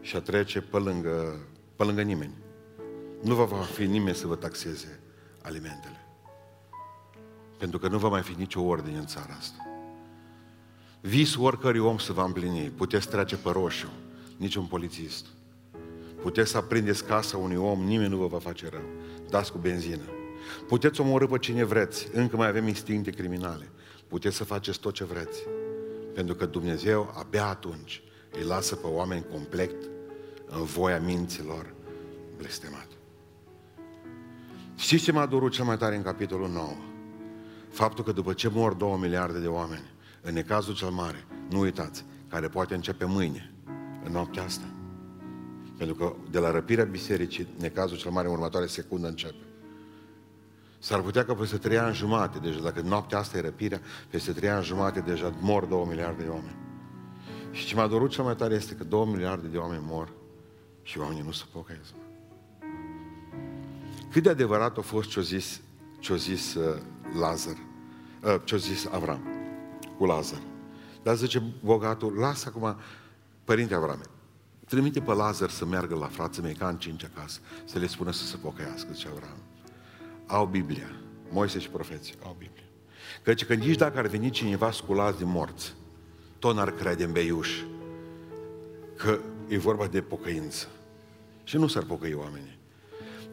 și 0.00 0.16
a 0.16 0.20
trece 0.20 0.60
pe 0.60 0.76
lângă, 0.76 1.46
pe 1.76 1.84
lângă 1.84 2.02
nimeni. 2.02 2.34
Nu 3.22 3.34
va 3.34 3.46
fi 3.56 3.86
nimeni 3.86 4.16
să 4.16 4.26
vă 4.26 4.36
taxeze 4.36 5.00
alimentele. 5.42 6.06
Pentru 7.58 7.78
că 7.78 7.88
nu 7.88 7.98
va 7.98 8.08
mai 8.08 8.22
fi 8.22 8.34
nicio 8.38 8.62
ordine 8.62 8.98
în 8.98 9.06
țara 9.06 9.34
asta. 9.38 9.66
Visul 11.00 11.44
oricărui 11.44 11.80
om 11.80 11.98
să 11.98 12.12
va 12.12 12.24
împlini. 12.24 12.72
Puteți 12.76 13.08
trece 13.08 13.36
pe 13.36 13.50
roșu, 13.50 13.88
niciun 14.36 14.64
polițist. 14.64 15.26
Puteți 16.22 16.50
să 16.50 16.56
aprindeți 16.56 17.04
casa 17.04 17.36
unui 17.36 17.56
om, 17.56 17.84
nimeni 17.84 18.10
nu 18.10 18.16
vă 18.16 18.26
va 18.26 18.38
face 18.38 18.68
rău. 18.68 18.86
Dați 19.30 19.52
cu 19.52 19.58
benzină. 19.58 20.04
Puteți 20.68 21.00
omorâ 21.00 21.26
pe 21.26 21.38
cine 21.38 21.64
vreți, 21.64 22.08
încă 22.12 22.36
mai 22.36 22.48
avem 22.48 22.66
instincte 22.66 23.10
criminale. 23.10 23.68
Puteți 24.08 24.36
să 24.36 24.44
faceți 24.44 24.80
tot 24.80 24.94
ce 24.94 25.04
vreți. 25.04 25.42
Pentru 26.14 26.34
că 26.34 26.46
Dumnezeu 26.46 27.14
abia 27.18 27.46
atunci 27.46 28.02
îi 28.38 28.44
lasă 28.44 28.74
pe 28.74 28.86
oameni 28.86 29.26
complet 29.30 29.74
în 30.46 30.64
voia 30.64 31.00
minților 31.00 31.74
blestemat. 32.36 32.86
Știți 34.76 35.04
ce 35.04 35.12
m-a 35.12 35.26
durut 35.26 35.52
cel 35.52 35.64
mai 35.64 35.76
tare 35.76 35.96
în 35.96 36.02
capitolul 36.02 36.48
9? 36.48 36.68
Faptul 37.70 38.04
că 38.04 38.12
după 38.12 38.32
ce 38.32 38.48
mor 38.48 38.72
două 38.72 38.96
miliarde 38.96 39.38
de 39.38 39.46
oameni, 39.46 39.94
în 40.20 40.34
necazul 40.34 40.74
cel 40.74 40.88
mare, 40.88 41.26
nu 41.50 41.58
uitați, 41.58 42.04
care 42.28 42.48
poate 42.48 42.74
începe 42.74 43.04
mâine, 43.04 43.52
în 44.04 44.12
noaptea 44.12 44.42
asta, 44.42 44.66
pentru 45.78 45.96
că 45.96 46.14
de 46.30 46.38
la 46.38 46.50
răpirea 46.50 46.84
bisericii, 46.84 47.48
necazul 47.58 47.96
cel 47.96 48.10
mare, 48.10 48.26
în 48.26 48.32
următoare 48.32 48.66
secundă 48.66 49.08
începe. 49.08 49.45
S-ar 50.78 51.00
putea 51.00 51.24
că 51.24 51.34
peste 51.34 51.56
trei 51.56 51.78
ani 51.78 51.94
jumate, 51.94 52.38
deci 52.38 52.60
dacă 52.62 52.80
noaptea 52.80 53.18
asta 53.18 53.36
e 53.36 53.40
răpirea, 53.40 53.80
peste 54.10 54.32
trei 54.32 54.48
ani 54.48 54.64
jumate 54.64 55.00
deja 55.00 55.32
mor 55.40 55.64
două 55.64 55.84
miliarde 55.84 56.22
de 56.22 56.28
oameni. 56.28 56.56
Și 57.50 57.66
ce 57.66 57.74
m-a 57.74 57.86
dorut 57.86 58.10
cel 58.10 58.24
mai 58.24 58.36
tare 58.36 58.54
este 58.54 58.74
că 58.74 58.84
două 58.84 59.06
miliarde 59.06 59.46
de 59.46 59.56
oameni 59.56 59.82
mor 59.86 60.12
și 60.82 60.98
oamenii 60.98 61.22
nu 61.22 61.32
se 61.32 61.44
pocăiesc. 61.52 61.92
Cât 64.10 64.22
de 64.22 64.30
adevărat 64.30 64.78
a 64.78 64.80
fost 64.80 65.08
ce-a 65.08 65.22
zis, 65.22 65.60
ce 65.98 66.16
zis 66.16 66.54
uh, 66.54 66.80
Lazar. 67.20 67.56
Uh, 68.22 68.34
ce-a 68.44 68.56
zis 68.56 68.86
Avram 68.86 69.20
cu 69.98 70.04
Lazar. 70.04 70.40
Dar 71.02 71.16
zice 71.16 71.42
bogatul, 71.64 72.18
lasă 72.18 72.48
acum, 72.48 72.76
părinte 73.44 73.74
Avrame, 73.74 74.04
trimite 74.68 75.00
pe 75.00 75.12
Lazar 75.12 75.50
să 75.50 75.64
meargă 75.64 75.94
la 75.94 76.06
frații 76.06 76.42
mei 76.42 76.54
ca 76.54 76.68
în 76.68 76.76
cinci 76.76 77.04
acasă, 77.04 77.40
să 77.64 77.78
le 77.78 77.86
spună 77.86 78.10
să 78.12 78.24
se 78.24 78.36
pocăiască, 78.36 78.88
zice 78.92 79.08
Avram. 79.08 79.45
Au 80.26 80.46
Biblia. 80.46 80.90
Moise 81.30 81.58
și 81.58 81.68
profeții 81.68 82.14
au 82.24 82.36
Biblie. 82.38 82.64
Căci 83.22 83.44
când 83.44 83.62
nici 83.62 83.76
dacă 83.76 83.98
ar 83.98 84.06
veni 84.06 84.30
cineva 84.30 84.70
sculați 84.70 85.18
din 85.18 85.28
morți, 85.28 85.74
tot 86.38 86.54
n-ar 86.54 86.70
crede 86.70 87.04
în 87.04 87.12
beiuș 87.12 87.50
că 88.96 89.18
e 89.48 89.58
vorba 89.58 89.86
de 89.86 90.00
pocăință. 90.00 90.68
Și 91.44 91.56
nu 91.56 91.66
s-ar 91.66 91.82
pocăi 91.82 92.14
oamenii. 92.14 92.58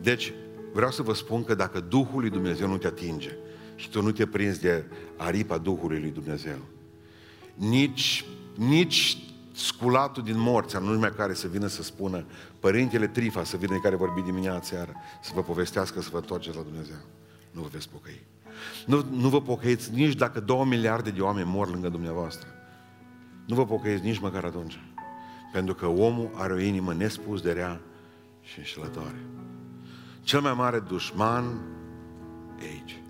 Deci, 0.02 0.34
vreau 0.74 0.92
să 0.92 1.02
vă 1.02 1.14
spun 1.14 1.44
că 1.44 1.56
dacă 1.56 1.80
Duhul 1.80 2.20
lui 2.20 2.30
Dumnezeu 2.30 2.68
nu 2.68 2.78
te 2.78 2.88
atinge 2.88 3.36
și 3.76 3.90
tu 3.90 4.02
nu 4.02 4.12
te 4.12 4.26
prinzi 4.26 4.62
de 4.62 4.86
aripa 5.18 5.58
Duhului 5.58 6.00
lui 6.00 6.10
Dumnezeu, 6.10 6.58
nici, 7.56 8.26
nici 8.56 9.18
sculatul 9.54 10.24
din 10.24 10.40
morți, 10.40 10.76
anume 10.76 11.08
care 11.08 11.34
să 11.34 11.48
vină 11.48 11.68
să 11.68 11.84
spună, 11.84 12.26
Părintele 12.60 13.08
Trifa 13.08 13.44
să 13.44 13.58
vină 13.58 13.80
care 13.80 13.96
vorbi 13.96 14.22
dimineața 14.22 14.62
seara, 14.62 14.92
să 15.22 15.32
vă 15.36 15.42
povestească, 15.42 16.02
să 16.02 16.10
vă 16.12 16.18
întoarceți 16.18 16.56
la 16.56 16.62
Dumnezeu. 16.62 16.96
Nu 17.52 17.62
vă 17.62 17.68
veți 17.72 17.90
pocăi. 17.90 18.24
Nu, 18.86 19.06
nu 19.12 19.30
vă 19.30 19.42
pocăiți 19.42 19.94
nici 19.94 20.14
dacă 20.14 20.40
două 20.40 20.66
miliarde 20.66 21.10
de 21.10 21.22
oameni 21.22 21.50
mor 21.50 21.70
lângă 21.70 21.90
dumneavoastră. 21.90 22.48
Nu 23.46 23.56
vă 23.56 23.66
pocăiți 23.66 24.04
nici 24.04 24.20
măcar 24.20 24.44
atunci. 24.44 24.80
Pentru 25.52 25.74
că 25.74 25.86
omul 25.86 26.32
are 26.34 26.54
o 26.54 26.60
inimă 26.60 26.94
nespus 26.94 27.42
de 27.42 27.52
rea 27.52 27.82
și 28.42 28.60
înșelătoare. 28.60 29.26
Cel 30.22 30.42
mai 30.42 30.54
mare 30.54 30.80
dușman 30.80 31.44
e 32.62 32.66
aici. 32.66 33.02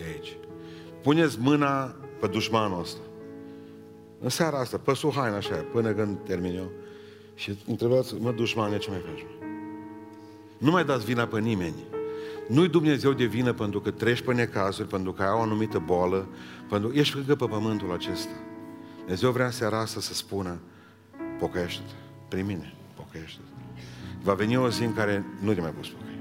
E 0.00 0.12
aici. 0.12 0.36
Puneți 1.02 1.40
mâna 1.40 1.94
pe 2.20 2.26
dușmanul 2.26 2.80
ăsta. 2.80 3.00
În 4.20 4.28
seara 4.28 4.58
asta, 4.58 4.78
păsu 4.78 5.12
haina 5.14 5.36
așa, 5.36 5.54
până 5.54 5.92
când 5.92 6.18
termin 6.24 6.56
eu. 6.56 6.70
Și 7.34 7.58
întrebați, 7.66 8.14
mă, 8.14 8.32
dușmane, 8.32 8.78
ce 8.78 8.90
mai 8.90 9.02
faci? 9.06 9.26
Nu 10.58 10.70
mai 10.70 10.84
dați 10.84 11.04
vina 11.04 11.26
pe 11.26 11.40
nimeni. 11.40 11.84
Nu-i 12.48 12.68
Dumnezeu 12.68 13.12
de 13.12 13.24
vină 13.24 13.52
pentru 13.52 13.80
că 13.80 13.90
treci 13.90 14.20
pe 14.20 14.34
necazuri, 14.34 14.88
pentru 14.88 15.12
că 15.12 15.22
ai 15.22 15.32
o 15.32 15.40
anumită 15.40 15.78
boală, 15.78 16.28
pentru 16.68 16.88
că 16.88 16.98
ești 16.98 17.16
încă 17.16 17.34
pe 17.34 17.46
pământul 17.46 17.92
acesta. 17.92 18.32
Dumnezeu 18.98 19.30
vrea 19.30 19.44
în 19.44 19.50
seara 19.50 19.80
asta 19.80 20.00
să 20.00 20.14
spună, 20.14 20.58
pocăiește-te, 21.38 21.94
prin 22.28 22.46
mine, 22.46 22.74
pocăiește-te. 22.94 23.50
Va 24.22 24.34
veni 24.34 24.56
o 24.56 24.70
zi 24.70 24.84
în 24.84 24.94
care 24.94 25.24
nu 25.40 25.54
te 25.54 25.60
mai 25.60 25.70
poți 25.70 25.90
pocăi. 25.90 26.20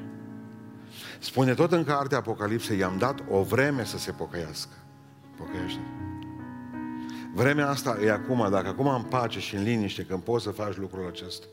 Spune 1.19 1.53
tot 1.53 1.71
în 1.71 1.83
cartea 1.83 2.17
Apocalipsei, 2.17 2.77
i-am 2.77 2.97
dat 2.97 3.23
o 3.29 3.41
vreme 3.41 3.85
să 3.85 3.97
se 3.97 4.11
pocăiască. 4.11 4.73
Pocăiește-te. 5.37 6.04
Vremea 7.35 7.69
asta 7.69 7.97
e 8.01 8.11
acum, 8.11 8.47
dacă 8.49 8.67
acum 8.67 8.87
am 8.87 9.05
pace 9.05 9.39
și 9.39 9.55
în 9.55 9.63
liniște, 9.63 10.03
când 10.03 10.23
poți 10.23 10.43
să 10.43 10.51
faci 10.51 10.75
lucrul 10.75 11.07
acesta. 11.07 11.45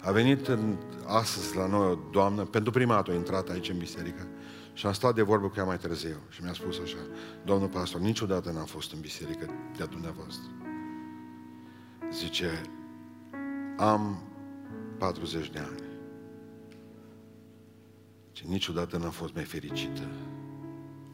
A 0.00 0.10
venit 0.10 0.48
în, 0.48 0.76
astăzi 1.06 1.56
la 1.56 1.66
noi 1.66 1.86
o 1.86 1.98
doamnă, 2.10 2.44
pentru 2.44 2.70
prima 2.70 2.94
dată 2.94 3.10
a 3.10 3.14
intrat 3.14 3.48
aici 3.48 3.68
în 3.68 3.78
biserică 3.78 4.26
și 4.72 4.86
am 4.86 4.92
stat 4.92 5.14
de 5.14 5.22
vorbă 5.22 5.48
cu 5.48 5.54
ea 5.56 5.64
mai 5.64 5.78
târziu 5.78 6.16
și 6.28 6.42
mi-a 6.42 6.52
spus 6.52 6.78
așa, 6.78 6.96
domnul 7.44 7.68
pastor, 7.68 8.00
niciodată 8.00 8.50
n-am 8.50 8.64
fost 8.64 8.92
în 8.92 9.00
biserică 9.00 9.50
de 9.76 9.84
dumneavoastră. 9.84 10.50
Zice, 12.12 12.62
am 13.76 14.22
40 14.98 15.50
de 15.50 15.58
ani. 15.58 15.82
Și 18.32 18.46
niciodată 18.46 18.96
n-am 18.96 19.10
fost 19.10 19.34
mai 19.34 19.44
fericită 19.44 20.08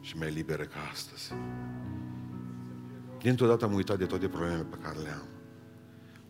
și 0.01 0.17
mai 0.17 0.31
liberă 0.31 0.63
ca 0.63 0.79
astăzi. 0.91 1.33
Dintr-o 3.21 3.47
dată 3.47 3.65
am 3.65 3.73
uitat 3.73 3.97
de 3.97 4.05
toate 4.05 4.27
problemele 4.27 4.63
pe 4.63 4.77
care 4.81 4.97
le 4.99 5.09
am. 5.09 5.27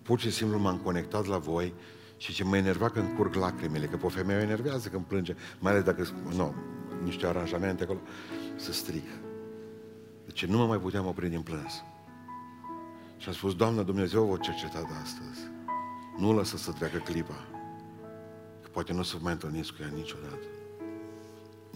Pur 0.01 0.19
și 0.19 0.31
simplu 0.31 0.59
m-am 0.59 0.77
conectat 0.77 1.25
la 1.25 1.37
voi 1.37 1.73
și 2.17 2.33
ce 2.33 2.43
mă 2.43 2.57
enerva 2.57 2.89
când 2.89 3.15
curg 3.15 3.35
lacrimile, 3.35 3.85
că 3.85 3.97
pe 3.97 4.05
o 4.05 4.09
femeie 4.09 4.39
o 4.39 4.41
enervează 4.41 4.89
când 4.89 5.03
plânge, 5.03 5.35
mai 5.59 5.71
ales 5.71 5.83
dacă, 5.83 6.07
nu, 6.35 6.55
niște 7.03 7.27
aranjamente 7.27 7.83
acolo, 7.83 7.99
să 8.55 8.73
strig. 8.73 9.03
Deci 10.25 10.45
nu 10.45 10.57
mă 10.57 10.65
mai 10.65 10.79
puteam 10.79 11.07
opri 11.07 11.29
din 11.29 11.41
plâns. 11.41 11.83
Și 13.17 13.27
am 13.27 13.33
spus, 13.33 13.55
Doamne, 13.55 13.83
Dumnezeu 13.83 14.25
vă 14.25 14.37
cercetat 14.37 14.85
astăzi. 15.01 15.39
Nu 16.17 16.33
lăsă 16.33 16.57
să 16.57 16.71
treacă 16.71 16.97
clipa. 16.97 17.47
Că 18.61 18.69
poate 18.71 18.93
nu 18.93 18.99
o 18.99 19.03
să 19.03 19.15
vă 19.17 19.23
mai 19.23 19.31
întâlniți 19.31 19.73
cu 19.73 19.77
ea 19.81 19.87
niciodată. 19.87 20.45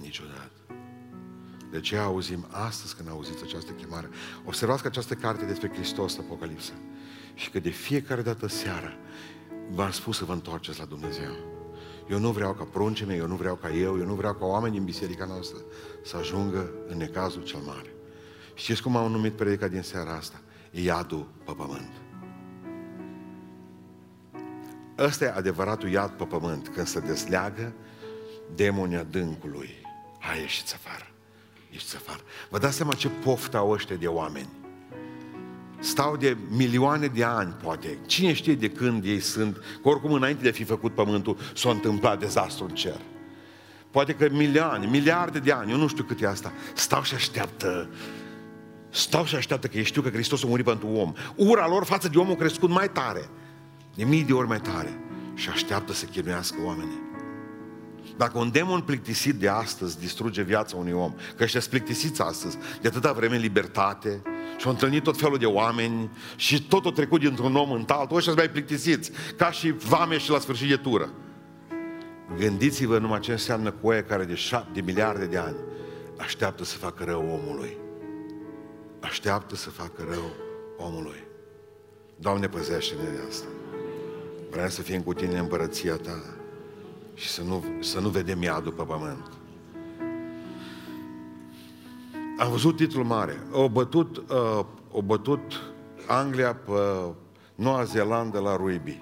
Niciodată. 0.02 0.75
De 1.72 1.80
ce 1.80 1.98
auzim 1.98 2.46
astăzi 2.50 2.96
când 2.96 3.10
auziți 3.10 3.44
această 3.44 3.72
chemare? 3.72 4.10
Observați 4.46 4.82
că 4.82 4.88
această 4.88 5.14
carte 5.14 5.46
despre 5.46 5.70
Hristos, 5.74 6.18
Apocalipsa, 6.18 6.74
și 7.34 7.50
că 7.50 7.60
de 7.60 7.70
fiecare 7.70 8.22
dată 8.22 8.48
seara 8.48 8.98
v-am 9.70 9.92
spus 9.92 10.18
să 10.18 10.26
vă 10.26 10.34
întoarceți 10.34 10.80
la 10.80 10.86
Dumnezeu. 10.86 11.32
Eu 12.10 12.20
nu 12.20 12.32
vreau 12.32 12.54
ca 12.54 12.64
pruncii 12.64 13.06
mei, 13.06 13.18
eu 13.18 13.28
nu 13.28 13.36
vreau 13.36 13.56
ca 13.56 13.70
eu, 13.70 13.98
eu 13.98 14.06
nu 14.06 14.14
vreau 14.14 14.34
ca 14.34 14.46
oamenii 14.46 14.78
din 14.78 14.86
biserica 14.86 15.26
noastră 15.26 15.58
să 16.04 16.18
ajungă 16.18 16.72
în 16.88 16.98
necazul 16.98 17.44
cel 17.44 17.60
mare. 17.60 17.94
Știți 18.54 18.82
cum 18.82 18.96
am 18.96 19.12
numit 19.12 19.34
predica 19.34 19.68
din 19.68 19.82
seara 19.82 20.16
asta? 20.16 20.42
Iadul 20.72 21.28
pe 21.46 21.52
pământ. 21.52 21.92
Ăsta 24.98 25.26
e 25.26 25.30
adevăratul 25.30 25.90
iad 25.90 26.10
pe 26.10 26.24
pământ, 26.24 26.68
când 26.68 26.88
se 26.88 27.00
desleagă 27.00 27.74
demonii 28.56 28.98
adâncului. 28.98 29.70
Hai, 30.20 30.40
ieșiți 30.40 30.74
afară. 30.74 31.15
Ieșiți 31.76 31.96
afară. 31.96 32.20
Vă 32.50 32.58
dați 32.58 32.76
seama 32.76 32.94
ce 32.94 33.08
poftă 33.08 33.58
au 33.58 33.70
ăștia 33.70 33.96
de 33.96 34.08
oameni 34.08 34.50
stau 35.80 36.18
de 36.18 36.38
milioane 36.50 37.08
de 37.08 37.24
ani, 37.24 37.56
poate. 37.64 37.98
Cine 38.06 38.34
știe 38.34 38.56
de 38.56 38.70
când 38.70 39.06
ei 39.06 39.20
sunt, 39.20 39.58
că 39.82 39.90
oricum 39.90 40.14
înainte 40.14 40.44
de 40.44 40.50
a 40.50 40.52
fi 40.52 40.64
făcut 40.64 40.94
pământul, 40.94 41.38
s-a 41.56 41.70
întâmplat 41.70 42.20
dezastru 42.20 42.66
în 42.66 42.76
cer. 42.76 43.02
Poate 43.92 44.14
că 44.14 44.28
milioane, 44.32 44.86
miliarde 44.86 45.40
de 45.40 45.52
ani, 45.52 45.72
eu 45.72 45.78
nu 45.78 45.88
știu 45.88 46.04
cât 46.04 46.22
e 46.22 46.28
asta, 46.28 46.54
stau 46.74 47.04
și 47.04 47.14
așteaptă 47.14 47.90
Stau 48.90 49.26
și 49.26 49.36
așteaptă 49.36 49.68
că 49.68 49.78
ei 49.78 49.84
știu 49.84 50.02
că 50.02 50.10
Hristos 50.10 50.44
a 50.44 50.48
murit 50.48 50.66
pentru 50.66 50.88
om. 50.88 51.14
Ura 51.36 51.68
lor 51.68 51.84
față 51.84 52.08
de 52.08 52.18
om 52.18 52.30
a 52.30 52.36
crescut 52.36 52.70
mai 52.70 52.90
tare, 52.90 53.30
de 53.96 54.04
mii 54.04 54.24
de 54.24 54.34
ori 54.34 54.48
mai 54.48 54.60
tare. 54.60 55.00
Și 55.34 55.50
așteaptă 55.50 55.94
să 55.94 56.06
chinuiască 56.06 56.58
oamenii. 56.64 57.15
Dacă 58.18 58.38
un 58.38 58.52
demon 58.52 58.82
plictisit 58.82 59.36
de 59.36 59.48
astăzi 59.48 60.00
distruge 60.00 60.42
viața 60.42 60.78
unui 60.78 60.92
om, 60.92 61.14
că 61.36 61.44
ăștia 61.44 61.60
sunt 61.60 61.72
plictisiți 61.72 62.22
astăzi, 62.22 62.58
de 62.82 62.88
atâta 62.88 63.12
vreme 63.12 63.36
în 63.36 63.42
libertate, 63.42 64.22
și 64.58 64.66
au 64.66 64.72
întâlnit 64.72 65.04
tot 65.04 65.18
felul 65.18 65.38
de 65.38 65.46
oameni 65.46 66.10
și 66.36 66.68
tot 66.68 66.86
a 66.86 66.92
trecut 66.92 67.20
dintr-un 67.20 67.56
om 67.56 67.72
în 67.72 67.84
altul, 67.88 68.18
ăștia 68.18 68.34
mai 68.34 68.50
plictisiți, 68.50 69.12
ca 69.38 69.52
și 69.52 69.72
vame 69.72 70.18
și 70.18 70.30
la 70.30 70.40
sfârșit 70.40 70.70
de 70.70 70.76
tură. 70.76 71.10
Gândiți-vă 72.38 72.98
numai 72.98 73.20
ce 73.20 73.32
înseamnă 73.32 73.72
cu 73.72 73.88
oia 73.88 74.04
care 74.04 74.24
de 74.24 74.36
șapte 74.36 74.82
miliarde 74.82 75.26
de 75.26 75.38
ani 75.38 75.56
așteaptă 76.18 76.64
să 76.64 76.78
facă 76.78 77.04
rău 77.04 77.40
omului. 77.42 77.78
Așteaptă 79.00 79.56
să 79.56 79.70
facă 79.70 80.06
rău 80.10 80.36
omului. 80.78 81.24
Doamne, 82.16 82.48
păzește-ne 82.48 83.10
de 83.10 83.20
asta. 83.30 83.46
Vreau 84.52 84.70
să 84.70 84.82
fim 84.82 85.02
cu 85.02 85.14
tine 85.14 85.32
în 85.34 85.40
împărăția 85.40 85.96
ta 85.96 86.35
și 87.16 87.28
să 87.28 87.42
nu, 87.42 87.64
să 87.80 88.00
nu 88.00 88.10
vedem 88.10 88.42
iadul 88.42 88.72
pe 88.72 88.84
pământ. 88.84 89.32
Am 92.38 92.50
văzut 92.50 92.76
titlul 92.76 93.06
mare. 93.06 93.44
O 93.52 93.70
bătut, 93.70 94.18
uh, 94.18 94.66
o 94.92 95.02
bătut 95.02 95.74
Anglia 96.08 96.56
pe 96.56 96.72
Noua 97.56 97.84
Zeelandă 97.84 98.40
la 98.40 98.56
rugby. 98.56 99.02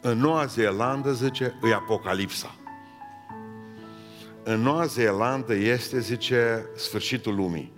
În 0.00 0.18
Noua 0.18 0.44
Zeelandă, 0.44 1.12
zice, 1.12 1.58
e 1.62 1.74
Apocalipsa. 1.74 2.54
În 4.42 4.60
Noua 4.60 4.86
Zeelandă 4.86 5.54
este, 5.54 6.00
zice, 6.00 6.66
sfârșitul 6.76 7.34
lumii. 7.34 7.72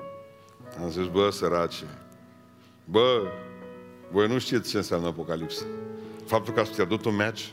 Am 0.83 0.91
zis, 0.91 1.07
bă, 1.07 1.31
săraci, 1.31 1.85
bă, 2.85 3.23
voi 4.13 4.29
nu 4.29 4.39
știți 4.39 4.71
ce 4.71 4.77
înseamnă 4.77 5.07
Apocalipsa. 5.07 5.65
Faptul 6.27 6.55
că 6.55 6.61
ați 6.61 6.75
pierdut 6.75 7.05
un 7.05 7.15
match. 7.15 7.49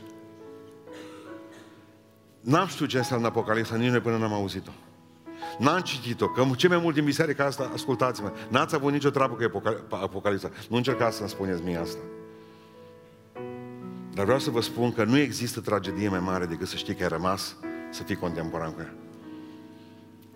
N-am 2.42 2.66
știut 2.66 2.88
ce 2.88 2.96
înseamnă 2.98 3.26
Apocalipsa, 3.26 3.76
nici 3.76 3.90
noi 3.90 4.00
până 4.00 4.16
n-am 4.16 4.32
auzit-o. 4.32 4.70
N-am 5.58 5.80
citit-o, 5.80 6.28
că 6.28 6.46
ce 6.56 6.68
mai 6.68 6.78
mult 6.78 6.94
din 6.94 7.04
biserica 7.04 7.44
asta, 7.44 7.70
ascultați-mă, 7.72 8.32
n-ați 8.48 8.74
avut 8.74 8.92
nicio 8.92 9.10
treabă 9.10 9.34
cu 9.34 9.62
Apocalipsa. 9.90 10.50
Nu 10.68 10.76
încercați 10.76 11.16
să-mi 11.16 11.28
spuneți 11.28 11.62
mie 11.62 11.76
asta. 11.76 11.98
Dar 14.14 14.24
vreau 14.24 14.38
să 14.38 14.50
vă 14.50 14.60
spun 14.60 14.92
că 14.92 15.04
nu 15.04 15.18
există 15.18 15.60
tragedie 15.60 16.08
mai 16.08 16.20
mare 16.20 16.46
decât 16.46 16.68
să 16.68 16.76
știi 16.76 16.94
că 16.94 17.02
ai 17.02 17.08
rămas 17.08 17.56
să 17.90 18.02
fii 18.02 18.16
contemporan 18.16 18.72
cu 18.72 18.80
ea. 18.80 18.94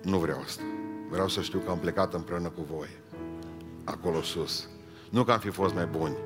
Nu 0.03 0.19
vreau 0.19 0.41
asta. 0.45 0.63
Vreau 1.11 1.29
să 1.29 1.41
știu 1.41 1.59
că 1.59 1.71
am 1.71 1.79
plecat 1.79 2.15
împreună 2.15 2.49
cu 2.49 2.67
voi. 2.77 2.89
Acolo 3.85 4.23
sus. 4.23 4.69
Nu 5.11 5.25
că 5.25 5.33
am 5.33 5.39
fi 5.39 5.51
fost 5.51 5.75
mai 5.75 5.87
buni, 5.87 6.17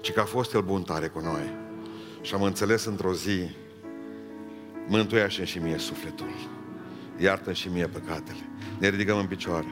ci 0.00 0.12
că 0.12 0.20
a 0.20 0.24
fost 0.24 0.54
El 0.54 0.62
bun 0.62 0.82
tare 0.82 1.08
cu 1.08 1.20
noi. 1.20 1.54
Și 2.20 2.34
am 2.34 2.42
înțeles 2.42 2.84
într-o 2.84 3.12
zi, 3.12 3.50
mântuia 4.90 5.28
și 5.28 5.58
mie 5.58 5.78
sufletul. 5.78 6.34
iartă 7.18 7.52
și 7.52 7.68
mie 7.68 7.86
păcatele. 7.86 8.48
Ne 8.78 8.88
ridicăm 8.88 9.18
în 9.18 9.26
picioare. 9.26 9.66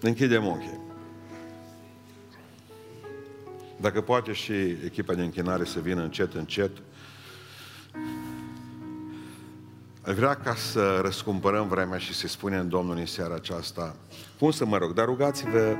Închidem 0.00 0.46
ochii. 0.46 0.80
Dacă 3.80 4.00
poate 4.00 4.32
și 4.32 4.52
echipa 4.84 5.14
de 5.14 5.22
închinare 5.22 5.64
să 5.64 5.80
vină 5.80 6.02
încet, 6.02 6.34
încet, 6.34 6.70
Aș 10.02 10.14
vrea 10.14 10.34
ca 10.34 10.54
să 10.54 10.98
răscumpărăm 11.02 11.68
vremea 11.68 11.98
și 11.98 12.14
să 12.14 12.26
spunem 12.26 12.68
Domnului 12.68 13.00
în 13.00 13.06
seara 13.06 13.34
aceasta, 13.34 13.96
cum 14.38 14.50
să 14.50 14.64
mă 14.64 14.76
rog, 14.76 14.92
dar 14.92 15.04
rugați-vă 15.04 15.76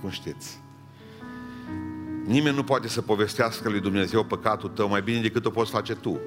cum 0.00 0.10
știți. 0.10 0.65
Nimeni 2.26 2.56
nu 2.56 2.62
poate 2.64 2.88
să 2.88 3.02
povestească 3.02 3.68
lui 3.68 3.80
Dumnezeu 3.80 4.24
păcatul 4.24 4.68
tău 4.68 4.88
mai 4.88 5.02
bine 5.02 5.20
decât 5.20 5.46
o 5.46 5.50
poți 5.50 5.70
face 5.70 5.94
tu. 5.94 6.20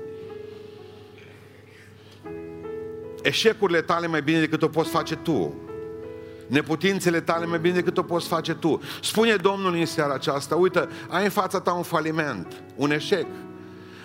Eșecurile 3.22 3.82
tale 3.82 4.08
mai 4.08 4.22
bine 4.22 4.40
decât 4.40 4.62
o 4.62 4.68
poți 4.68 4.90
face 4.90 5.16
tu. 5.16 5.54
Neputințele 6.48 7.22
tale 7.22 7.46
mai 7.46 7.60
bine 7.60 7.74
decât 7.74 7.98
o 7.98 8.04
poți 8.04 8.28
face 8.28 8.54
tu. 8.54 8.82
Spune 9.02 9.36
Domnul 9.36 9.74
în 9.74 9.86
seara 9.86 10.14
aceasta, 10.14 10.56
uite, 10.56 10.88
ai 11.08 11.24
în 11.24 11.30
fața 11.30 11.60
ta 11.60 11.74
un 11.74 11.84
faliment, 11.84 12.64
un 12.76 12.92
eșec. 12.92 13.28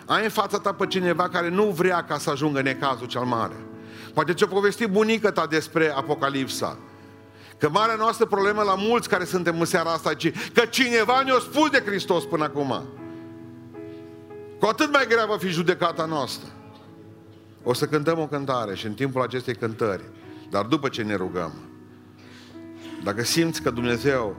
Ai 0.07 0.22
în 0.22 0.30
fața 0.30 0.59
ta 0.59 0.72
pe 0.72 0.86
cineva 0.86 1.28
care 1.28 1.49
nu 1.49 1.64
vrea 1.64 2.05
ca 2.05 2.18
să 2.18 2.30
ajungă 2.30 2.59
în 2.59 2.64
necazul 2.64 3.07
cel 3.07 3.22
mare. 3.22 3.57
Poate 4.14 4.32
ți-o 4.32 4.47
povesti 4.47 4.86
bunica 4.86 5.30
ta 5.30 5.47
despre 5.47 5.92
Apocalipsa. 5.97 6.78
Că 7.65 7.71
marea 7.71 7.95
noastră 7.95 8.27
problemă 8.27 8.62
la 8.62 8.75
mulți 8.75 9.09
care 9.09 9.25
suntem 9.25 9.61
în 9.61 9.65
seara 9.65 9.93
asta 9.93 10.11
e 10.11 10.33
că 10.53 10.65
cineva 10.65 11.23
ne-a 11.23 11.39
spus 11.39 11.71
de 11.71 11.83
Hristos 11.87 12.25
până 12.25 12.45
acum. 12.45 12.83
Cu 14.59 14.67
atât 14.67 14.93
mai 14.93 15.07
grea 15.09 15.27
va 15.27 15.37
fi 15.39 15.49
judecata 15.49 16.05
noastră. 16.05 16.49
O 17.62 17.73
să 17.73 17.87
cântăm 17.87 18.19
o 18.19 18.27
cântare 18.27 18.75
și 18.75 18.87
în 18.87 18.95
timpul 18.95 19.23
acestei 19.23 19.55
cântări, 19.55 20.03
dar 20.51 20.65
după 20.65 20.89
ce 20.89 21.03
ne 21.03 21.15
rugăm, 21.15 21.53
dacă 23.05 23.23
simți 23.23 23.62
că 23.62 23.71
Dumnezeu 23.71 24.37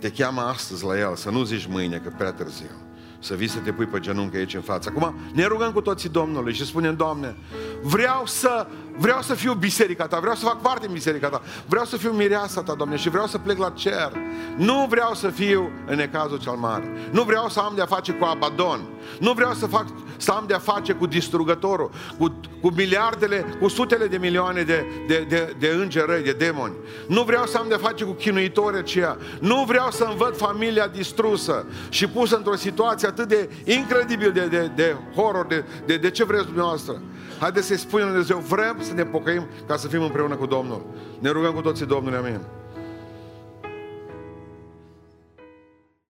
te 0.00 0.10
cheamă 0.10 0.40
astăzi 0.40 0.84
la 0.84 0.98
El, 0.98 1.16
să 1.16 1.30
nu 1.30 1.42
zici 1.42 1.66
mâine 1.66 1.98
că 1.98 2.12
prea 2.16 2.32
târziu, 2.32 2.76
să 3.20 3.34
vii 3.34 3.48
să 3.48 3.58
te 3.58 3.72
pui 3.72 3.86
pe 3.86 3.98
genunchi 3.98 4.36
aici 4.36 4.54
în 4.54 4.60
față. 4.60 4.92
Acum 4.94 5.14
ne 5.32 5.44
rugăm 5.44 5.72
cu 5.72 5.80
toții 5.80 6.08
Domnului 6.08 6.52
și 6.54 6.66
spunem, 6.66 6.96
Doamne, 6.96 7.36
vreau 7.82 8.22
să, 8.26 8.66
vreau 8.96 9.22
să 9.22 9.34
fiu 9.34 9.52
biserica 9.52 10.06
Ta, 10.06 10.18
vreau 10.18 10.34
să 10.34 10.44
fac 10.44 10.60
parte 10.60 10.84
din 10.84 10.94
biserica 10.94 11.28
Ta, 11.28 11.42
vreau 11.66 11.84
să 11.84 11.96
fiu 11.96 12.10
mireasa 12.10 12.62
Ta, 12.62 12.74
Doamne, 12.74 12.96
și 12.96 13.08
vreau 13.08 13.26
să 13.26 13.38
plec 13.38 13.58
la 13.58 13.70
cer. 13.70 14.12
Nu 14.56 14.86
vreau 14.88 15.14
să 15.14 15.28
fiu 15.28 15.70
în 15.86 15.96
necazul 15.96 16.38
cel 16.38 16.52
mare. 16.52 16.92
Nu 17.10 17.22
vreau 17.22 17.48
să 17.48 17.60
am 17.60 17.72
de-a 17.74 17.86
face 17.86 18.12
cu 18.12 18.24
abadon. 18.24 18.80
Nu 19.20 19.32
vreau 19.32 19.52
să, 19.52 19.66
fac, 19.66 19.86
să 20.16 20.30
am 20.30 20.44
de-a 20.46 20.58
face 20.58 20.92
cu 20.92 21.06
distrugătorul, 21.06 21.90
cu, 22.18 22.40
cu 22.60 22.70
miliardele, 22.76 23.44
cu 23.60 23.68
sutele 23.68 24.06
de 24.06 24.16
milioane 24.16 24.62
de, 24.62 24.86
de, 25.06 25.26
de, 25.28 25.56
de 25.58 25.68
îngeri 25.68 26.24
de 26.24 26.32
demoni. 26.32 26.74
Nu 27.08 27.22
vreau 27.22 27.46
să 27.46 27.58
am 27.58 27.64
de-a 27.68 27.78
face 27.78 28.04
cu 28.04 28.12
chinuitorii 28.12 28.78
aceia. 28.78 29.16
Nu 29.40 29.64
vreau 29.66 29.90
să-mi 29.90 30.16
văd 30.16 30.36
familia 30.36 30.86
distrusă 30.86 31.66
și 31.88 32.06
pusă 32.06 32.36
într-o 32.36 32.54
situație 32.54 33.07
atât 33.08 33.28
de 33.28 33.48
incredibil 33.64 34.32
de, 34.32 34.46
de, 34.46 34.70
de 34.74 34.96
horror, 35.14 35.46
de, 35.46 35.64
de, 35.86 35.96
de 35.96 36.10
ce 36.10 36.24
vreți 36.24 36.44
dumneavoastră. 36.44 37.02
Haideți 37.40 37.66
să-i 37.66 37.76
spunem 37.76 38.06
Dumnezeu, 38.06 38.38
vrem 38.38 38.76
să 38.80 38.92
ne 38.92 39.04
pocăim 39.04 39.46
ca 39.66 39.76
să 39.76 39.88
fim 39.88 40.02
împreună 40.02 40.34
cu 40.34 40.46
Domnul. 40.46 40.86
Ne 41.18 41.30
rugăm 41.30 41.52
cu 41.52 41.60
toții 41.60 41.86
Domnului, 41.86 42.18
amin. 42.18 42.40